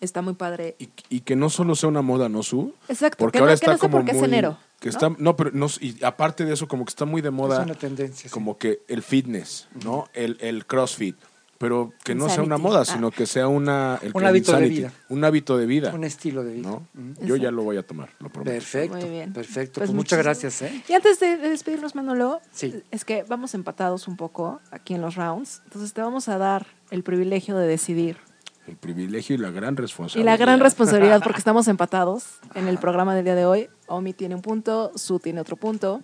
Está 0.00 0.20
muy 0.20 0.34
padre. 0.34 0.76
Y, 0.78 0.90
y 1.08 1.20
que 1.20 1.34
no 1.36 1.48
solo 1.48 1.74
sea 1.76 1.88
una 1.88 2.02
moda, 2.02 2.28
¿no, 2.28 2.42
Su? 2.42 2.74
Exacto, 2.88 3.18
Porque 3.24 3.38
que 3.38 3.42
ahora 3.42 3.52
no- 3.52 3.58
que 3.58 3.64
está 3.64 3.72
no 3.72 3.78
sea 3.78 3.80
como 3.88 3.96
porque 3.98 4.10
es 4.12 4.18
muy... 4.18 4.26
enero, 4.28 4.58
Que 4.80 4.88
¿no? 4.88 4.90
está, 4.90 5.10
no, 5.18 5.36
pero 5.36 5.50
no, 5.54 5.66
y 5.80 6.04
aparte 6.04 6.44
de 6.44 6.52
eso, 6.52 6.68
como 6.68 6.84
que 6.84 6.90
está 6.90 7.04
muy 7.06 7.22
de 7.22 7.30
moda, 7.30 7.60
Es 7.60 7.64
una 7.64 7.74
tendencia. 7.74 8.28
sí. 8.28 8.32
como 8.32 8.58
que 8.58 8.80
el 8.88 9.02
fitness, 9.02 9.68
¿no? 9.82 10.08
El, 10.12 10.36
el 10.40 10.66
crossfit. 10.66 11.16
Pero 11.58 11.92
que 12.02 12.14
no 12.14 12.28
sea 12.28 12.42
una 12.42 12.58
moda, 12.58 12.80
Ah. 12.80 12.84
sino 12.84 13.10
que 13.10 13.26
sea 13.26 13.46
una... 13.48 13.98
el- 14.02 14.10
Un 14.14 14.24
hábito 14.24 14.52
de 14.56 14.68
vida. 14.68 14.92
Un 15.08 15.24
hábito 15.24 15.56
de 15.56 15.66
vida, 15.66 15.92
Un 15.94 16.04
estilo 16.04 16.42
de 16.42 16.54
vida. 16.54 16.68
¿no? 16.68 16.86
Mm. 16.94 17.24
Yo 17.24 17.36
ya 17.36 17.50
lo 17.50 17.62
voy 17.62 17.76
a 17.76 17.86
tomar, 17.86 18.10
lo 18.18 18.28
prometo. 18.28 18.52
Perfecto. 18.52 18.96
Muy 18.96 19.08
bien. 19.08 19.32
Perfecto. 19.32 19.80
Pues 19.80 19.88
Pues 19.90 19.94
muchas 19.96 20.18
gracias, 20.18 20.60
¿eh? 20.62 20.82
Y 20.88 20.92
antes 20.94 21.20
de 21.20 21.36
de 21.36 21.48
despedirnos, 21.50 21.94
Manolo, 21.94 22.40
Sí. 22.52 22.82
es 22.90 23.04
que 23.04 23.22
vamos 23.24 23.54
empatados 23.54 24.08
un 24.08 24.16
poco 24.16 24.60
aquí 24.70 24.94
en 24.94 25.00
los 25.00 25.14
rounds. 25.14 25.62
Entonces 25.64 25.92
te 25.92 26.00
vamos 26.02 26.28
a 26.28 26.38
dar 26.38 26.66
el 26.90 27.02
privilegio 27.02 27.56
de 27.56 27.66
decidir. 27.66 28.18
El 28.66 28.76
privilegio 28.76 29.34
y 29.34 29.38
la 29.38 29.50
gran 29.50 29.74
Y 29.74 29.76
responsabilidad. 29.76 30.32
la 30.32 30.36
gran 30.38 30.58
responsabilidad, 30.60 31.20
porque 31.22 31.38
estamos 31.38 31.68
empatados 31.68 32.38
en 32.54 32.66
el 32.66 32.78
programa 32.78 33.14
del 33.14 33.24
día 33.24 33.34
de 33.34 33.44
hoy. 33.46 33.68
Omi 33.86 34.12
tiene 34.14 34.34
un 34.34 34.42
punto, 34.42 34.90
Su 34.96 35.18
tiene 35.20 35.40
otro 35.40 35.56
punto. 35.56 36.00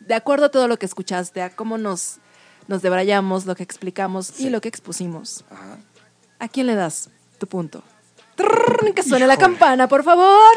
De 0.00 0.14
acuerdo 0.14 0.46
a 0.46 0.50
todo 0.50 0.68
lo 0.68 0.78
que 0.78 0.86
escuchaste, 0.86 1.40
a 1.42 1.50
cómo 1.56 1.78
nos, 1.78 2.18
nos 2.68 2.82
debrayamos, 2.82 3.46
lo 3.46 3.56
que 3.56 3.64
explicamos 3.64 4.38
y 4.38 4.50
lo 4.50 4.60
que 4.60 4.68
expusimos, 4.68 5.44
Ajá. 5.50 5.78
¿a 6.38 6.48
quién 6.48 6.66
le 6.66 6.74
das 6.74 7.10
tu 7.38 7.46
punto? 7.46 7.82
Trrr, 8.36 8.94
que 8.94 9.02
suene 9.02 9.26
la 9.26 9.36
campana, 9.36 9.88
por 9.88 10.04
favor. 10.04 10.54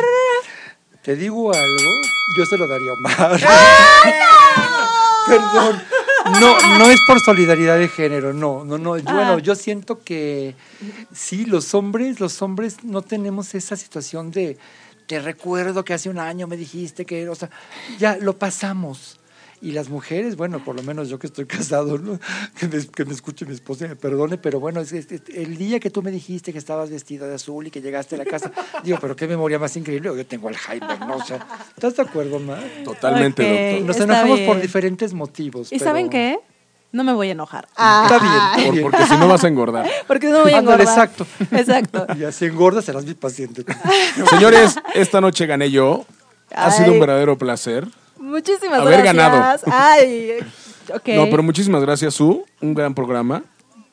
Te 1.02 1.16
digo 1.16 1.52
algo, 1.52 1.92
yo 2.38 2.46
se 2.46 2.58
lo 2.58 2.68
daría 2.68 2.92
a 2.92 2.94
Omar. 2.94 3.42
Perdón. 5.26 5.82
No, 6.40 6.78
no 6.78 6.92
es 6.92 7.00
por 7.08 7.20
solidaridad 7.20 7.80
de 7.80 7.88
género, 7.88 8.34
no, 8.34 8.64
no, 8.64 8.78
no. 8.78 8.94
Ah. 8.94 9.02
Bueno, 9.04 9.40
yo 9.40 9.56
siento 9.56 10.04
que 10.04 10.56
sí, 11.12 11.46
los 11.46 11.74
hombres, 11.74 12.20
los 12.20 12.42
hombres 12.44 12.84
no 12.84 13.02
tenemos 13.02 13.56
esa 13.56 13.76
situación 13.76 14.30
de 14.30 14.58
te 15.08 15.20
recuerdo 15.20 15.84
que 15.84 15.94
hace 15.94 16.10
un 16.10 16.20
año 16.20 16.48
me 16.48 16.58
dijiste 16.58 17.06
que, 17.06 17.28
o 17.28 17.36
sea, 17.36 17.50
ya 17.98 18.18
lo 18.18 18.38
pasamos. 18.38 19.20
Y 19.64 19.74
las 19.74 19.90
mujeres, 19.90 20.38
bueno, 20.38 20.64
por 20.64 20.76
lo 20.76 20.82
menos 20.82 21.08
yo 21.08 21.20
que 21.20 21.28
estoy 21.28 21.46
casado, 21.58 21.98
¿no? 22.00 22.20
que, 22.60 22.68
me, 22.68 22.86
que 22.88 23.06
me 23.06 23.14
escuche 23.14 23.46
mi 23.46 23.54
esposa 23.54 23.86
y 23.86 23.90
me 23.90 23.96
perdone, 23.96 24.38
pero 24.40 24.60
bueno, 24.60 24.80
es, 24.82 24.92
es- 24.92 25.12
es- 25.12 25.22
el 25.34 25.56
día 25.58 25.80
que 25.80 25.90
tú 25.92 26.02
me 26.02 26.10
dijiste 26.10 26.52
que 26.52 26.58
estabas 26.58 26.90
vestida 26.90 27.28
de 27.28 27.36
azul 27.36 27.68
y 27.68 27.72
que 27.72 27.80
llegaste 27.82 28.16
a 28.16 28.18
la 28.18 28.26
casa, 28.26 28.52
digo, 28.84 28.98
pero 29.00 29.16
qué 29.16 29.28
memoria 29.28 29.60
más 29.60 29.76
increíble, 29.78 30.10
yo 30.16 30.26
tengo 30.26 30.48
Alzheimer, 30.48 31.00
¿no? 31.02 31.18
O 31.18 31.24
sea, 31.24 31.46
¿estás 31.76 31.96
de 31.96 32.02
acuerdo, 32.02 32.40
Mar? 32.40 32.64
Totalmente, 32.84 33.44
Ok. 33.44 33.50
doctor. 33.82 33.88
Nos 33.88 34.00
enojamos 34.00 34.40
por 34.40 34.56
bien. 34.56 34.62
diferentes 34.62 35.14
motivos. 35.14 35.72
¿Y 35.72 35.78
pero- 35.78 35.90
saben 35.92 36.10
qué? 36.10 36.40
No 36.94 37.04
me 37.06 37.14
voy 37.14 37.30
a 37.30 37.32
enojar. 37.32 37.68
Está 37.70 38.18
bien, 38.20 38.34
está 38.74 38.82
Por- 38.82 38.92
porque 38.92 39.06
si 39.08 39.16
no 39.18 39.28
vas 39.30 39.44
a 39.44 39.48
engordar. 39.48 39.88
Porque 40.08 40.28
no 40.28 40.42
voy 40.42 40.52
a 40.52 40.58
engordar. 40.58 40.82
exacto. 40.82 41.26
Exacto. 41.52 42.06
Y 42.20 42.24
así 42.26 42.46
engordas, 42.46 42.84
serás 42.84 43.06
mi 43.06 43.14
paciente. 43.14 43.64
Señores, 44.30 44.76
esta 44.94 45.22
noche 45.22 45.46
gané 45.46 45.72
yo. 45.72 46.04
Ha 46.54 46.70
sido 46.72 46.88
Ay. 46.88 46.94
un 46.96 47.00
verdadero 47.00 47.38
placer. 47.38 47.88
Muchísimas 48.22 48.80
Haber 48.82 49.02
gracias. 49.04 49.16
ganado. 49.16 49.60
Ay. 49.72 50.32
No, 51.16 51.30
pero 51.30 51.42
muchísimas 51.44 51.82
gracias, 51.82 52.14
Su. 52.16 52.44
Un 52.60 52.74
gran 52.74 52.94
programa. 52.94 53.44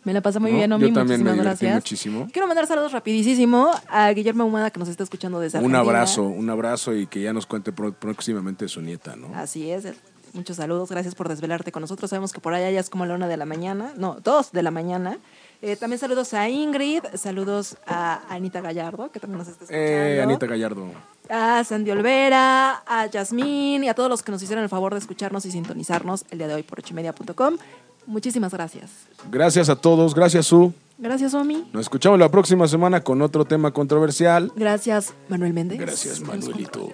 Me 0.05 0.13
la 0.13 0.21
pasé 0.21 0.41
muy 0.41 0.51
No, 0.51 0.57
bien, 0.57 0.71
yo 0.71 0.77
Omi. 0.77 0.93
también 0.93 1.23
me 1.23 1.31
Muchísimas 1.31 1.35
divertí 1.35 1.65
gracias. 1.67 1.75
muchísimo. 1.75 2.29
Quiero 2.33 2.49
mandar 2.49 2.67
saludos 2.67 2.93
rapidísimo 2.93 3.71
a 3.89 4.11
Guillermo 4.11 4.45
Humada 4.47 4.71
que 4.71 4.81
nos 4.81 4.89
está 4.89 5.05
escuchando 5.05 5.39
desde 5.39 5.59
Un 5.59 5.67
Argentina. 5.67 5.81
abrazo, 5.81 6.23
un 6.25 6.49
abrazo 6.51 6.95
y 6.95 7.07
que 7.07 7.21
ya 7.21 7.33
nos 7.33 7.47
cuente 7.47 7.73
próximamente 7.73 8.67
su 8.69 8.81
nieta, 8.81 9.15
¿no? 9.17 9.29
Así 9.37 9.71
es. 9.71 9.87
Muchos 10.33 10.57
saludos. 10.57 10.89
Gracias 10.91 11.15
por 11.15 11.29
desvelarte 11.29 11.71
con 11.73 11.83
nosotros. 11.83 12.11
Sabemos 12.11 12.33
que 12.33 12.41
por 12.41 12.55
allá 12.55 12.71
ya 12.71 12.81
es 12.81 12.91
como 12.91 13.07
la 13.07 13.15
una 13.15 13.29
de 13.29 13.37
la 13.37 13.45
mañana. 13.45 13.93
No, 13.97 14.17
dos 14.25 14.51
de 14.51 14.63
la 14.63 14.71
mañana. 14.71 15.19
Eh, 15.61 15.77
también 15.77 15.99
saludos 15.99 16.35
a 16.35 16.49
Ingrid. 16.49 17.03
Saludos 17.15 17.77
a 17.87 18.23
Anita 18.29 18.61
Gallardo, 18.61 19.11
que 19.11 19.19
también 19.19 19.39
nos 19.39 19.49
está 19.49 19.65
escuchando. 19.65 19.87
Eh, 19.87 20.23
Anita 20.23 20.47
Gallardo. 20.47 20.87
A 21.29 21.65
Sandy 21.65 21.91
Olvera, 21.91 22.83
a 22.87 23.07
Yasmín 23.07 23.85
y 23.85 23.89
a 23.89 23.95
todos 23.95 24.09
los 24.09 24.23
que 24.23 24.33
nos 24.33 24.43
hicieron 24.43 24.63
el 24.63 24.71
favor 24.71 24.95
de 24.95 25.01
escucharnos 25.01 25.45
y 25.45 25.51
sintonizarnos 25.51 26.25
el 26.31 26.39
día 26.39 26.49
de 26.49 26.55
hoy 26.55 26.63
por 26.63 26.79
ochimedia.com. 26.79 27.59
Muchísimas 28.07 28.53
gracias. 28.53 28.91
Gracias 29.31 29.69
a 29.69 29.77
todos, 29.77 30.15
gracias 30.15 30.47
Su. 30.47 30.73
Gracias, 30.97 31.35
Omi. 31.35 31.69
Nos 31.73 31.83
escuchamos 31.83 32.19
la 32.19 32.31
próxima 32.31 32.67
semana 32.67 33.03
con 33.03 33.21
otro 33.23 33.45
tema 33.45 33.71
controversial. 33.71 34.51
Gracias, 34.57 35.15
Manuel 35.29 35.53
Méndez. 35.53 35.79
Gracias, 35.79 36.21
Manuelito. 36.21 36.89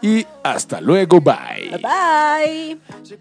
Y 0.00 0.26
hasta 0.42 0.80
luego, 0.80 1.20
bye. 1.20 1.78
Bye. 1.82 2.78
Se 3.02 3.18